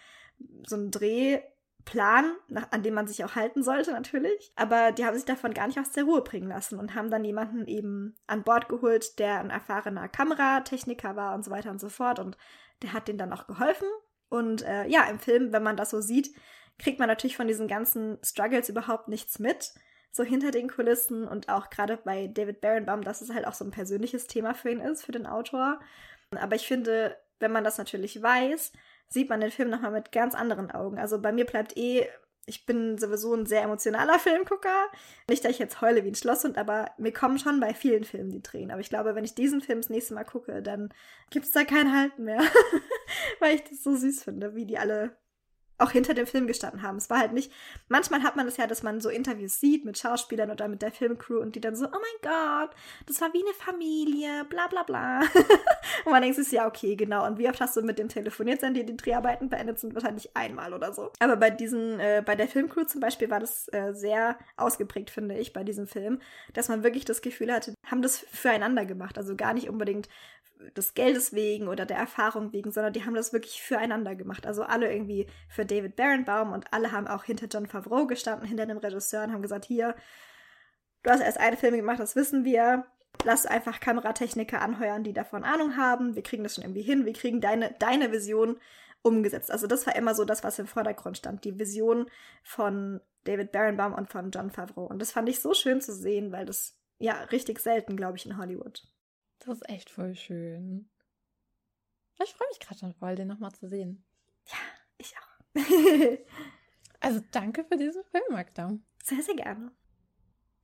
so 0.67 0.75
einen 0.75 0.91
Dreh 0.91 1.41
Plan, 1.85 2.37
an 2.71 2.83
dem 2.83 2.95
man 2.95 3.07
sich 3.07 3.25
auch 3.25 3.35
halten 3.35 3.63
sollte 3.63 3.93
natürlich. 3.93 4.53
Aber 4.57 4.93
die 4.93 5.05
haben 5.05 5.17
sich 5.17 5.25
davon 5.25 5.55
gar 5.55 5.67
nicht 5.67 5.79
aus 5.79 5.91
der 5.91 6.05
Ruhe 6.05 6.23
bringen 6.23 6.49
lassen 6.49 6.79
und 6.79 6.95
haben 6.95 7.11
dann 7.11 7.25
jemanden 7.25 7.67
eben 7.67 8.15
an 8.27 8.45
Bord 8.45 8.69
geholt, 8.69 9.19
der 9.19 9.41
ein 9.41 9.51
erfahrener 9.51 10.09
Kameratechniker 10.09 11.17
war 11.17 11.35
und 11.35 11.45
so 11.45 11.51
weiter 11.51 11.71
und 11.71 11.81
so 11.81 11.89
fort. 11.89 12.19
Und 12.19 12.37
der 12.83 12.93
hat 12.93 13.09
denen 13.09 13.19
dann 13.19 13.33
auch 13.33 13.47
geholfen. 13.47 13.89
Und 14.29 14.63
äh, 14.63 14.87
ja, 14.87 15.05
im 15.05 15.19
Film, 15.19 15.53
wenn 15.53 15.63
man 15.63 15.77
das 15.77 15.91
so 15.91 16.01
sieht, 16.01 16.35
kriegt 16.79 16.99
man 16.99 17.09
natürlich 17.09 17.37
von 17.37 17.49
diesen 17.49 17.69
ganzen 17.69 18.19
Struggles 18.25 18.69
überhaupt 18.69 19.09
nichts 19.09 19.39
mit. 19.39 19.75
So 20.11 20.25
hinter 20.25 20.51
den 20.51 20.69
Kulissen 20.69 21.27
und 21.27 21.49
auch 21.49 21.71
gerade 21.71 21.97
bei 21.97 22.27
David 22.27 22.61
Barenbaum, 22.61 23.03
dass 23.03 23.23
es 23.23 23.33
halt 23.33 23.47
auch 23.47 23.55
so 23.55 23.65
ein 23.65 23.71
persönliches 23.71 24.27
Thema 24.27 24.55
für 24.55 24.71
ihn 24.71 24.81
ist, 24.81 25.05
für 25.05 25.13
den 25.13 25.27
Autor. 25.27 25.81
Aber 26.39 26.55
ich 26.55 26.67
finde, 26.67 27.17
wenn 27.41 27.53
man 27.53 27.65
das 27.65 27.79
natürlich 27.79 28.23
weiß, 28.23 28.73
sieht 29.13 29.29
man 29.29 29.41
den 29.41 29.51
Film 29.51 29.71
nochmal 29.71 29.93
mit 29.93 30.13
ganz 30.13 30.35
anderen 30.35 30.71
Augen. 30.71 30.99
Also 30.99 31.21
bei 31.21 31.33
mir 31.33 31.45
bleibt 31.45 31.77
eh, 31.77 32.09
ich 32.47 32.67
bin 32.67 32.99
sowieso 32.99 33.35
ein 33.35 33.47
sehr 33.47 33.63
emotionaler 33.63 34.19
Filmgucker. 34.19 34.87
Nicht, 35.29 35.45
dass 35.45 35.53
ich 35.53 35.59
jetzt 35.59 35.81
heule 35.81 36.05
wie 36.05 36.09
ein 36.09 36.15
Schlosshund, 36.15 36.59
aber 36.59 36.91
mir 36.99 37.13
kommen 37.13 37.39
schon 37.39 37.61
bei 37.61 37.75
vielen 37.75 38.05
Filmen 38.05 38.31
die 38.31 38.43
Tränen. 38.43 38.71
Aber 38.71 38.81
ich 38.81 38.89
glaube, 38.89 39.15
wenn 39.15 39.25
ich 39.25 39.35
diesen 39.35 39.61
Film 39.61 39.81
das 39.81 39.91
nächste 39.91 40.15
Mal 40.15 40.25
gucke, 40.25 40.63
dann 40.63 40.93
gibt 41.31 41.47
es 41.47 41.53
da 41.53 41.65
kein 41.65 41.97
Halten 41.97 42.25
mehr. 42.25 42.41
Weil 43.41 43.57
ich 43.57 43.65
das 43.65 43.83
so 43.83 43.95
süß 43.95 44.25
finde, 44.25 44.55
wie 44.55 44.67
die 44.67 44.79
alle 44.79 45.17
auch 45.83 45.91
hinter 45.91 46.15
dem 46.15 46.27
Film 46.27 46.47
gestanden 46.47 46.83
haben. 46.83 46.97
Es 46.97 47.11
war 47.11 47.19
halt 47.19 47.33
nicht, 47.33 47.53
manchmal 47.89 48.23
hat 48.23 48.37
man 48.37 48.47
es 48.47 48.57
ja, 48.57 48.67
dass 48.67 48.83
man 48.83 49.01
so 49.01 49.09
Interviews 49.09 49.61
sieht 49.61 49.85
mit 49.85 49.99
Schauspielern 49.99 50.51
oder 50.51 50.69
mit 50.69 50.83
der 50.83 50.93
Filmcrew 50.93 51.41
und 51.41 51.55
die 51.55 51.61
dann 51.61 51.77
so, 51.77 51.87
oh 51.87 51.91
mein 51.91 52.33
Gott, 52.33 52.71
das 53.07 53.21
war 53.21 53.33
wie 53.33 53.43
eine 53.43 53.55
Familie, 53.55 54.45
bla 54.49 54.69
bla 54.69 54.83
bla. 54.83 55.21
und 56.05 56.13
man 56.13 56.23
denkt 56.23 56.37
sich, 56.37 56.53
ja, 56.53 56.67
okay, 56.67 56.97
genau. 56.97 57.27
Und 57.27 57.39
wie 57.39 57.49
oft 57.49 57.61
hast 57.61 57.77
du 57.77 57.83
mit 57.83 57.99
dem 57.99 58.09
telefoniert, 58.09 58.61
sind 58.61 58.75
die 58.75 58.87
die 58.87 58.97
Dreharbeiten 58.97 59.49
beendet 59.49 59.79
sind? 59.79 59.95
Wahrscheinlich 59.95 60.37
einmal 60.37 60.73
oder 60.73 60.93
so. 60.93 61.11
Aber 61.19 61.37
bei 61.37 61.51
diesen, 61.51 61.99
äh, 62.01 62.23
bei 62.25 62.37
der 62.37 62.49
Filmcrew 62.49 62.85
zum 62.85 63.01
Beispiel 63.01 63.31
war 63.31 63.41
das 63.41 63.69
äh, 63.73 63.93
sehr 63.93 64.39
ausgeprägt, 64.57 65.11
finde 65.11 65.37
ich, 65.39 65.53
bei 65.53 65.65
diesem 65.65 65.87
Film, 65.87 66.21
dass 66.53 66.69
man 66.69 66.83
wirklich 66.85 67.05
das 67.05 67.23
Gefühl 67.23 67.53
hatte, 67.53 67.75
haben 67.87 68.03
das 68.03 68.19
füreinander 68.19 68.85
gemacht. 68.85 69.19
Also 69.19 69.37
gar 69.37 69.55
nicht 69.55 69.69
unbedingt 69.69 70.09
des 70.77 70.95
Geldes 70.95 71.33
wegen 71.33 71.69
oder 71.69 71.87
der 71.87 71.97
Erfahrung 71.97 72.53
wegen, 72.53 72.71
sondern 72.71 72.93
die 72.93 73.05
haben 73.05 73.15
das 73.15 73.33
wirklich 73.33 73.63
füreinander 73.63 74.15
gemacht. 74.15 74.47
Also 74.47 74.63
alle 74.63 74.93
irgendwie 74.93 75.27
für 75.49 75.65
David 75.65 75.97
Barenbaum 75.97 76.53
und 76.53 76.73
alle 76.73 76.93
haben 76.93 77.07
auch 77.07 77.25
hinter 77.25 77.47
John 77.47 77.67
Favreau 77.67 78.07
gestanden, 78.07 78.47
hinter 78.47 78.67
dem 78.67 78.79
Regisseur 78.79 79.25
und 79.25 79.33
haben 79.33 79.43
gesagt, 79.43 79.65
hier, 79.65 79.95
du 81.03 81.11
hast 81.11 81.21
erst 81.21 81.39
eine 81.39 81.57
Film 81.57 81.77
gemacht, 81.77 82.01
das 82.01 82.17
wissen 82.17 82.45
wir. 82.45 82.87
Lass 83.25 83.47
einfach 83.47 83.79
Kameratechniker 83.81 84.63
anheuern, 84.63 85.05
die 85.05 85.13
davon 85.13 85.45
Ahnung 85.45 85.77
haben. 85.77 86.17
Wir 86.17 86.23
kriegen 86.23 86.43
das 86.43 86.55
schon 86.55 86.65
irgendwie 86.65 86.83
hin. 86.83 87.05
Wir 87.05 87.13
kriegen 87.13 87.41
deine, 87.41 87.75
deine 87.79 88.11
Vision 88.11 88.59
umgesetzt. 89.03 89.51
Also 89.51 89.67
das 89.67 89.87
war 89.87 89.97
immer 89.97 90.15
so 90.15 90.25
das, 90.25 90.43
was 90.45 90.59
im 90.59 90.67
Vordergrund 90.67 91.19
stand. 91.19 91.45
Die 91.45 91.59
Vision 91.59 92.07
von 92.43 93.01
David 93.25 93.53
Barenbaum 93.53 93.93
und 93.93 94.11
von 94.11 94.31
John 94.31 94.51
Favreau. 94.51 94.87
Und 94.87 95.01
das 95.01 95.13
fand 95.13 95.29
ich 95.29 95.41
so 95.41 95.55
schön 95.55 95.81
zu 95.81 95.93
sehen, 95.93 96.33
weil 96.33 96.47
das 96.47 96.79
ja 96.99 97.15
richtig 97.25 97.59
selten, 97.59 97.97
glaube 97.97 98.17
ich, 98.17 98.27
in 98.27 98.39
Hollywood. 98.39 98.83
Das 99.45 99.57
ist 99.57 99.69
echt 99.69 99.91
voll 99.91 100.15
schön. 100.15 100.89
Ich 102.23 102.33
freue 102.35 102.49
mich 102.49 102.61
gerade 102.61 102.79
schon 102.79 102.95
voll, 102.95 103.17
den 103.17 103.27
nochmal 103.27 103.53
zu 103.53 103.69
sehen. 103.69 104.05
Ja, 104.47 104.59
ich 104.99 105.15
auch. 105.17 105.61
also 107.01 107.21
danke 107.33 107.65
für 107.65 107.77
diesen 107.77 108.05
Film, 108.05 108.25
Magda. 108.31 108.79
Sehr, 109.03 109.23
sehr 109.23 109.35
gerne. 109.35 109.73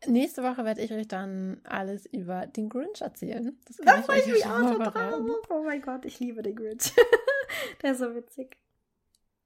Nächste 0.07 0.45
Woche 0.45 0.65
werde 0.65 0.81
ich 0.81 0.93
euch 0.93 1.09
dann 1.09 1.61
alles 1.65 2.07
über 2.07 2.47
den 2.47 2.69
Grinch 2.69 3.01
erzählen. 3.01 3.59
Das 3.67 3.77
da 3.79 4.03
freue 4.03 4.21
ich 4.21 4.27
mich 4.29 4.47
auch 4.47 4.59
schon 4.59 4.79
drauf. 4.79 5.41
Oh 5.51 5.63
mein 5.65 5.83
Gott, 5.83 6.05
ich 6.05 6.21
liebe 6.21 6.43
den 6.43 6.55
Grinch. 6.55 6.93
Der 7.83 7.93
ist 7.93 7.99
so 7.99 8.15
witzig. 8.15 8.57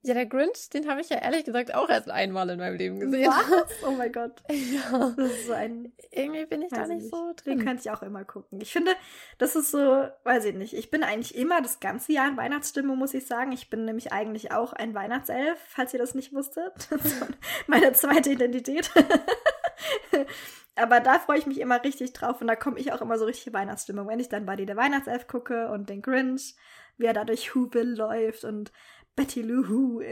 Ja, 0.05 0.15
der 0.15 0.27
Grinch, 0.27 0.69
den 0.71 0.89
habe 0.91 1.01
ich 1.01 1.11
ja 1.11 1.19
ehrlich 1.19 1.45
gesagt 1.45 1.75
auch 1.75 1.89
erst 1.89 2.11
einmal 2.11 2.51
in 2.51 2.59
meinem 2.59 2.77
Leben 2.77 2.99
gesehen. 2.99 3.31
Was? 3.31 3.69
Oh 3.87 3.93
mein 3.93 4.11
Gott. 4.13 4.43
Ja. 4.51 5.15
Das 5.17 5.31
ist 5.31 5.47
so 5.47 5.53
ein. 5.53 5.93
Irgendwie 6.11 6.45
bin 6.47 6.63
ich 6.63 6.71
da 6.71 6.87
nicht 6.87 7.03
nicht. 7.03 7.11
so 7.11 7.33
Den 7.47 7.59
drin. 7.59 7.65
könnte 7.67 7.83
ich 7.85 7.91
auch 7.91 8.03
immer 8.03 8.25
gucken. 8.25 8.61
Ich 8.61 8.73
finde, 8.73 8.91
das 9.39 9.55
ist 9.55 9.71
so, 9.71 10.09
weiß 10.25 10.45
ich 10.47 10.55
nicht. 10.57 10.75
Ich 10.75 10.91
bin 10.91 11.05
eigentlich 11.05 11.37
immer 11.37 11.63
das 11.63 11.79
ganze 11.79 12.13
Jahr 12.13 12.29
in 12.29 12.37
Weihnachtsstimmung, 12.37 12.99
muss 12.99 13.15
ich 13.15 13.27
sagen. 13.27 13.53
Ich 13.53 13.71
bin 13.71 13.85
nämlich 13.85 14.13
eigentlich 14.13 14.51
auch 14.51 14.73
ein 14.73 14.93
Weihnachtself, 14.95 15.59
falls 15.69 15.93
ihr 15.93 16.01
das 16.01 16.15
nicht 16.15 16.33
wusstet. 16.33 16.73
Das 16.91 17.05
ist 17.05 17.25
meine 17.69 17.93
zweite 17.93 18.31
Identität. 18.33 18.91
Aber 20.75 21.01
da 21.01 21.19
freue 21.19 21.39
ich 21.39 21.47
mich 21.47 21.61
immer 21.61 21.83
richtig 21.85 22.13
drauf 22.13 22.41
und 22.41 22.47
da 22.47 22.57
komme 22.57 22.79
ich 22.79 22.93
auch 22.93 23.03
immer 23.03 23.19
so 23.19 23.25
richtig 23.27 23.47
in 23.49 23.53
Weihnachtsstimmung, 23.53 24.09
wenn 24.09 24.21
ich 24.21 24.29
dann 24.29 24.47
Buddy 24.47 24.65
der 24.67 24.77
Weihnachtself 24.77 25.27
gucke 25.27 25.69
und 25.71 25.91
den 25.91 26.01
Grinch, 26.03 26.55
wie 26.97 27.05
er 27.07 27.13
da 27.13 27.25
durch 27.25 27.55
Whoville 27.55 27.95
läuft 27.95 28.45
und 28.45 28.73
Betty 29.17 29.43
Lou 29.43 29.69
Who 29.69 30.03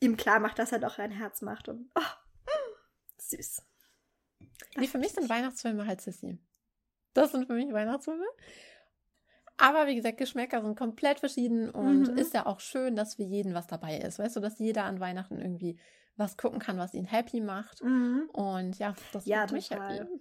ihm 0.00 0.16
klar 0.16 0.40
macht, 0.40 0.58
dass 0.58 0.72
er 0.72 0.78
doch 0.78 0.98
ein 0.98 1.10
Herz 1.10 1.42
macht 1.42 1.68
und 1.68 1.90
oh, 1.94 2.00
süß. 3.18 3.62
Nee, 4.76 4.86
für 4.86 4.98
mich 4.98 5.12
sind 5.12 5.28
Weihnachtsfilme 5.28 5.86
halt 5.86 6.00
Sissy. 6.00 6.38
Das 7.14 7.32
sind 7.32 7.46
für 7.46 7.54
mich 7.54 7.72
Weihnachtsfilme. 7.72 8.24
Aber 9.56 9.86
wie 9.86 9.94
gesagt, 9.94 10.18
Geschmäcker 10.18 10.62
sind 10.62 10.76
komplett 10.76 11.20
verschieden 11.20 11.70
und 11.70 12.08
Mhm. 12.12 12.18
ist 12.18 12.34
ja 12.34 12.46
auch 12.46 12.58
schön, 12.60 12.96
dass 12.96 13.14
für 13.14 13.22
jeden 13.22 13.54
was 13.54 13.68
dabei 13.68 13.98
ist. 13.98 14.18
Weißt 14.18 14.34
du, 14.34 14.40
dass 14.40 14.58
jeder 14.58 14.84
an 14.84 14.98
Weihnachten 14.98 15.38
irgendwie 15.40 15.78
was 16.16 16.36
gucken 16.36 16.58
kann, 16.58 16.76
was 16.78 16.92
ihn 16.94 17.04
happy 17.04 17.40
macht. 17.40 17.82
Mhm. 17.82 18.28
Und 18.32 18.78
ja, 18.78 18.94
das 19.12 19.26
Ja, 19.26 19.42
macht 19.42 19.52
mich 19.52 19.68
total. 19.68 20.00
happy. 20.00 20.20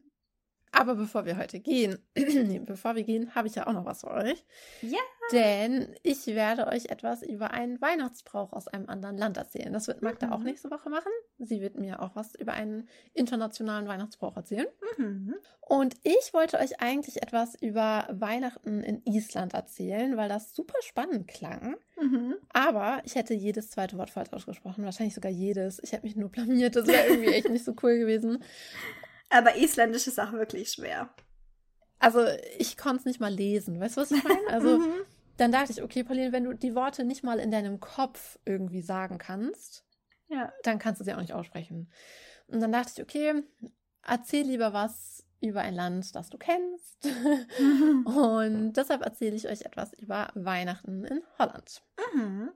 Aber 0.75 0.95
bevor 0.95 1.25
wir 1.25 1.37
heute 1.37 1.59
gehen, 1.59 1.99
bevor 2.65 2.95
wir 2.95 3.03
gehen, 3.03 3.33
habe 3.35 3.47
ich 3.47 3.55
ja 3.55 3.67
auch 3.67 3.73
noch 3.73 3.85
was 3.85 4.01
für 4.01 4.09
euch. 4.11 4.43
Ja. 4.81 4.97
Denn 5.31 5.95
ich 6.03 6.25
werde 6.27 6.67
euch 6.67 6.87
etwas 6.87 7.21
über 7.23 7.51
einen 7.51 7.79
Weihnachtsbrauch 7.79 8.51
aus 8.51 8.67
einem 8.67 8.89
anderen 8.89 9.17
Land 9.17 9.37
erzählen. 9.37 9.71
Das 9.71 9.87
wird 9.87 10.01
Magda 10.01 10.31
auch 10.31 10.39
Mhm. 10.39 10.45
nächste 10.45 10.69
Woche 10.71 10.89
machen. 10.89 11.11
Sie 11.37 11.61
wird 11.61 11.75
mir 11.77 12.01
auch 12.01 12.15
was 12.15 12.35
über 12.35 12.53
einen 12.53 12.89
internationalen 13.13 13.87
Weihnachtsbrauch 13.87 14.35
erzählen. 14.35 14.67
Mhm. 14.97 15.35
Und 15.61 15.95
ich 16.03 16.33
wollte 16.33 16.57
euch 16.59 16.81
eigentlich 16.81 17.21
etwas 17.23 17.55
über 17.61 18.07
Weihnachten 18.11 18.81
in 18.83 19.01
Island 19.05 19.53
erzählen, 19.53 20.17
weil 20.17 20.27
das 20.27 20.53
super 20.53 20.75
spannend 20.81 21.27
klang. 21.29 21.77
Mhm. 22.01 22.35
Aber 22.51 23.01
ich 23.05 23.15
hätte 23.15 23.33
jedes 23.33 23.69
zweite 23.69 23.97
Wort 23.97 24.09
falsch 24.09 24.33
ausgesprochen. 24.33 24.83
Wahrscheinlich 24.83 25.15
sogar 25.15 25.31
jedes. 25.31 25.79
Ich 25.83 25.93
hätte 25.93 26.03
mich 26.05 26.15
nur 26.17 26.29
blamiert. 26.29 26.75
Das 26.75 26.87
wäre 26.87 27.07
irgendwie 27.07 27.31
echt 27.31 27.49
nicht 27.49 27.63
so 27.63 27.73
cool 27.83 27.97
gewesen. 27.99 28.43
Aber 29.33 29.55
Isländisch 29.55 30.07
ist 30.07 30.19
auch 30.19 30.31
wirklich 30.33 30.71
schwer. 30.71 31.09
Also 31.99 32.25
ich 32.57 32.77
konnte 32.77 32.99
es 32.99 33.05
nicht 33.05 33.19
mal 33.19 33.33
lesen. 33.33 33.79
Weißt 33.79 33.97
du, 33.97 34.01
was 34.01 34.11
ich 34.11 34.23
meine? 34.23 34.47
Also 34.47 34.77
Mhm. 34.79 34.93
dann 35.37 35.51
dachte 35.51 35.71
ich, 35.71 35.81
okay, 35.81 36.03
Pauline, 36.03 36.31
wenn 36.31 36.43
du 36.43 36.53
die 36.53 36.75
Worte 36.75 37.03
nicht 37.03 37.23
mal 37.23 37.39
in 37.39 37.49
deinem 37.51 37.79
Kopf 37.79 38.37
irgendwie 38.45 38.81
sagen 38.81 39.17
kannst, 39.17 39.85
Ja. 40.27 40.51
dann 40.63 40.79
kannst 40.79 40.99
du 41.01 41.05
sie 41.05 41.13
auch 41.13 41.21
nicht 41.21 41.33
aussprechen. 41.33 41.91
Und 42.47 42.59
dann 42.61 42.71
dachte 42.71 42.91
ich, 42.95 43.01
okay, 43.01 43.43
erzähl 44.05 44.45
lieber 44.45 44.73
was 44.73 45.25
über 45.41 45.61
ein 45.61 45.73
Land, 45.73 46.13
das 46.15 46.29
du 46.29 46.37
kennst. 46.37 47.05
Und 48.05 48.73
deshalb 48.73 49.01
erzähle 49.01 49.35
ich 49.35 49.47
euch 49.47 49.61
etwas 49.63 49.93
über 49.93 50.29
Weihnachten 50.35 51.03
in 51.05 51.21
Holland. 51.39 51.81
Mhm. 52.13 52.51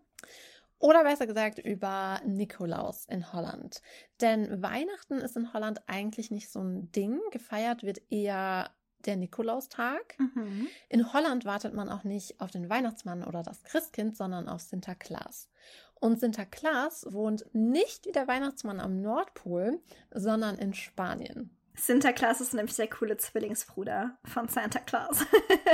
Oder 0.79 1.03
besser 1.03 1.25
gesagt 1.25 1.59
über 1.59 2.21
Nikolaus 2.25 3.05
in 3.05 3.33
Holland. 3.33 3.81
Denn 4.21 4.61
Weihnachten 4.61 5.15
ist 5.15 5.35
in 5.35 5.53
Holland 5.53 5.81
eigentlich 5.87 6.29
nicht 6.29 6.51
so 6.51 6.59
ein 6.59 6.91
Ding. 6.91 7.19
Gefeiert 7.31 7.83
wird 7.83 8.01
eher 8.11 8.69
der 9.05 9.15
Nikolaustag. 9.15 10.15
Mhm. 10.19 10.67
In 10.89 11.13
Holland 11.13 11.45
wartet 11.45 11.73
man 11.73 11.89
auch 11.89 12.03
nicht 12.03 12.39
auf 12.39 12.51
den 12.51 12.69
Weihnachtsmann 12.69 13.23
oder 13.23 13.41
das 13.41 13.63
Christkind, 13.63 14.15
sondern 14.17 14.47
auf 14.47 14.61
Sinterklaas. 14.61 15.49
Und 15.95 16.19
Sinterklaas 16.19 17.07
wohnt 17.09 17.45
nicht 17.53 18.05
wie 18.05 18.11
der 18.11 18.27
Weihnachtsmann 18.27 18.79
am 18.79 19.01
Nordpol, 19.01 19.81
sondern 20.11 20.57
in 20.57 20.73
Spanien. 20.73 21.56
Sinterklaas 21.77 22.41
ist 22.41 22.53
nämlich 22.53 22.75
der 22.75 22.89
coole 22.89 23.17
Zwillingsbruder 23.17 24.17
von 24.25 24.47
Santa 24.49 24.79
Claus. 24.79 25.25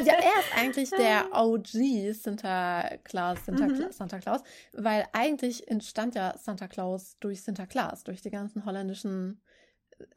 Ja, 0.03 0.13
er 0.13 0.39
ist 0.39 0.55
eigentlich 0.57 0.89
der 0.91 1.29
OG 1.31 2.13
Santa 2.13 2.97
Claus, 3.03 3.45
Santa, 3.45 3.67
Mhm. 3.67 3.91
Santa 3.91 4.19
Claus, 4.19 4.41
weil 4.73 5.07
eigentlich 5.13 5.67
entstand 5.69 6.15
ja 6.15 6.37
Santa 6.37 6.67
Claus 6.67 7.17
durch 7.19 7.41
Sinterklaas, 7.43 8.03
durch 8.03 8.21
die 8.21 8.31
ganzen 8.31 8.65
holländischen 8.65 9.41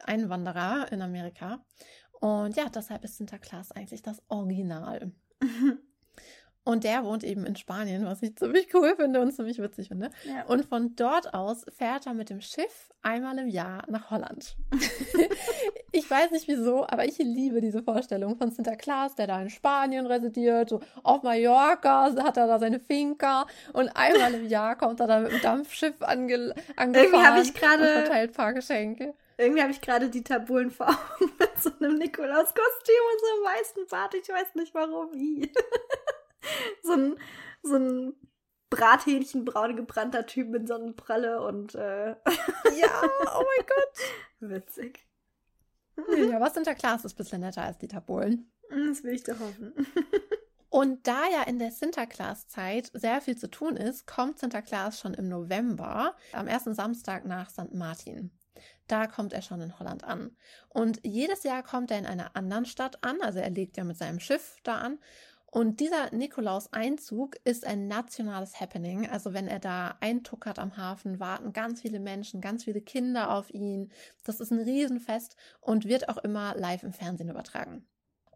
Einwanderer 0.01 0.91
in 0.91 1.03
Amerika. 1.03 1.65
Und 2.21 2.57
ja, 2.57 2.69
deshalb 2.69 3.05
ist 3.05 3.19
Sinterklaas 3.19 3.71
eigentlich 3.73 4.03
das 4.03 4.23
Original. 4.29 5.13
Und 6.67 6.83
der 6.83 7.05
wohnt 7.05 7.23
eben 7.23 7.47
in 7.47 7.55
Spanien, 7.55 8.07
was 8.07 8.23
ich 8.23 8.35
ziemlich 8.35 8.75
cool 8.75 8.97
finde 8.97 9.21
und 9.21 9.31
ziemlich 9.31 9.63
witzig 9.63 9.87
finde. 9.87 10.11
ja. 10.25 10.45
Und 10.47 10.65
von 10.65 10.97
dort 10.97 11.33
aus 11.33 11.65
fährt 11.79 12.07
er 12.07 12.15
mit 12.15 12.29
dem 12.29 12.41
Schiff 12.41 12.91
einmal 13.03 13.39
im 13.39 13.47
Jahr 13.47 13.85
nach 13.87 14.11
Holland. 14.11 14.57
ich 15.93 16.11
weiß 16.11 16.33
nicht 16.33 16.49
wieso, 16.49 16.85
aber 16.85 17.05
ich 17.05 17.19
liebe 17.19 17.61
diese 17.61 17.85
Vorstellung 17.85 18.37
von 18.37 18.51
Sinterklaas, 18.51 19.15
der 19.15 19.29
da 19.29 19.41
in 19.41 19.49
Spanien 19.49 20.07
residiert. 20.07 20.71
So 20.71 20.81
auf 21.05 21.23
Mallorca 21.23 22.13
hat 22.21 22.37
er 22.37 22.49
da 22.49 22.59
seine 22.59 22.81
Finca 22.81 23.47
und 23.73 23.89
einmal 23.95 24.35
im 24.35 24.49
Jahr 24.49 24.75
kommt 24.75 24.99
er 24.99 25.07
da 25.07 25.21
mit 25.21 25.31
dem 25.31 25.41
Dampfschiff 25.43 26.03
ange 26.03 26.53
angefahren 26.75 27.27
hab 27.27 27.41
ich 27.41 27.55
gerade- 27.55 27.83
und 27.83 27.91
verteilt 27.91 28.31
ein 28.31 28.35
paar 28.35 28.53
Geschenke. 28.55 29.15
Irgendwie 29.39 29.63
habe 29.63 29.71
ich 29.71 29.81
gerade 29.81 30.09
die 30.09 30.25
Tabulen 30.25 30.73
vor 30.73 30.89
Augen 30.89 31.31
mit 31.39 31.63
so 31.63 31.71
einem 31.79 31.97
Nikolaus-Kostüm 31.99 33.03
und 33.13 33.21
so 33.21 33.27
einem 33.35 33.57
weißen 33.57 33.87
Bart. 33.89 34.15
Ich 34.15 34.29
weiß 34.29 34.55
nicht 34.57 34.75
warum, 34.75 35.13
wie. 35.13 35.53
so 36.83 36.93
ein, 36.93 37.19
so 37.63 37.77
ein 37.77 38.15
Brathähnchen, 38.71 39.45
braun 39.45 39.77
gebrannter 39.77 40.27
Typ 40.27 40.49
mit 40.49 40.67
Sonnenpralle 40.69 41.41
und 41.43 41.75
äh, 41.75 42.11
Ja, 42.11 43.03
oh 43.37 43.45
mein 43.45 43.67
Gott. 43.67 44.51
witzig. 44.51 45.07
Ja, 45.97 46.41
was 46.41 46.55
Sinterklaas 46.55 47.05
ist 47.05 47.15
ein 47.15 47.17
bisschen 47.17 47.41
netter 47.41 47.63
als 47.63 47.79
die 47.79 47.89
Tabulen. 47.89 48.51
Das 48.69 49.05
will 49.05 49.15
ich 49.15 49.23
doch 49.23 49.39
hoffen. 49.39 49.73
Und 50.69 51.07
da 51.07 51.23
ja 51.33 51.45
in 51.45 51.59
der 51.59 51.71
Sinterklaas-Zeit 51.71 52.91
sehr 52.93 53.21
viel 53.21 53.37
zu 53.39 53.49
tun 53.49 53.77
ist, 53.77 54.07
kommt 54.07 54.41
Sinterklaas 54.41 55.01
schon 55.01 55.15
im 55.15 55.29
November, 55.29 56.17
am 56.33 56.49
ersten 56.49 56.75
Samstag 56.75 57.25
nach 57.25 57.49
St. 57.49 57.73
Martin. 57.73 58.37
Da 58.89 59.07
kommt 59.07 59.33
er 59.33 59.43
schon 59.43 59.61
in 59.61 59.79
Holland 59.79 60.05
an. 60.05 60.37
Und 60.69 61.01
jedes 61.03 61.45
Jahr 61.45 61.63
kommt 61.63 61.91
er 61.91 61.99
in 61.99 62.07
einer 62.07 62.37
anderen 62.37 62.67
Stadt 62.67 63.03
an, 63.05 63.21
also 63.23 63.39
er 63.39 63.51
legt 63.51 63.77
ja 63.77 63.85
mit 63.85 63.97
seinem 63.97 64.21
Schiff 64.21 64.57
da 64.65 64.79
an. 64.79 64.99
Und 65.51 65.81
dieser 65.81 66.13
Nikolaus-Einzug 66.13 67.37
ist 67.45 67.67
ein 67.67 67.89
nationales 67.89 68.61
Happening. 68.61 69.09
Also 69.09 69.33
wenn 69.33 69.47
er 69.47 69.61
da 69.61 69.97
eintuckert 70.01 70.59
am 70.59 70.77
Hafen, 70.77 71.21
warten 71.21 71.53
ganz 71.53 71.81
viele 71.81 72.01
Menschen, 72.01 72.41
ganz 72.41 72.65
viele 72.65 72.81
Kinder 72.81 73.31
auf 73.33 73.51
ihn. 73.51 73.91
Das 74.25 74.41
ist 74.41 74.51
ein 74.51 74.61
Riesenfest 74.61 75.37
und 75.61 75.87
wird 75.87 76.09
auch 76.09 76.19
immer 76.19 76.55
live 76.57 76.83
im 76.83 76.93
Fernsehen 76.93 77.31
übertragen. 77.31 77.87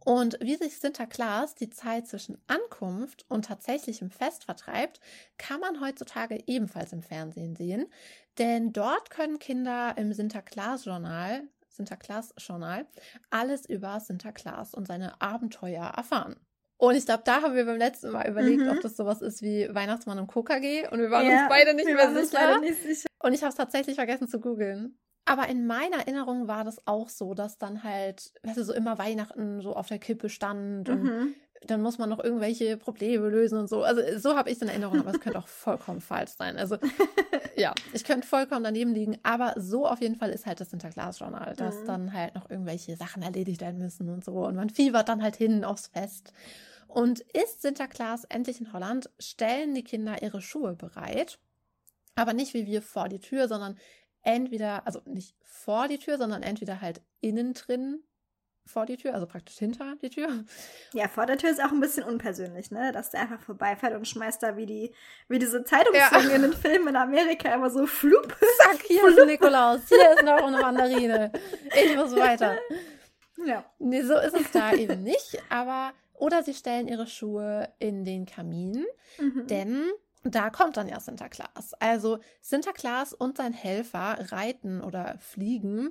Und 0.03 0.39
wie 0.41 0.57
sich 0.57 0.79
Sinterklaas 0.79 1.55
die 1.55 1.69
Zeit 1.69 2.07
zwischen 2.07 2.39
Ankunft 2.47 3.27
und 3.29 3.45
tatsächlichem 3.45 4.11
Fest 4.11 4.45
vertreibt, 4.45 4.99
kann 5.37 5.61
man 5.61 5.81
heutzutage 5.83 6.43
ebenfalls 6.47 6.93
im 6.95 7.03
Fernsehen 7.03 7.55
sehen. 7.55 7.87
Denn 8.39 8.73
dort 8.73 9.11
können 9.11 9.39
Kinder 9.39 9.95
im 9.99 10.15
Sinterklaas-Journal, 10.15 11.43
Sinterklaas-Journal, 11.69 12.87
alles 13.29 13.67
über 13.67 14.01
Sinterklaas 14.01 14.73
und 14.73 14.87
seine 14.87 15.21
Abenteuer 15.21 15.85
erfahren. 15.85 16.37
Und 16.81 16.95
ich 16.95 17.05
glaube, 17.05 17.23
da 17.27 17.43
haben 17.43 17.55
wir 17.55 17.67
beim 17.67 17.77
letzten 17.77 18.11
Mal 18.11 18.27
überlegt, 18.27 18.65
Mhm. 18.65 18.71
ob 18.71 18.81
das 18.81 18.97
sowas 18.97 19.21
ist 19.21 19.43
wie 19.43 19.69
Weihnachtsmann 19.75 20.19
und 20.19 20.29
KKG. 20.29 20.89
Und 20.89 20.99
wir 21.01 21.11
waren 21.11 21.27
Ja, 21.27 21.33
uns 21.43 21.49
beide 21.51 21.75
nicht 21.75 21.85
mehr 21.93 22.11
sicher. 22.15 22.59
nicht 22.59 22.83
sicher. 22.83 23.07
Und 23.19 23.35
ich 23.35 23.43
habe 23.43 23.51
es 23.51 23.57
tatsächlich 23.57 23.97
vergessen 23.97 24.29
zu 24.29 24.41
googeln. 24.41 24.99
Aber 25.27 25.47
in 25.49 25.67
meiner 25.67 25.99
Erinnerung 25.99 26.49
war 26.49 26.65
das 26.65 26.87
auch 26.87 27.11
so, 27.11 27.35
dass 27.35 27.59
dann 27.59 27.85
halt, 27.85 28.33
weißt 28.45 28.57
du, 28.57 28.65
so 28.65 28.73
immer 28.73 28.97
Weihnachten 28.97 29.61
so 29.61 29.75
auf 29.77 29.89
der 29.89 29.99
Kippe 29.99 30.31
stand 30.31 30.89
und 30.89 31.03
Mhm. 31.05 31.35
dann 31.67 31.83
muss 31.83 31.99
man 31.99 32.09
noch 32.09 32.25
irgendwelche 32.25 32.79
Probleme 32.79 33.29
lösen 33.29 33.59
und 33.59 33.69
so. 33.69 33.83
Also 33.85 34.01
so 34.19 34.35
habe 34.35 34.49
ich 34.49 34.57
es 34.57 34.63
in 34.63 34.69
Erinnerung, 34.69 35.01
aber 35.01 35.11
es 35.11 35.21
könnte 35.21 35.39
auch 35.39 35.49
vollkommen 35.49 36.01
falsch 36.01 36.31
sein. 36.31 36.57
Also 36.57 36.79
ja, 37.57 37.75
ich 37.93 38.05
könnte 38.05 38.27
vollkommen 38.27 38.65
daneben 38.65 38.95
liegen, 38.95 39.19
aber 39.23 39.53
so 39.59 39.87
auf 39.87 40.01
jeden 40.01 40.17
Fall 40.17 40.31
ist 40.31 40.47
halt 40.47 40.61
das 40.61 40.71
Sinterklaas-Journal, 40.71 41.55
dass 41.57 41.83
Mhm. 41.83 41.87
dann 41.87 42.13
halt 42.15 42.35
noch 42.35 42.49
irgendwelche 42.49 42.97
Sachen 42.97 43.23
erledigt 43.23 43.61
werden 43.61 43.77
müssen 43.79 44.09
und 44.09 44.25
so. 44.25 44.33
Und 44.47 44.57
man 44.57 44.71
fiebert 44.71 45.11
dann 45.11 45.23
halt 45.23 45.37
hin 45.37 45.63
aufs 45.63 45.89
Fest. 45.89 46.33
Und 46.93 47.21
ist 47.21 47.63
Sinterklaas 47.63 48.25
endlich 48.25 48.61
in 48.61 48.73
Holland, 48.73 49.11
stellen 49.19 49.75
die 49.75 49.85
Kinder 49.85 50.23
ihre 50.23 50.43
Schuhe 50.43 50.75
bereit. 50.75 51.39
Aber 52.17 52.33
nicht 52.33 52.53
wie 52.55 52.67
wir 52.67 52.83
vor 52.83 53.09
die 53.09 53.21
Tür, 53.21 53.49
sondern 53.49 53.79
entweder, 54.23 54.87
also 54.87 55.01
nicht 55.05 55.37
vor 55.43 55.89
die 55.89 55.99
Tür, 55.99 56.19
sondern 56.19 56.43
entweder 56.43 56.81
halt 56.81 57.01
innen 57.21 57.55
drin 57.55 58.03
vor 58.67 58.87
die 58.87 58.97
Tür, 58.97 59.15
also 59.15 59.27
praktisch 59.27 59.57
hinter 59.57 59.97
die 60.03 60.11
Tür. 60.11 60.45
Ja, 60.93 61.09
vor 61.09 61.27
der 61.27 61.39
Tür 61.39 61.51
ist 61.51 61.63
auch 61.63 61.73
ein 61.73 61.81
bisschen 61.81 62.05
unpersönlich, 62.05 62.71
ne? 62.71 62.93
Dass 62.93 63.11
der 63.11 63.21
einfach 63.23 63.41
vorbeifährt 63.41 63.95
und 63.95 64.07
schmeißt 64.07 64.43
da 64.43 64.57
wie 64.57 64.67
die, 64.67 64.95
wie 65.29 65.39
diese 65.39 65.65
Zeitungslinge 65.65 66.35
in 66.35 66.43
den 66.43 66.53
Filmen 66.53 66.89
in 66.89 66.97
Amerika 66.97 67.53
immer 67.53 67.71
so 67.71 67.87
flup. 67.87 68.37
Zack, 68.59 68.83
hier 68.87 69.09
ist 69.09 69.19
ein 69.19 69.29
Nikolaus, 69.29 69.89
hier 69.89 70.15
ist 70.15 70.25
noch 70.25 70.43
eine 70.43 70.59
Mandarine. 70.59 71.33
Ich 71.75 71.97
muss 71.97 72.15
weiter. 72.15 72.59
Ja. 73.45 73.65
Nee, 73.79 74.03
so 74.03 74.15
ist 74.19 74.35
es 74.35 74.51
da 74.53 74.73
eben 74.75 75.03
nicht, 75.03 75.43
aber 75.49 75.93
oder 76.21 76.43
sie 76.43 76.55
stellen 76.55 76.89
ihre 76.89 77.07
Schuhe 77.07 77.69
in 77.79 78.05
den 78.05 78.27
Kamin, 78.27 78.85
Mhm. 79.19 79.47
denn 79.49 79.85
da 80.23 80.51
kommt 80.51 80.77
dann 80.77 80.89
ja 80.89 81.01
Sinterklaas. 81.01 81.75
Also 81.81 82.19
Sinterklaas 82.43 83.13
und 83.15 83.37
sein 83.39 83.53
Helfer 83.55 84.31
reiten 84.33 84.81
oder 84.83 85.17
fliegen 85.19 85.91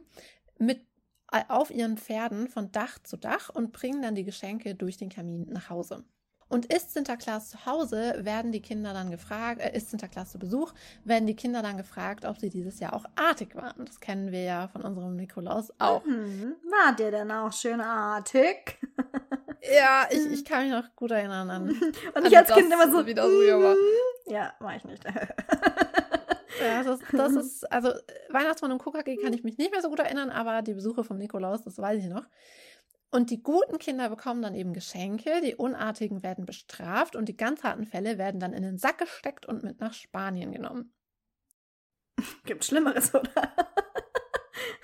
mit 0.59 0.85
äh, 1.31 1.41
auf 1.47 1.71
ihren 1.71 1.97
Pferden 1.97 2.47
von 2.47 2.71
Dach 2.71 2.99
zu 3.03 3.17
Dach 3.17 3.49
und 3.49 3.71
bringen 3.71 4.01
dann 4.01 4.15
die 4.15 4.23
Geschenke 4.23 4.75
durch 4.75 4.97
den 4.97 5.09
Kamin 5.09 5.47
nach 5.49 5.69
Hause. 5.69 6.03
Und 6.47 6.65
ist 6.73 6.93
Sinterklaas 6.95 7.51
zu 7.51 7.67
Hause, 7.67 8.15
werden 8.25 8.51
die 8.51 8.61
Kinder 8.63 8.91
dann 8.93 9.11
gefragt, 9.11 9.61
äh, 9.61 9.75
ist 9.77 9.91
Sinterklaas 9.91 10.31
zu 10.31 10.39
Besuch, 10.39 10.73
werden 11.03 11.27
die 11.27 11.35
Kinder 11.35 11.61
dann 11.61 11.77
gefragt, 11.77 12.25
ob 12.25 12.39
sie 12.39 12.49
dieses 12.49 12.79
Jahr 12.79 12.93
auch 12.93 13.05
artig 13.15 13.55
waren. 13.55 13.85
Das 13.85 13.99
kennen 13.99 14.31
wir 14.31 14.41
ja 14.41 14.67
von 14.67 14.81
unserem 14.81 15.15
Nikolaus 15.15 15.71
auch. 15.77 16.03
Mhm. 16.05 16.55
War 16.63 16.95
der 16.95 17.11
denn 17.11 17.31
auch 17.31 17.53
schön 17.53 17.81
artig? 17.81 18.79
ja, 19.61 20.07
ich, 20.09 20.25
ich 20.31 20.45
kann 20.45 20.63
mich 20.63 20.71
noch 20.71 20.95
gut 20.95 21.11
erinnern 21.11 21.49
an. 21.49 21.69
Und 22.15 22.27
ich 22.27 22.37
als 22.37 22.51
Kind 22.51 22.71
immer 22.71 22.91
so. 22.91 23.05
Wie 23.05 23.13
das 23.13 23.25
früher 23.25 23.61
war. 23.61 23.75
Ja, 24.27 24.53
war 24.59 24.75
ich 24.75 24.83
nicht. 24.83 25.03
Ja, 26.61 26.83
das, 26.83 26.99
das 27.11 27.33
ist, 27.35 27.71
also 27.71 27.93
Weihnachtsmann 28.29 28.71
und 28.71 28.81
KKG 28.81 29.17
kann 29.17 29.33
ich 29.33 29.43
mich 29.43 29.57
nicht 29.57 29.71
mehr 29.71 29.81
so 29.81 29.89
gut 29.89 29.99
erinnern, 29.99 30.29
aber 30.29 30.61
die 30.61 30.73
Besuche 30.73 31.03
vom 31.03 31.17
Nikolaus, 31.17 31.63
das 31.63 31.77
weiß 31.77 32.03
ich 32.03 32.09
noch. 32.09 32.25
Und 33.11 33.31
die 33.31 33.41
guten 33.41 33.79
Kinder 33.79 34.09
bekommen 34.09 34.41
dann 34.41 34.53
eben 34.53 34.73
Geschenke, 34.73 35.41
die 35.41 35.55
Unartigen 35.55 36.21
werden 36.21 36.45
bestraft 36.45 37.15
und 37.15 37.27
die 37.27 37.37
ganz 37.37 37.63
harten 37.63 37.85
Fälle 37.85 38.17
werden 38.17 38.39
dann 38.39 38.53
in 38.53 38.61
den 38.61 38.77
Sack 38.77 38.99
gesteckt 38.99 39.47
und 39.47 39.63
mit 39.63 39.79
nach 39.79 39.93
Spanien 39.93 40.51
genommen. 40.51 40.93
Gibt 42.45 42.65
Schlimmeres, 42.65 43.15
oder? 43.15 43.31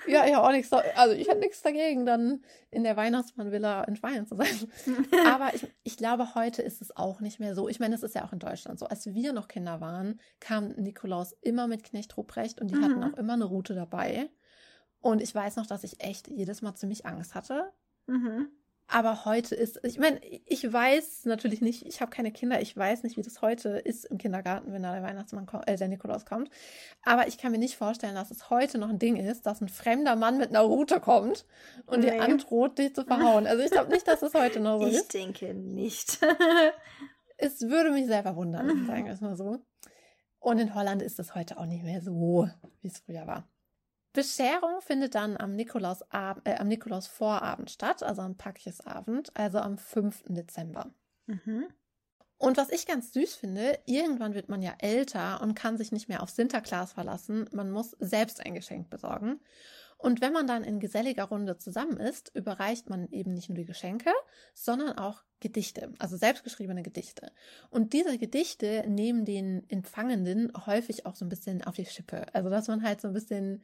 Ja, 0.06 0.24
ich 0.26 0.34
habe 0.34 0.46
auch 0.46 0.52
nichts, 0.52 0.72
also 0.72 1.14
ich 1.14 1.28
hätte 1.28 1.40
nichts 1.40 1.62
dagegen, 1.62 2.06
dann 2.06 2.44
in 2.70 2.84
der 2.84 2.96
Weihnachtsmann-Villa 2.96 3.84
in 3.84 3.96
Spanien 3.96 4.26
zu 4.26 4.36
sein. 4.36 4.46
Aber 5.26 5.54
ich, 5.54 5.66
ich 5.82 5.96
glaube, 5.96 6.34
heute 6.34 6.62
ist 6.62 6.80
es 6.80 6.96
auch 6.96 7.20
nicht 7.20 7.40
mehr 7.40 7.54
so. 7.54 7.68
Ich 7.68 7.80
meine, 7.80 7.94
es 7.94 8.02
ist 8.02 8.14
ja 8.14 8.24
auch 8.24 8.32
in 8.32 8.38
Deutschland 8.38 8.78
so. 8.78 8.86
Als 8.86 9.06
wir 9.06 9.32
noch 9.32 9.48
Kinder 9.48 9.80
waren, 9.80 10.20
kam 10.40 10.68
Nikolaus 10.76 11.32
immer 11.40 11.66
mit 11.66 11.84
Knecht 11.84 12.16
Ruprecht 12.16 12.60
und 12.60 12.70
die 12.70 12.76
mhm. 12.76 12.84
hatten 12.84 13.04
auch 13.04 13.18
immer 13.18 13.34
eine 13.34 13.44
Route 13.44 13.74
dabei. 13.74 14.30
Und 15.00 15.22
ich 15.22 15.34
weiß 15.34 15.56
noch, 15.56 15.66
dass 15.66 15.84
ich 15.84 16.02
echt 16.02 16.28
jedes 16.28 16.62
Mal 16.62 16.74
ziemlich 16.74 17.06
Angst 17.06 17.34
hatte. 17.34 17.72
Mhm. 18.06 18.48
Aber 18.88 19.24
heute 19.24 19.54
ist, 19.56 19.80
ich 19.82 19.98
meine, 19.98 20.20
ich 20.44 20.72
weiß 20.72 21.24
natürlich 21.24 21.60
nicht, 21.60 21.84
ich 21.86 22.00
habe 22.00 22.10
keine 22.10 22.30
Kinder, 22.30 22.60
ich 22.60 22.76
weiß 22.76 23.02
nicht, 23.02 23.16
wie 23.16 23.22
das 23.22 23.42
heute 23.42 23.70
ist 23.70 24.04
im 24.04 24.16
Kindergarten, 24.16 24.72
wenn 24.72 24.82
da 24.82 24.92
der 24.92 25.02
Weihnachtsmann, 25.02 25.48
äh, 25.66 25.76
der 25.76 25.88
Nikolaus 25.88 26.24
kommt. 26.24 26.50
Aber 27.02 27.26
ich 27.26 27.36
kann 27.36 27.50
mir 27.50 27.58
nicht 27.58 27.76
vorstellen, 27.76 28.14
dass 28.14 28.30
es 28.30 28.48
heute 28.48 28.78
noch 28.78 28.88
ein 28.88 29.00
Ding 29.00 29.16
ist, 29.16 29.44
dass 29.44 29.60
ein 29.60 29.68
fremder 29.68 30.14
Mann 30.14 30.38
mit 30.38 30.50
einer 30.50 30.60
Rute 30.60 31.00
kommt 31.00 31.46
und 31.86 32.00
nee. 32.00 32.12
dir 32.12 32.22
androht, 32.22 32.78
dich 32.78 32.94
zu 32.94 33.04
verhauen. 33.04 33.46
Also 33.46 33.64
ich 33.64 33.72
glaube 33.72 33.90
nicht, 33.90 34.06
dass 34.06 34.22
es 34.22 34.34
heute 34.34 34.60
noch 34.60 34.80
so 34.80 34.86
ich 34.86 34.94
ist. 34.94 35.14
Ich 35.14 35.20
denke 35.20 35.52
nicht. 35.52 36.18
es 37.38 37.62
würde 37.62 37.90
mich 37.90 38.06
sehr 38.06 38.22
verwundern, 38.22 38.86
sagen 38.86 39.06
wir 39.06 39.12
es 39.12 39.20
mal 39.20 39.36
so. 39.36 39.58
Und 40.38 40.60
in 40.60 40.76
Holland 40.76 41.02
ist 41.02 41.18
es 41.18 41.34
heute 41.34 41.58
auch 41.58 41.66
nicht 41.66 41.82
mehr 41.82 42.00
so, 42.00 42.48
wie 42.80 42.88
es 42.88 42.98
früher 42.98 43.26
war. 43.26 43.48
Bescherung 44.16 44.80
findet 44.80 45.14
dann 45.14 45.36
am, 45.36 45.54
Nikolaus 45.54 46.00
äh, 46.10 46.54
am 46.56 46.68
Nikolausvorabend 46.68 47.70
statt, 47.70 48.02
also 48.02 48.22
am 48.22 48.36
Packjesabend, 48.36 49.30
also 49.36 49.58
am 49.58 49.76
5. 49.76 50.24
Dezember. 50.28 50.90
Mhm. 51.26 51.66
Und 52.38 52.56
was 52.56 52.70
ich 52.70 52.86
ganz 52.86 53.12
süß 53.12 53.34
finde, 53.34 53.78
irgendwann 53.84 54.34
wird 54.34 54.48
man 54.48 54.62
ja 54.62 54.74
älter 54.78 55.42
und 55.42 55.54
kann 55.54 55.76
sich 55.76 55.92
nicht 55.92 56.08
mehr 56.08 56.22
auf 56.22 56.30
Sinterklaas 56.30 56.94
verlassen. 56.94 57.48
Man 57.52 57.70
muss 57.70 57.90
selbst 58.00 58.44
ein 58.44 58.54
Geschenk 58.54 58.88
besorgen. 58.88 59.38
Und 59.98 60.22
wenn 60.22 60.32
man 60.32 60.46
dann 60.46 60.64
in 60.64 60.80
geselliger 60.80 61.24
Runde 61.24 61.58
zusammen 61.58 61.98
ist, 61.98 62.34
überreicht 62.34 62.88
man 62.88 63.10
eben 63.10 63.34
nicht 63.34 63.50
nur 63.50 63.56
die 63.56 63.64
Geschenke, 63.66 64.12
sondern 64.54 64.96
auch 64.98 65.24
Gedichte, 65.40 65.92
also 65.98 66.16
selbstgeschriebene 66.16 66.82
Gedichte. 66.82 67.32
Und 67.68 67.92
diese 67.92 68.16
Gedichte 68.16 68.84
nehmen 68.88 69.26
den 69.26 69.68
Empfangenden 69.68 70.52
häufig 70.64 71.04
auch 71.04 71.16
so 71.16 71.24
ein 71.24 71.30
bisschen 71.30 71.64
auf 71.64 71.76
die 71.76 71.84
Schippe. 71.84 72.26
Also 72.34 72.48
dass 72.48 72.68
man 72.68 72.82
halt 72.82 73.02
so 73.02 73.08
ein 73.08 73.14
bisschen 73.14 73.62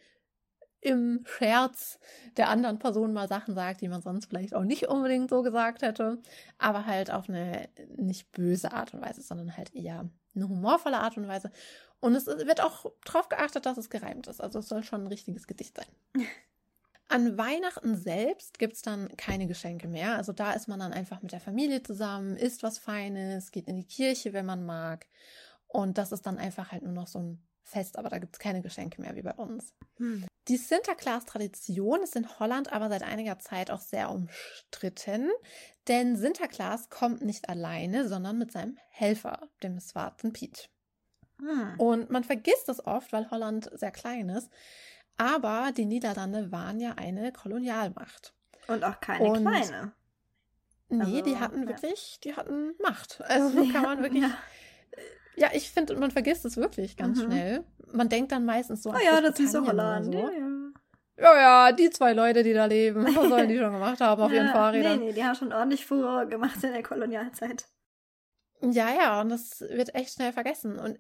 im 0.83 1.25
Scherz 1.25 1.99
der 2.37 2.49
anderen 2.49 2.79
Person 2.79 3.13
mal 3.13 3.29
Sachen 3.29 3.55
sagt, 3.55 3.81
die 3.81 3.89
man 3.89 4.03
sonst 4.03 4.27
vielleicht 4.27 4.55
auch 4.55 4.65
nicht 4.65 4.89
unbedingt 4.89 5.31
so 5.31 5.43
gesagt 5.43 5.81
hätte, 5.83 6.19
aber 6.59 6.87
halt 6.87 7.11
auf 7.11 7.29
eine 7.29 7.69
nicht 7.97 8.33
böse 8.33 8.73
Art 8.73 8.93
und 8.93 9.01
Weise, 9.01 9.23
sondern 9.23 9.57
halt 9.57 9.75
eher 9.75 10.11
eine 10.35 10.49
humorvolle 10.49 10.99
Art 10.99 11.17
und 11.17 11.29
Weise. 11.29 11.53
Und 12.01 12.17
es 12.17 12.27
wird 12.27 12.61
auch 12.61 12.87
darauf 13.05 13.29
geachtet, 13.29 13.65
dass 13.65 13.79
es 13.79 13.91
gereimt 13.91 14.27
ist. 14.27 14.41
Also 14.41 14.59
es 14.59 14.69
soll 14.69 14.83
schon 14.83 15.03
ein 15.03 15.07
richtiges 15.07 15.47
Gedicht 15.47 15.77
sein. 15.77 15.87
An 17.09 17.39
Weihnachten 17.39 17.95
selbst 17.95 18.59
gibt 18.59 18.75
es 18.75 18.83
dann 18.83 19.09
keine 19.17 19.47
Geschenke 19.47 19.87
mehr. 19.87 20.17
Also 20.17 20.33
da 20.33 20.53
ist 20.53 20.67
man 20.67 20.81
dann 20.81 20.93
einfach 20.93 21.23
mit 21.23 21.31
der 21.31 21.41
Familie 21.41 21.83
zusammen, 21.83 22.37
isst 22.37 22.63
was 22.63 22.79
Feines, 22.79 23.53
geht 23.53 23.69
in 23.69 23.77
die 23.77 23.87
Kirche, 23.87 24.33
wenn 24.33 24.47
man 24.47 24.67
mag. 24.67 25.07
Und 25.69 25.97
das 25.97 26.11
ist 26.11 26.27
dann 26.27 26.39
einfach 26.39 26.73
halt 26.73 26.83
nur 26.83 26.93
noch 26.93 27.07
so 27.07 27.21
ein 27.21 27.43
Fest, 27.63 27.99
aber 27.99 28.09
da 28.09 28.19
gibt 28.19 28.35
es 28.35 28.39
keine 28.39 28.63
Geschenke 28.63 29.01
mehr 29.01 29.15
wie 29.15 29.23
bei 29.23 29.35
uns. 29.35 29.73
Hm. 29.97 30.27
Die 30.49 30.57
Sinterklaas-Tradition 30.57 32.03
ist 32.03 32.17
in 32.17 32.39
Holland 32.39 32.73
aber 32.73 32.89
seit 32.89 33.03
einiger 33.03 33.39
Zeit 33.39 33.71
auch 33.71 33.81
sehr 33.81 34.11
umstritten, 34.11 35.31
denn 35.89 36.17
Sinterklaas 36.17 36.91
kommt 36.91 37.23
nicht 37.23 37.49
alleine, 37.49 38.09
sondern 38.09 38.39
mit 38.39 38.53
seinem 38.53 38.79
Helfer, 38.91 39.49
dem 39.63 39.79
Zwarten 39.81 40.33
Piet. 40.33 40.69
Hm. 41.39 41.75
Und 41.79 42.11
man 42.11 42.25
vergisst 42.25 42.69
das 42.69 42.85
oft, 42.85 43.13
weil 43.13 43.31
Holland 43.31 43.71
sehr 43.73 43.93
klein 43.93 44.29
ist, 44.29 44.51
aber 45.17 45.73
die 45.77 45.85
Niederlande 45.85 46.51
waren 46.53 46.81
ja 46.81 46.95
eine 46.95 47.33
Kolonialmacht. 47.33 48.35
Und 48.67 48.85
auch 48.85 49.01
keine 49.01 49.25
Und 49.25 49.41
kleine. 49.43 49.93
Nee, 50.89 51.05
also, 51.05 51.23
die 51.23 51.37
hatten 51.39 51.69
wirklich, 51.69 52.15
ja. 52.15 52.19
die 52.25 52.37
hatten 52.37 52.75
Macht. 52.83 53.21
Also 53.23 53.65
kann 53.73 53.83
man 53.83 54.03
wirklich. 54.03 54.23
Ja. 54.23 54.37
Ja, 55.37 55.49
ich 55.53 55.71
finde, 55.71 55.97
man 55.97 56.11
vergisst 56.11 56.45
es 56.45 56.57
wirklich 56.57 56.97
ganz 56.97 57.19
mhm. 57.19 57.25
schnell. 57.25 57.65
Man 57.93 58.09
denkt 58.09 58.33
dann 58.33 58.45
meistens 58.45 58.83
so 58.83 58.91
an. 58.91 58.99
Oh 59.01 59.05
ja, 59.05 59.21
das 59.21 59.39
ist 59.41 59.53
so 59.53 59.67
Holland. 59.67 60.07
So. 60.07 60.13
Ja, 60.13 60.31
ja. 60.31 60.49
Ja, 61.19 61.37
ja, 61.37 61.73
die 61.73 61.91
zwei 61.91 62.15
Leute, 62.15 62.43
die 62.43 62.55
da 62.55 62.65
leben, 62.65 63.05
was 63.05 63.29
sollen 63.29 63.49
die 63.49 63.59
schon 63.59 63.73
gemacht 63.73 64.01
haben 64.01 64.21
auf 64.21 64.33
ihren 64.33 64.49
Fahrrädern? 64.49 64.99
Nee, 64.99 65.07
nee, 65.07 65.13
die 65.13 65.23
haben 65.23 65.37
schon 65.37 65.53
ordentlich 65.53 65.85
Furore 65.85 66.27
gemacht 66.27 66.63
in 66.65 66.73
der 66.73 66.83
Kolonialzeit. 66.83 67.67
Ja, 68.63 68.89
ja, 68.95 69.21
und 69.21 69.29
das 69.29 69.61
wird 69.61 69.95
echt 69.95 70.15
schnell 70.15 70.33
vergessen. 70.33 70.79
Und 70.79 70.99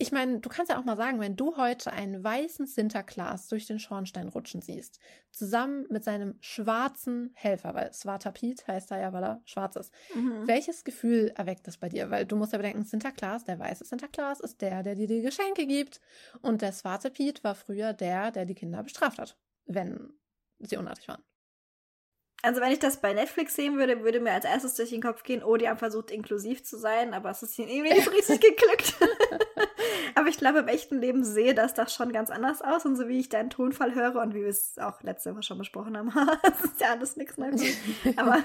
ich 0.00 0.12
meine, 0.12 0.40
du 0.40 0.48
kannst 0.48 0.72
ja 0.72 0.78
auch 0.78 0.84
mal 0.84 0.96
sagen, 0.96 1.20
wenn 1.20 1.36
du 1.36 1.58
heute 1.58 1.92
einen 1.92 2.24
weißen 2.24 2.66
Sinterklaas 2.66 3.48
durch 3.48 3.66
den 3.66 3.78
Schornstein 3.78 4.28
rutschen 4.28 4.62
siehst, 4.62 4.98
zusammen 5.30 5.86
mit 5.90 6.04
seinem 6.04 6.38
schwarzen 6.40 7.32
Helfer, 7.34 7.74
weil 7.74 7.92
Svarta 7.92 8.30
Piet 8.30 8.66
heißt 8.66 8.90
er 8.92 9.00
ja, 9.00 9.12
weil 9.12 9.22
er 9.22 9.42
schwarz 9.44 9.76
ist. 9.76 9.92
Mhm. 10.14 10.46
Welches 10.46 10.84
Gefühl 10.84 11.34
erweckt 11.36 11.66
das 11.66 11.76
bei 11.76 11.90
dir? 11.90 12.10
Weil 12.10 12.24
du 12.24 12.36
musst 12.36 12.52
ja 12.52 12.58
bedenken, 12.58 12.84
Sinterklaas, 12.84 13.44
der 13.44 13.58
weiße 13.58 13.84
Sinterklaas, 13.84 14.40
ist 14.40 14.62
der, 14.62 14.82
der 14.82 14.94
dir 14.94 15.06
die 15.06 15.20
Geschenke 15.20 15.66
gibt. 15.66 16.00
Und 16.40 16.62
der 16.62 16.72
Svarte 16.72 17.10
Piet 17.10 17.44
war 17.44 17.54
früher 17.54 17.92
der, 17.92 18.30
der 18.30 18.46
die 18.46 18.54
Kinder 18.54 18.82
bestraft 18.82 19.18
hat, 19.18 19.36
wenn 19.66 20.14
sie 20.60 20.78
unartig 20.78 21.08
waren. 21.08 21.22
Also 22.42 22.60
wenn 22.60 22.72
ich 22.72 22.78
das 22.78 23.00
bei 23.00 23.12
Netflix 23.12 23.54
sehen 23.54 23.76
würde, 23.76 24.02
würde 24.02 24.20
mir 24.20 24.32
als 24.32 24.44
erstes 24.44 24.74
durch 24.74 24.90
den 24.90 25.02
Kopf 25.02 25.22
gehen, 25.22 25.42
oh, 25.42 25.56
die 25.56 25.68
haben 25.68 25.78
versucht, 25.78 26.10
inklusiv 26.10 26.64
zu 26.64 26.78
sein, 26.78 27.12
aber 27.12 27.30
es 27.30 27.42
ist 27.42 27.58
ihnen 27.58 27.68
irgendwie 27.68 27.92
nicht 27.92 28.04
so 28.04 28.10
richtig 28.10 28.40
geglückt. 28.56 28.94
aber 30.14 30.28
ich 30.28 30.38
glaube, 30.38 30.60
im 30.60 30.68
echten 30.68 30.98
Leben 31.00 31.22
sehe 31.24 31.54
das 31.54 31.74
doch 31.74 31.88
schon 31.88 32.12
ganz 32.12 32.30
anders 32.30 32.62
aus. 32.62 32.86
Und 32.86 32.96
so 32.96 33.08
wie 33.08 33.18
ich 33.18 33.28
deinen 33.28 33.50
Tonfall 33.50 33.94
höre 33.94 34.20
und 34.20 34.34
wie 34.34 34.42
wir 34.42 34.48
es 34.48 34.78
auch 34.78 35.02
letzte 35.02 35.32
Woche 35.32 35.42
schon 35.42 35.58
besprochen 35.58 35.96
haben, 35.96 36.12
das 36.42 36.64
ist 36.64 36.80
ja 36.80 36.90
alles 36.90 37.16
nichts 37.16 37.36
Neues. 37.36 37.62
aber 38.16 38.38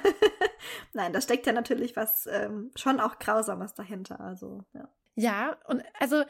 nein, 0.93 1.13
da 1.13 1.21
steckt 1.21 1.45
ja 1.47 1.53
natürlich 1.53 1.95
was 1.95 2.27
ähm, 2.27 2.71
schon 2.75 2.99
auch 2.99 3.17
Grausames 3.19 3.73
dahinter. 3.73 4.19
Also, 4.19 4.65
ja. 4.73 4.89
Ja, 5.17 5.57
und 5.67 5.81
also 5.99 6.23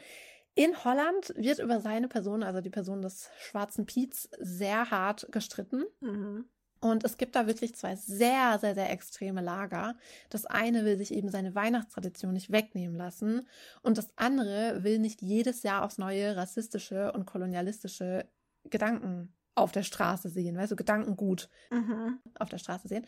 in 0.54 0.84
Holland 0.84 1.34
wird 1.36 1.58
über 1.58 1.80
seine 1.80 2.08
Person, 2.08 2.42
also 2.42 2.60
die 2.60 2.70
Person 2.70 3.02
des 3.02 3.28
schwarzen 3.40 3.84
Piets, 3.84 4.30
sehr 4.38 4.90
hart 4.90 5.26
gestritten. 5.30 5.84
Mhm. 6.00 6.46
Und 6.90 7.04
es 7.04 7.16
gibt 7.16 7.36
da 7.36 7.46
wirklich 7.46 7.74
zwei 7.74 7.96
sehr, 7.96 8.58
sehr, 8.58 8.74
sehr 8.74 8.90
extreme 8.90 9.40
Lager. 9.40 9.96
Das 10.30 10.46
eine 10.46 10.84
will 10.84 10.96
sich 10.96 11.12
eben 11.12 11.30
seine 11.30 11.54
Weihnachtstradition 11.54 12.32
nicht 12.32 12.52
wegnehmen 12.52 12.96
lassen 12.96 13.46
und 13.82 13.98
das 13.98 14.08
andere 14.16 14.84
will 14.84 14.98
nicht 14.98 15.22
jedes 15.22 15.62
Jahr 15.62 15.84
aufs 15.84 15.98
neue 15.98 16.36
rassistische 16.36 17.12
und 17.12 17.26
kolonialistische 17.26 18.26
Gedanken 18.64 19.32
auf 19.56 19.72
der 19.72 19.82
Straße 19.82 20.28
sehen, 20.28 20.56
weißt 20.56 20.72
du, 20.72 20.76
Gedankengut 20.76 21.48
mhm. 21.70 22.20
auf 22.38 22.50
der 22.50 22.58
Straße 22.58 22.88
sehen. 22.88 23.06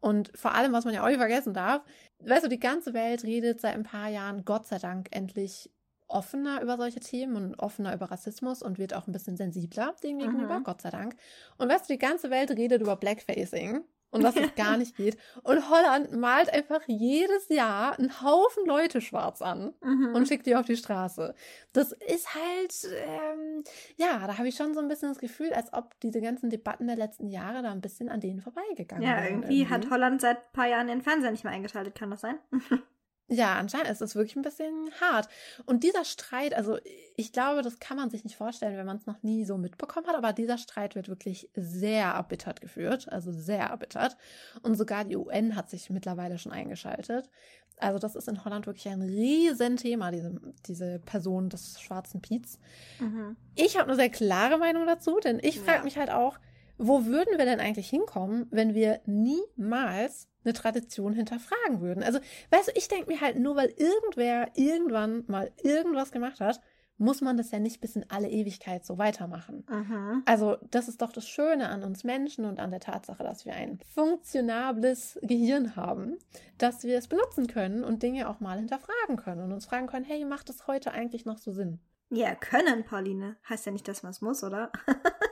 Und 0.00 0.30
vor 0.36 0.54
allem, 0.54 0.72
was 0.72 0.84
man 0.84 0.94
ja 0.94 1.02
auch 1.02 1.08
nicht 1.08 1.18
vergessen 1.18 1.54
darf, 1.54 1.82
weißt 2.20 2.44
du, 2.44 2.48
die 2.48 2.60
ganze 2.60 2.94
Welt 2.94 3.24
redet 3.24 3.60
seit 3.60 3.74
ein 3.74 3.82
paar 3.82 4.08
Jahren, 4.08 4.44
Gott 4.44 4.66
sei 4.66 4.78
Dank, 4.78 5.08
endlich 5.10 5.70
offener 6.08 6.62
über 6.62 6.76
solche 6.76 7.00
Themen 7.00 7.36
und 7.36 7.58
offener 7.58 7.94
über 7.94 8.10
Rassismus 8.10 8.62
und 8.62 8.78
wird 8.78 8.94
auch 8.94 9.06
ein 9.06 9.12
bisschen 9.12 9.36
sensibler 9.36 9.94
dem 10.02 10.18
gegenüber, 10.18 10.58
mhm. 10.58 10.64
Gott 10.64 10.82
sei 10.82 10.90
Dank. 10.90 11.16
Und 11.58 11.68
weißt 11.68 11.88
du, 11.88 11.92
die 11.92 11.98
ganze 11.98 12.30
Welt 12.30 12.50
redet 12.50 12.80
über 12.82 12.96
Blackfacing 12.96 13.84
und 14.10 14.22
dass 14.22 14.36
es 14.36 14.54
gar 14.56 14.76
nicht 14.76 14.96
geht. 14.96 15.18
Und 15.42 15.68
Holland 15.68 16.12
malt 16.12 16.52
einfach 16.52 16.80
jedes 16.86 17.48
Jahr 17.48 17.98
einen 17.98 18.22
Haufen 18.22 18.66
Leute 18.66 19.00
schwarz 19.00 19.42
an 19.42 19.74
mhm. 19.82 20.14
und 20.14 20.26
schickt 20.26 20.46
die 20.46 20.56
auf 20.56 20.66
die 20.66 20.76
Straße. 20.76 21.34
Das 21.72 21.92
ist 21.92 22.34
halt, 22.34 22.94
ähm, 22.94 23.64
ja, 23.96 24.26
da 24.26 24.38
habe 24.38 24.48
ich 24.48 24.56
schon 24.56 24.74
so 24.74 24.80
ein 24.80 24.88
bisschen 24.88 25.10
das 25.10 25.18
Gefühl, 25.18 25.52
als 25.52 25.72
ob 25.72 25.98
diese 26.00 26.20
ganzen 26.20 26.50
Debatten 26.50 26.86
der 26.86 26.96
letzten 26.96 27.28
Jahre 27.28 27.62
da 27.62 27.70
ein 27.70 27.80
bisschen 27.80 28.08
an 28.08 28.20
denen 28.20 28.40
vorbeigegangen 28.40 29.02
ja, 29.02 29.10
wären. 29.10 29.24
Ja, 29.24 29.30
irgendwie, 29.30 29.60
irgendwie 29.60 29.74
hat 29.74 29.90
Holland 29.90 30.20
seit 30.20 30.38
ein 30.38 30.52
paar 30.52 30.68
Jahren 30.68 30.86
den 30.86 31.02
Fernseher 31.02 31.30
nicht 31.30 31.44
mehr 31.44 31.52
eingeschaltet, 31.52 31.94
kann 31.94 32.10
das 32.10 32.20
sein? 32.20 32.38
Ja, 33.30 33.56
anscheinend 33.56 33.90
ist 33.90 34.00
es 34.00 34.14
wirklich 34.14 34.36
ein 34.36 34.42
bisschen 34.42 34.90
hart. 35.00 35.28
Und 35.66 35.84
dieser 35.84 36.04
Streit, 36.06 36.54
also 36.54 36.78
ich 37.14 37.32
glaube, 37.32 37.60
das 37.60 37.78
kann 37.78 37.98
man 37.98 38.08
sich 38.08 38.24
nicht 38.24 38.36
vorstellen, 38.36 38.78
wenn 38.78 38.86
man 38.86 38.96
es 38.96 39.06
noch 39.06 39.22
nie 39.22 39.44
so 39.44 39.58
mitbekommen 39.58 40.06
hat, 40.06 40.16
aber 40.16 40.32
dieser 40.32 40.56
Streit 40.56 40.94
wird 40.94 41.08
wirklich 41.08 41.50
sehr 41.54 42.06
erbittert 42.06 42.62
geführt, 42.62 43.12
also 43.12 43.30
sehr 43.30 43.66
erbittert. 43.66 44.16
Und 44.62 44.76
sogar 44.76 45.04
die 45.04 45.16
UN 45.16 45.56
hat 45.56 45.68
sich 45.68 45.90
mittlerweile 45.90 46.38
schon 46.38 46.52
eingeschaltet. 46.52 47.28
Also 47.76 47.98
das 47.98 48.16
ist 48.16 48.28
in 48.28 48.44
Holland 48.44 48.66
wirklich 48.66 48.88
ein 48.88 49.02
Riesenthema, 49.02 50.10
diese, 50.10 50.40
diese 50.66 50.98
Person 51.00 51.50
des 51.50 51.80
schwarzen 51.80 52.22
Piets. 52.22 52.58
Mhm. 52.98 53.36
Ich 53.54 53.76
habe 53.76 53.88
eine 53.88 53.96
sehr 53.96 54.10
klare 54.10 54.58
Meinung 54.58 54.86
dazu, 54.86 55.20
denn 55.20 55.38
ich 55.42 55.60
frage 55.60 55.78
ja. 55.78 55.84
mich 55.84 55.98
halt 55.98 56.10
auch, 56.10 56.38
wo 56.78 57.04
würden 57.04 57.38
wir 57.38 57.44
denn 57.44 57.60
eigentlich 57.60 57.90
hinkommen, 57.90 58.46
wenn 58.50 58.74
wir 58.74 59.00
niemals 59.06 60.28
eine 60.44 60.54
Tradition 60.54 61.12
hinterfragen 61.12 61.80
würden? 61.80 62.02
Also, 62.02 62.20
weißt 62.50 62.68
du, 62.68 62.72
ich 62.74 62.88
denke 62.88 63.12
mir 63.12 63.20
halt, 63.20 63.38
nur 63.38 63.56
weil 63.56 63.74
irgendwer 63.76 64.50
irgendwann 64.54 65.24
mal 65.26 65.50
irgendwas 65.62 66.12
gemacht 66.12 66.40
hat, 66.40 66.60
muss 66.98 67.20
man 67.20 67.36
das 67.36 67.52
ja 67.52 67.60
nicht 67.60 67.80
bis 67.80 67.94
in 67.94 68.04
alle 68.10 68.28
Ewigkeit 68.28 68.84
so 68.84 68.98
weitermachen. 68.98 69.64
Aha. 69.68 70.20
Also, 70.24 70.56
das 70.70 70.88
ist 70.88 71.00
doch 71.00 71.12
das 71.12 71.28
Schöne 71.28 71.68
an 71.68 71.84
uns 71.84 72.02
Menschen 72.02 72.44
und 72.44 72.58
an 72.58 72.70
der 72.70 72.80
Tatsache, 72.80 73.22
dass 73.22 73.46
wir 73.46 73.54
ein 73.54 73.78
funktionables 73.94 75.18
Gehirn 75.22 75.76
haben, 75.76 76.18
dass 76.58 76.82
wir 76.82 76.98
es 76.98 77.06
benutzen 77.06 77.46
können 77.46 77.84
und 77.84 78.02
Dinge 78.02 78.28
auch 78.28 78.40
mal 78.40 78.58
hinterfragen 78.58 79.16
können 79.16 79.42
und 79.42 79.52
uns 79.52 79.66
fragen 79.66 79.86
können, 79.86 80.04
hey, 80.04 80.24
macht 80.24 80.48
das 80.48 80.66
heute 80.66 80.90
eigentlich 80.92 81.24
noch 81.24 81.38
so 81.38 81.52
Sinn? 81.52 81.78
Ja, 82.10 82.34
können, 82.34 82.84
Pauline. 82.84 83.36
Heißt 83.48 83.66
ja 83.66 83.72
nicht, 83.72 83.86
dass 83.86 84.02
man 84.02 84.10
es 84.10 84.20
muss, 84.20 84.42
oder? 84.42 84.72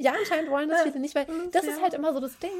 Ja, 0.00 0.14
anscheinend 0.18 0.50
wollen 0.50 0.70
das 0.70 0.80
viele 0.80 0.98
nicht, 0.98 1.14
weil 1.14 1.26
das 1.52 1.66
ja. 1.66 1.72
ist 1.72 1.82
halt 1.82 1.92
immer 1.92 2.14
so 2.14 2.20
das 2.20 2.38
Ding. 2.38 2.50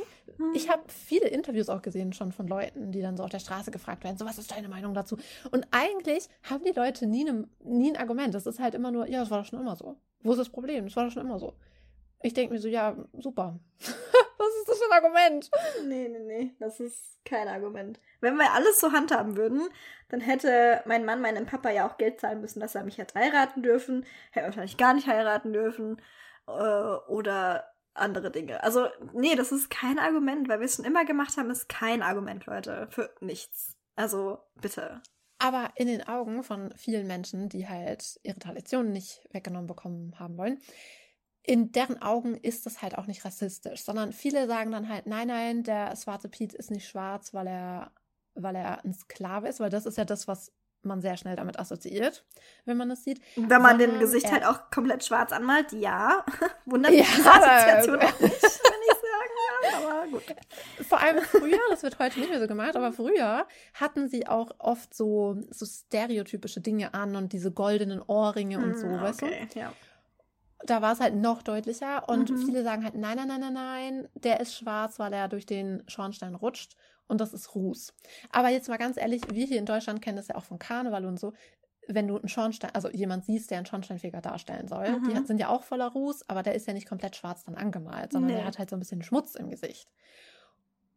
Ich 0.53 0.69
habe 0.69 0.83
viele 0.89 1.27
Interviews 1.27 1.71
auch 1.71 1.81
gesehen 1.81 2.13
schon 2.13 2.33
von 2.33 2.47
Leuten, 2.47 2.93
die 2.93 3.01
dann 3.01 3.17
so 3.17 3.23
auf 3.23 3.31
der 3.31 3.39
Straße 3.39 3.71
gefragt 3.71 4.05
werden, 4.05 4.19
so 4.19 4.27
was 4.27 4.37
ist 4.37 4.51
deine 4.51 4.69
Meinung 4.69 4.93
dazu? 4.93 5.17
Und 5.51 5.67
eigentlich 5.71 6.29
haben 6.43 6.63
die 6.65 6.73
Leute 6.73 7.07
nie, 7.07 7.25
ne, 7.25 7.49
nie 7.61 7.93
ein 7.93 7.97
Argument. 7.97 8.35
Das 8.35 8.47
ist 8.47 8.61
halt 8.61 8.75
immer 8.75 8.91
nur, 8.91 9.09
ja, 9.09 9.21
das 9.21 9.31
war 9.31 9.39
doch 9.39 9.47
schon 9.47 9.59
immer 9.59 9.75
so. 9.75 9.97
Wo 10.23 10.33
ist 10.33 10.39
das 10.39 10.51
Problem? 10.51 10.85
Das 10.85 10.97
war 10.97 11.07
doch 11.07 11.13
schon 11.13 11.25
immer 11.25 11.39
so. 11.39 11.55
Ich 12.23 12.35
denke 12.35 12.53
mir 12.53 12.61
so, 12.61 12.69
ja, 12.69 12.95
super. 13.15 13.59
was 13.79 13.89
ist 13.89 14.69
das 14.69 14.79
für 14.79 14.93
ein 14.93 15.03
Argument? 15.03 15.51
Nee, 15.87 16.09
nee, 16.09 16.19
nee, 16.19 16.55
das 16.59 16.79
ist 16.79 17.25
kein 17.25 17.49
Argument. 17.49 18.01
Wenn 18.21 18.37
wir 18.37 18.53
alles 18.53 18.81
so 18.81 18.93
handhaben 18.93 19.39
würden, 19.39 19.67
dann 20.11 20.21
hätte 20.21 20.83
mein 20.85 21.07
Mann 21.07 21.23
meinem 21.23 21.47
Papa 21.47 21.71
ja 21.71 21.89
auch 21.89 21.97
Geld 21.97 22.21
zahlen 22.21 22.43
müssen, 22.43 22.61
dass 22.61 22.75
er 22.75 22.85
mich 22.85 22.99
hätte 22.99 23.19
heiraten 23.19 23.63
dürfen. 23.63 24.05
Hätte 24.31 24.47
wahrscheinlich 24.47 24.77
gar 24.77 24.93
nicht 24.93 25.07
heiraten 25.07 25.55
dürfen 25.55 26.03
äh, 26.59 27.11
oder 27.11 27.65
andere 27.95 28.31
Dinge. 28.31 28.63
Also, 28.63 28.87
nee, 29.13 29.35
das 29.35 29.53
ist 29.53 29.71
kein 29.71 29.99
Argument, 29.99 30.49
weil 30.49 30.61
wir 30.61 30.67
es 30.67 30.77
schon 30.77 30.85
immer 30.85 31.05
gemacht 31.05 31.37
haben, 31.37 31.51
ist 31.51 31.69
kein 31.69 32.03
Argument, 32.03 32.47
Leute, 32.47 32.89
für 32.91 33.11
nichts. 33.21 33.77
Also, 33.97 34.39
bitte. 34.61 35.03
Aber 35.39 35.71
in 35.75 35.87
den 35.87 36.07
Augen 36.07 36.43
von 36.43 36.73
vielen 36.77 37.07
Menschen, 37.07 37.49
die 37.49 37.69
halt 37.69 38.21
ihre 38.23 38.39
Traditionen 38.39 38.93
nicht 38.93 39.27
weggenommen 39.33 39.67
bekommen 39.67 40.19
haben 40.19 40.37
wollen, 40.37 40.61
in 41.43 41.73
deren 41.73 42.01
Augen 42.03 42.37
ist 42.37 42.67
das 42.67 42.83
halt 42.83 42.97
auch 42.99 43.07
nicht 43.07 43.25
rassistisch, 43.25 43.83
sondern 43.83 44.13
viele 44.13 44.47
sagen 44.47 44.71
dann 44.71 44.89
halt, 44.89 45.07
nein, 45.07 45.29
nein, 45.29 45.63
der 45.63 45.97
schwarze 45.97 46.29
Piet 46.29 46.53
ist 46.53 46.71
nicht 46.71 46.87
schwarz, 46.87 47.33
weil 47.33 47.47
er, 47.47 47.93
weil 48.35 48.55
er 48.55 48.85
ein 48.85 48.93
Sklave 48.93 49.49
ist, 49.49 49.61
weil 49.61 49.71
das 49.71 49.87
ist 49.87 49.97
ja 49.97 50.05
das, 50.05 50.29
was 50.29 50.53
man 50.85 51.01
sehr 51.01 51.17
schnell 51.17 51.37
damit 51.37 51.59
assoziiert, 51.59 52.25
wenn 52.65 52.77
man 52.77 52.89
das 52.89 53.05
sieht. 53.05 53.21
Wenn 53.37 53.63
man 53.63 53.79
den 53.79 53.99
Gesicht 53.99 54.31
halt 54.31 54.45
auch 54.45 54.71
komplett 54.71 55.05
schwarz 55.05 55.33
anmalt, 55.33 55.73
ja. 55.73 56.25
Wundert 56.65 56.93
mich 56.93 57.01
ja, 57.01 57.31
Assoziation 57.31 57.97
auch 57.97 58.21
nicht, 58.21 58.23
wenn 58.23 58.31
ich 58.31 59.01
sagen 59.01 59.35
kann, 59.63 59.85
aber 59.85 60.11
gut. 60.11 60.25
Vor 60.87 61.01
allem 61.01 61.23
früher, 61.23 61.61
das 61.71 61.83
wird 61.83 61.99
heute 61.99 62.21
nicht 62.21 62.31
mehr 62.31 62.41
so 62.41 62.47
gemacht, 62.47 62.77
aber 62.77 62.93
früher 62.93 63.47
hatten 63.75 64.09
sie 64.09 64.27
auch 64.27 64.53
oft 64.59 64.95
so, 64.95 65.37
so 65.51 65.67
stereotypische 65.67 66.61
Dinge 66.61 66.95
an 66.95 67.17
und 67.17 67.33
diese 67.33 67.53
goldenen 67.53 68.03
Ohrringe 68.03 68.59
und 68.59 68.79
so, 68.79 68.87
mm, 68.87 69.01
weißt 69.01 69.23
okay, 69.23 69.49
du? 69.53 69.59
Ja. 69.61 69.73
Da 70.67 70.83
war 70.83 70.93
es 70.93 71.01
halt 71.01 71.15
noch 71.15 71.43
deutlicher 71.43 72.09
und 72.09 72.31
mhm. 72.31 72.39
viele 72.45 72.63
sagen 72.63 72.85
halt, 72.85 72.95
nein, 72.95 73.17
nein, 73.17 73.29
nein, 73.29 73.41
nein, 73.41 73.55
nein, 73.55 74.09
der 74.15 74.41
ist 74.41 74.57
schwarz, 74.57 74.99
weil 74.99 75.13
er 75.13 75.29
durch 75.29 75.47
den 75.47 75.83
Schornstein 75.89 76.35
rutscht 76.35 76.77
und 77.11 77.21
das 77.21 77.33
ist 77.33 77.55
Ruß. 77.55 77.93
Aber 78.31 78.49
jetzt 78.49 78.69
mal 78.69 78.79
ganz 78.79 78.97
ehrlich, 78.97 79.23
wir 79.31 79.47
hier 79.47 79.59
in 79.59 79.67
Deutschland 79.67 80.01
kennen 80.01 80.17
das 80.17 80.29
ja 80.29 80.37
auch 80.37 80.45
von 80.45 80.59
Karneval 80.59 81.05
und 81.05 81.19
so. 81.19 81.33
Wenn 81.89 82.07
du 82.07 82.17
einen 82.17 82.29
Schornstein, 82.29 82.71
also 82.75 82.89
jemand 82.89 83.25
siehst, 83.25 83.51
der 83.51 83.59
einen 83.59 83.67
Schornsteinfeger 83.67 84.21
darstellen 84.21 84.69
soll, 84.69 84.91
mhm. 84.91 85.09
die 85.09 85.27
sind 85.27 85.41
ja 85.41 85.49
auch 85.49 85.65
voller 85.65 85.89
Ruß, 85.89 86.29
aber 86.29 86.43
der 86.43 86.55
ist 86.55 86.67
ja 86.67 86.73
nicht 86.73 86.89
komplett 86.89 87.17
schwarz 87.17 87.45
dann 87.45 87.57
angemalt, 87.57 88.13
sondern 88.13 88.31
nee. 88.31 88.37
der 88.37 88.47
hat 88.47 88.59
halt 88.59 88.71
so 88.71 88.77
ein 88.77 88.81
bisschen 88.81 89.03
Schmutz 89.03 89.35
im 89.35 89.51
Gesicht. 89.51 89.89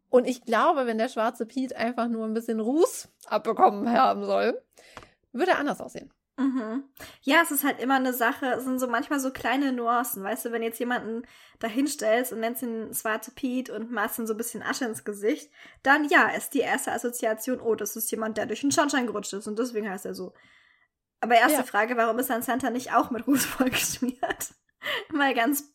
Und 0.10 0.26
ich 0.26 0.44
glaube, 0.44 0.86
wenn 0.86 1.00
der 1.00 1.10
schwarze 1.10 1.48
Piet 1.48 1.76
einfach 1.76 2.08
nur 2.08 2.26
ein 2.26 2.36
bisschen 2.36 2.60
Ruß 2.60 3.10
abbekommen 3.26 3.90
haben 3.92 4.24
soll, 4.24 4.62
würde 5.32 5.54
er 5.54 5.60
anders 5.60 5.82
aussehen. 5.82 6.14
Mhm. 6.36 6.84
Ja, 7.22 7.42
es 7.44 7.52
ist 7.52 7.64
halt 7.64 7.80
immer 7.80 7.96
eine 7.96 8.14
Sache, 8.14 8.48
es 8.48 8.64
sind 8.64 8.80
so 8.80 8.88
manchmal 8.88 9.20
so 9.20 9.32
kleine 9.32 9.72
Nuancen, 9.72 10.24
weißt 10.24 10.46
du, 10.46 10.52
wenn 10.52 10.64
jetzt 10.64 10.80
jemanden 10.80 11.28
da 11.60 11.68
hinstellst 11.68 12.34
und 12.34 12.40
nennst 12.40 12.64
ihn 12.64 12.92
Swarte 12.92 13.32
Pete 13.32 13.74
und 13.74 13.92
machst 13.92 14.18
ihm 14.18 14.26
so 14.26 14.34
ein 14.34 14.38
bisschen 14.38 14.64
Asche 14.64 14.86
ins 14.86 15.04
Gesicht, 15.04 15.52
dann 15.84 16.06
ja, 16.10 16.30
ist 16.30 16.56
die 16.56 16.62
erste 16.62 16.92
Assoziation, 16.92 17.62
oh, 17.62 17.76
das 17.76 17.96
ist 17.96 18.10
jemand, 18.10 18.38
der 18.38 18.48
durch 18.48 18.62
den 18.62 18.72
Schornstein 18.72 19.06
gerutscht 19.06 19.34
ist 19.34 19.48
und 19.48 19.60
deswegen 19.60 19.90
heißt 19.90 20.06
er 20.06 20.16
so. 20.16 20.34
Aber 21.22 21.36
erste 21.36 21.60
ja. 21.60 21.64
Frage, 21.64 21.98
warum 21.98 22.18
ist 22.18 22.32
dann 22.32 22.42
Santa 22.42 22.72
nicht 22.72 22.94
auch 22.94 23.12
mit 23.12 23.28
Ruß 23.28 23.46
vollgeschmiert? 23.46 24.56
Mal 25.10 25.34
ganz 25.34 25.72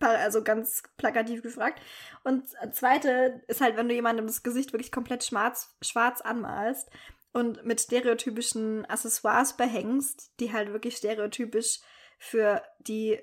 also 0.00 0.42
ganz 0.42 0.82
plakativ 0.96 1.42
gefragt. 1.42 1.80
Und 2.24 2.48
zweite 2.72 3.40
ist 3.46 3.60
halt, 3.60 3.76
wenn 3.76 3.88
du 3.88 3.94
jemandem 3.94 4.26
das 4.26 4.42
Gesicht 4.42 4.72
wirklich 4.72 4.90
komplett 4.90 5.22
schwarz, 5.22 5.76
schwarz 5.80 6.20
anmalst, 6.20 6.90
und 7.32 7.64
mit 7.64 7.80
stereotypischen 7.80 8.84
Accessoires 8.86 9.56
behängst, 9.56 10.32
die 10.40 10.52
halt 10.52 10.72
wirklich 10.72 10.96
stereotypisch 10.96 11.80
für 12.18 12.62
die 12.80 13.18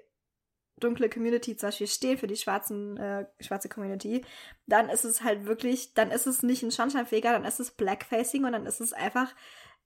dunkle 0.79 1.09
Community 1.09 1.55
zum 1.55 1.67
Beispiel 1.67 1.87
stehen, 1.87 2.17
für 2.17 2.27
die 2.27 2.37
schwarzen, 2.37 2.97
äh, 2.97 3.25
schwarze 3.39 3.69
Community, 3.69 4.25
dann 4.65 4.89
ist 4.89 5.03
es 5.03 5.23
halt 5.23 5.45
wirklich, 5.45 5.93
dann 5.93 6.11
ist 6.11 6.25
es 6.25 6.41
nicht 6.41 6.63
ein 6.63 6.71
Schornsteinfeger, 6.71 7.31
dann 7.31 7.45
ist 7.45 7.59
es 7.59 7.71
Blackfacing 7.71 8.45
und 8.45 8.53
dann 8.53 8.65
ist 8.65 8.79
es 8.79 8.93
einfach 8.93 9.33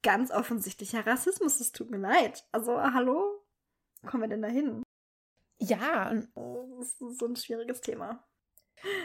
ganz 0.03 0.32
offensichtlicher 0.32 1.05
Rassismus. 1.05 1.59
Es 1.59 1.71
tut 1.71 1.89
mir 1.89 1.97
leid. 1.97 2.45
Also, 2.51 2.80
hallo? 2.80 3.43
Wo 4.01 4.09
kommen 4.09 4.24
wir 4.24 4.30
denn 4.30 4.41
da 4.41 4.49
hin? 4.49 4.84
Ja. 5.59 6.13
Das 6.13 7.01
ist 7.01 7.19
so 7.19 7.26
ein 7.26 7.36
schwieriges 7.36 7.82
Thema. 7.82 8.24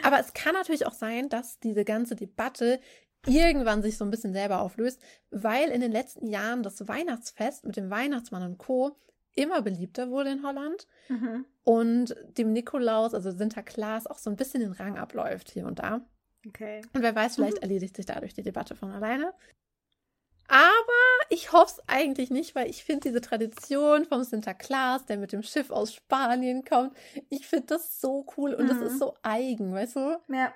Aber 0.03 0.19
es 0.19 0.33
kann 0.33 0.53
natürlich 0.53 0.85
auch 0.85 0.93
sein, 0.93 1.29
dass 1.29 1.59
diese 1.59 1.85
ganze 1.85 2.15
Debatte 2.15 2.79
irgendwann 3.25 3.81
sich 3.81 3.97
so 3.97 4.05
ein 4.05 4.11
bisschen 4.11 4.33
selber 4.33 4.61
auflöst, 4.61 5.01
weil 5.29 5.69
in 5.69 5.81
den 5.81 5.91
letzten 5.91 6.27
Jahren 6.27 6.63
das 6.63 6.87
Weihnachtsfest 6.87 7.65
mit 7.65 7.75
dem 7.75 7.89
Weihnachtsmann 7.89 8.43
und 8.43 8.57
Co. 8.57 8.97
immer 9.35 9.61
beliebter 9.61 10.09
wurde 10.09 10.31
in 10.31 10.43
Holland 10.43 10.87
mhm. 11.09 11.45
und 11.63 12.15
dem 12.37 12.53
Nikolaus, 12.53 13.13
also 13.13 13.31
Sinterklaas, 13.31 14.07
auch 14.07 14.17
so 14.17 14.29
ein 14.29 14.35
bisschen 14.35 14.61
den 14.61 14.71
Rang 14.71 14.97
abläuft 14.97 15.51
hier 15.51 15.65
und 15.65 15.79
da. 15.79 16.01
Okay. 16.47 16.81
Und 16.93 17.01
wer 17.01 17.15
weiß, 17.15 17.35
vielleicht 17.35 17.57
mhm. 17.57 17.63
erledigt 17.63 17.95
sich 17.95 18.05
dadurch 18.05 18.33
die 18.33 18.43
Debatte 18.43 18.75
von 18.75 18.91
alleine. 18.91 19.33
Aber 20.47 21.18
ich 21.29 21.51
hoffe 21.51 21.73
es 21.77 21.83
eigentlich 21.87 22.29
nicht, 22.29 22.55
weil 22.55 22.69
ich 22.69 22.83
finde 22.83 23.09
diese 23.09 23.21
Tradition 23.21 24.05
vom 24.05 24.23
Sinterklaas, 24.23 25.05
der 25.05 25.17
mit 25.17 25.31
dem 25.31 25.43
Schiff 25.43 25.69
aus 25.69 25.93
Spanien 25.93 26.63
kommt, 26.65 26.95
ich 27.29 27.47
finde 27.47 27.67
das 27.67 28.01
so 28.01 28.25
cool 28.37 28.53
und 28.53 28.65
mhm. 28.65 28.69
das 28.69 28.91
ist 28.91 28.99
so 28.99 29.15
eigen, 29.23 29.73
weißt 29.73 29.95
du? 29.95 30.17
Ja 30.29 30.53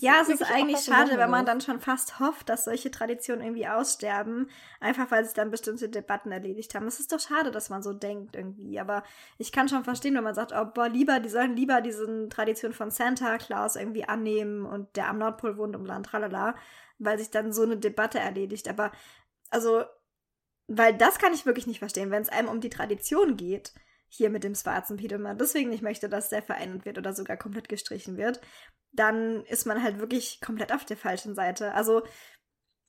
ja, 0.00 0.20
es 0.20 0.28
ist 0.28 0.42
eigentlich 0.42 0.80
schade, 0.80 1.16
wenn 1.16 1.30
man 1.30 1.46
dann 1.46 1.60
schon 1.60 1.80
fast 1.80 2.20
hofft, 2.20 2.48
dass 2.48 2.64
solche 2.64 2.90
Traditionen 2.90 3.42
irgendwie 3.42 3.66
aussterben, 3.66 4.48
einfach 4.78 5.10
weil 5.10 5.24
sich 5.24 5.34
dann 5.34 5.50
bestimmte 5.50 5.88
Debatten 5.88 6.30
erledigt 6.30 6.74
haben. 6.74 6.86
Es 6.86 7.00
ist 7.00 7.12
doch 7.12 7.20
schade, 7.20 7.50
dass 7.50 7.70
man 7.70 7.82
so 7.82 7.92
denkt 7.92 8.36
irgendwie. 8.36 8.78
Aber 8.78 9.02
ich 9.38 9.52
kann 9.52 9.68
schon 9.68 9.82
verstehen, 9.82 10.14
wenn 10.14 10.24
man 10.24 10.34
sagt, 10.34 10.52
oh, 10.54 10.66
boah, 10.66 10.88
lieber, 10.88 11.18
die 11.18 11.28
sollen 11.28 11.56
lieber 11.56 11.80
diese 11.80 12.28
Tradition 12.28 12.72
von 12.72 12.90
Santa 12.90 13.38
Claus 13.38 13.76
irgendwie 13.76 14.04
annehmen 14.04 14.66
und 14.66 14.94
der 14.96 15.08
am 15.08 15.18
Nordpol 15.18 15.56
wohnt 15.56 15.74
und 15.74 15.86
Land, 15.86 16.06
tralala, 16.06 16.54
weil 16.98 17.18
sich 17.18 17.30
dann 17.30 17.52
so 17.52 17.62
eine 17.62 17.78
Debatte 17.78 18.18
erledigt. 18.18 18.68
Aber, 18.68 18.92
also, 19.50 19.84
weil 20.66 20.96
das 20.96 21.18
kann 21.18 21.34
ich 21.34 21.46
wirklich 21.46 21.66
nicht 21.66 21.78
verstehen, 21.78 22.10
wenn 22.10 22.22
es 22.22 22.28
einem 22.28 22.48
um 22.48 22.60
die 22.60 22.70
Tradition 22.70 23.36
geht 23.36 23.72
hier 24.16 24.30
mit 24.30 24.44
dem 24.44 24.54
schwarzen 24.54 24.96
man 25.20 25.38
deswegen 25.38 25.70
nicht 25.70 25.82
möchte, 25.82 26.08
dass 26.08 26.28
der 26.28 26.42
verändert 26.42 26.84
wird 26.84 26.98
oder 26.98 27.12
sogar 27.12 27.36
komplett 27.36 27.68
gestrichen 27.68 28.16
wird, 28.16 28.40
dann 28.92 29.44
ist 29.46 29.66
man 29.66 29.82
halt 29.82 29.98
wirklich 29.98 30.40
komplett 30.40 30.72
auf 30.72 30.84
der 30.84 30.96
falschen 30.96 31.34
Seite. 31.34 31.74
Also, 31.74 32.02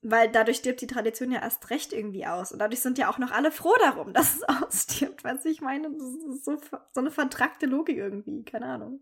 weil 0.02 0.30
dadurch 0.30 0.58
stirbt 0.58 0.82
die 0.82 0.88
Tradition 0.88 1.32
ja 1.32 1.42
erst 1.42 1.72
recht 1.72 1.94
irgendwie 1.94 2.28
aus. 2.28 2.52
Und 2.52 2.60
dadurch 2.60 2.82
sind 2.82 3.00
ja 3.00 3.10
auch 3.10 3.18
noch 3.18 3.32
alle 3.32 3.52
froh 3.52 3.74
darum, 3.80 4.14
dass 4.14 4.36
es 4.36 4.44
ausstirbt. 4.44 5.24
Du, 5.26 5.50
ich 5.50 5.62
meine, 5.62 5.90
das 5.92 6.36
ist 6.36 6.46
so, 6.46 6.58
so 6.94 7.00
eine 7.00 7.12
vertragte 7.12 7.66
Logik 7.66 7.98
irgendwie. 7.98 8.44
Keine 8.44 8.68
Ahnung. 8.68 9.00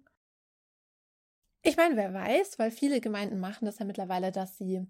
Ich 1.61 1.75
meine, 1.77 1.97
wer 1.97 2.13
weiß, 2.13 2.57
weil 2.57 2.71
viele 2.71 3.01
Gemeinden 3.01 3.39
machen 3.39 3.65
das 3.65 3.79
ja 3.79 3.85
mittlerweile, 3.85 4.31
dass 4.31 4.57
sie 4.57 4.85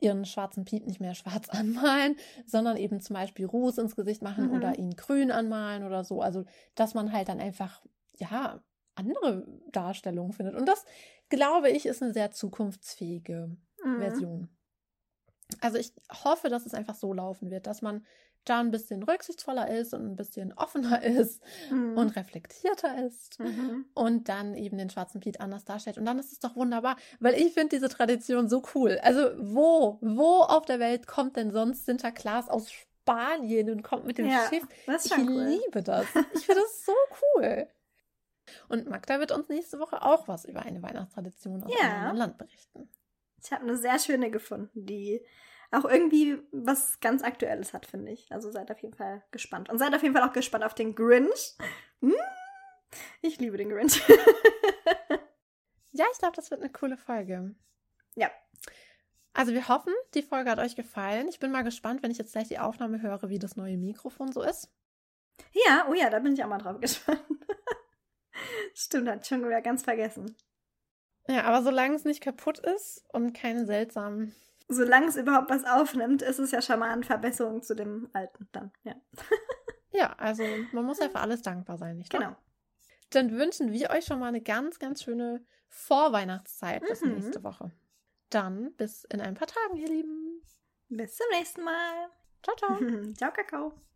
ihren 0.00 0.24
schwarzen 0.24 0.64
Piep 0.64 0.86
nicht 0.86 1.00
mehr 1.00 1.14
schwarz 1.14 1.48
anmalen, 1.50 2.16
sondern 2.46 2.76
eben 2.76 3.00
zum 3.00 3.14
Beispiel 3.14 3.46
Ruß 3.46 3.78
ins 3.78 3.96
Gesicht 3.96 4.22
machen 4.22 4.48
mhm. 4.48 4.54
oder 4.54 4.78
ihn 4.78 4.96
grün 4.96 5.30
anmalen 5.30 5.84
oder 5.84 6.04
so. 6.04 6.20
Also, 6.20 6.44
dass 6.74 6.94
man 6.94 7.12
halt 7.12 7.28
dann 7.28 7.40
einfach, 7.40 7.82
ja, 8.16 8.60
andere 8.94 9.46
Darstellungen 9.70 10.32
findet. 10.32 10.56
Und 10.56 10.66
das, 10.66 10.84
glaube 11.28 11.70
ich, 11.70 11.86
ist 11.86 12.02
eine 12.02 12.12
sehr 12.12 12.32
zukunftsfähige 12.32 13.56
mhm. 13.84 13.98
Version. 13.98 14.48
Also 15.60 15.78
ich 15.78 15.92
hoffe, 16.24 16.48
dass 16.48 16.66
es 16.66 16.74
einfach 16.74 16.94
so 16.94 17.12
laufen 17.12 17.50
wird, 17.50 17.66
dass 17.66 17.80
man 17.80 18.04
da 18.48 18.60
ein 18.60 18.70
bisschen 18.70 19.02
rücksichtsvoller 19.02 19.68
ist 19.70 19.94
und 19.94 20.04
ein 20.04 20.16
bisschen 20.16 20.52
offener 20.54 21.02
ist 21.02 21.42
mhm. 21.70 21.96
und 21.96 22.16
reflektierter 22.16 23.06
ist 23.06 23.38
mhm. 23.40 23.86
und 23.94 24.28
dann 24.28 24.54
eben 24.54 24.78
den 24.78 24.90
schwarzen 24.90 25.20
Piet 25.20 25.40
anders 25.40 25.64
darstellt. 25.64 25.98
Und 25.98 26.06
dann 26.06 26.18
ist 26.18 26.32
es 26.32 26.40
doch 26.40 26.56
wunderbar, 26.56 26.96
weil 27.20 27.34
ich 27.34 27.54
finde 27.54 27.76
diese 27.76 27.88
Tradition 27.88 28.48
so 28.48 28.62
cool. 28.74 28.98
Also 29.02 29.30
wo, 29.38 29.98
wo 30.00 30.40
auf 30.42 30.64
der 30.64 30.78
Welt 30.78 31.06
kommt 31.06 31.36
denn 31.36 31.50
sonst 31.50 31.86
Sinterklaas 31.86 32.48
aus 32.48 32.70
Spanien 32.70 33.70
und 33.70 33.82
kommt 33.82 34.04
mit 34.04 34.18
dem 34.18 34.28
ja, 34.28 34.48
Schiff? 34.48 34.66
ich 34.86 35.12
cool. 35.18 35.44
liebe 35.44 35.82
das. 35.82 36.06
Ich 36.34 36.46
finde 36.46 36.62
das 36.62 36.84
so 36.84 36.92
cool. 37.36 37.66
Und 38.68 38.88
Magda 38.88 39.18
wird 39.18 39.32
uns 39.32 39.48
nächste 39.48 39.78
Woche 39.78 40.02
auch 40.02 40.28
was 40.28 40.44
über 40.44 40.62
eine 40.62 40.82
Weihnachtstradition 40.82 41.62
aus 41.64 41.72
ja. 41.80 42.08
einem 42.08 42.16
Land 42.16 42.38
berichten. 42.38 42.88
Ich 43.42 43.52
habe 43.52 43.62
eine 43.62 43.76
sehr 43.76 43.98
schöne 43.98 44.30
gefunden, 44.30 44.86
die 44.86 45.22
auch 45.70 45.84
irgendwie 45.84 46.38
was 46.50 46.98
ganz 47.00 47.22
Aktuelles 47.22 47.72
hat, 47.72 47.86
finde 47.86 48.12
ich. 48.12 48.30
Also 48.32 48.50
seid 48.50 48.70
auf 48.70 48.80
jeden 48.80 48.94
Fall 48.94 49.22
gespannt. 49.30 49.68
Und 49.68 49.78
seid 49.78 49.94
auf 49.94 50.02
jeden 50.02 50.14
Fall 50.14 50.26
auch 50.28 50.32
gespannt 50.32 50.64
auf 50.64 50.74
den 50.74 50.94
Grinch. 50.94 51.56
Hm? 52.00 52.14
Ich 53.20 53.38
liebe 53.38 53.56
den 53.56 53.68
Grinch. 53.68 54.02
ja, 55.92 56.06
ich 56.12 56.18
glaube, 56.18 56.36
das 56.36 56.50
wird 56.50 56.62
eine 56.62 56.72
coole 56.72 56.96
Folge. 56.96 57.54
Ja. 58.14 58.30
Also 59.34 59.52
wir 59.52 59.68
hoffen, 59.68 59.92
die 60.14 60.22
Folge 60.22 60.50
hat 60.50 60.58
euch 60.58 60.74
gefallen. 60.74 61.28
Ich 61.28 61.38
bin 61.38 61.52
mal 61.52 61.62
gespannt, 61.62 62.02
wenn 62.02 62.10
ich 62.10 62.18
jetzt 62.18 62.32
gleich 62.32 62.48
die 62.48 62.58
Aufnahme 62.58 63.02
höre, 63.02 63.28
wie 63.28 63.38
das 63.38 63.56
neue 63.56 63.76
Mikrofon 63.76 64.32
so 64.32 64.42
ist. 64.42 64.72
Ja, 65.52 65.86
oh 65.88 65.94
ja, 65.94 66.10
da 66.10 66.18
bin 66.18 66.32
ich 66.32 66.42
auch 66.42 66.48
mal 66.48 66.58
drauf 66.58 66.80
gespannt. 66.80 67.22
Stimmt, 68.74 69.08
hat 69.08 69.26
schon 69.26 69.44
wieder 69.44 69.60
ganz 69.60 69.82
vergessen. 69.82 70.34
Ja, 71.28 71.44
aber 71.44 71.62
solange 71.62 71.94
es 71.94 72.04
nicht 72.04 72.22
kaputt 72.22 72.58
ist 72.58 73.04
und 73.12 73.34
keine 73.34 73.66
seltsamen 73.66 74.34
solange 74.68 75.06
es 75.06 75.16
überhaupt 75.16 75.50
was 75.50 75.64
aufnimmt, 75.64 76.22
ist 76.22 76.38
es 76.38 76.50
ja 76.50 76.62
schon 76.62 76.78
mal 76.78 76.90
eine 76.90 77.02
Verbesserung 77.02 77.62
zu 77.62 77.74
dem 77.74 78.08
alten 78.12 78.48
dann, 78.52 78.70
ja. 78.84 78.94
ja, 79.90 80.12
also 80.18 80.44
man 80.72 80.84
muss 80.84 80.98
ja 80.98 81.08
für 81.08 81.20
alles 81.20 81.42
dankbar 81.42 81.78
sein, 81.78 81.98
nicht 81.98 82.12
wahr? 82.12 82.20
Genau. 82.20 82.36
Dann 83.10 83.38
wünschen 83.38 83.72
wir 83.72 83.90
euch 83.90 84.04
schon 84.04 84.18
mal 84.18 84.28
eine 84.28 84.42
ganz, 84.42 84.78
ganz 84.78 85.02
schöne 85.02 85.44
Vorweihnachtszeit 85.68 86.82
bis 86.86 87.00
mhm. 87.00 87.14
nächste 87.14 87.42
Woche. 87.42 87.72
Dann 88.30 88.74
bis 88.74 89.04
in 89.04 89.20
ein 89.20 89.34
paar 89.34 89.48
Tagen, 89.48 89.76
ihr 89.76 89.88
Lieben. 89.88 90.42
Bis 90.88 91.16
zum 91.16 91.26
nächsten 91.32 91.64
Mal. 91.64 92.10
Ciao, 92.42 92.56
ciao. 92.56 92.78
ciao, 93.16 93.32
Kakao. 93.32 93.80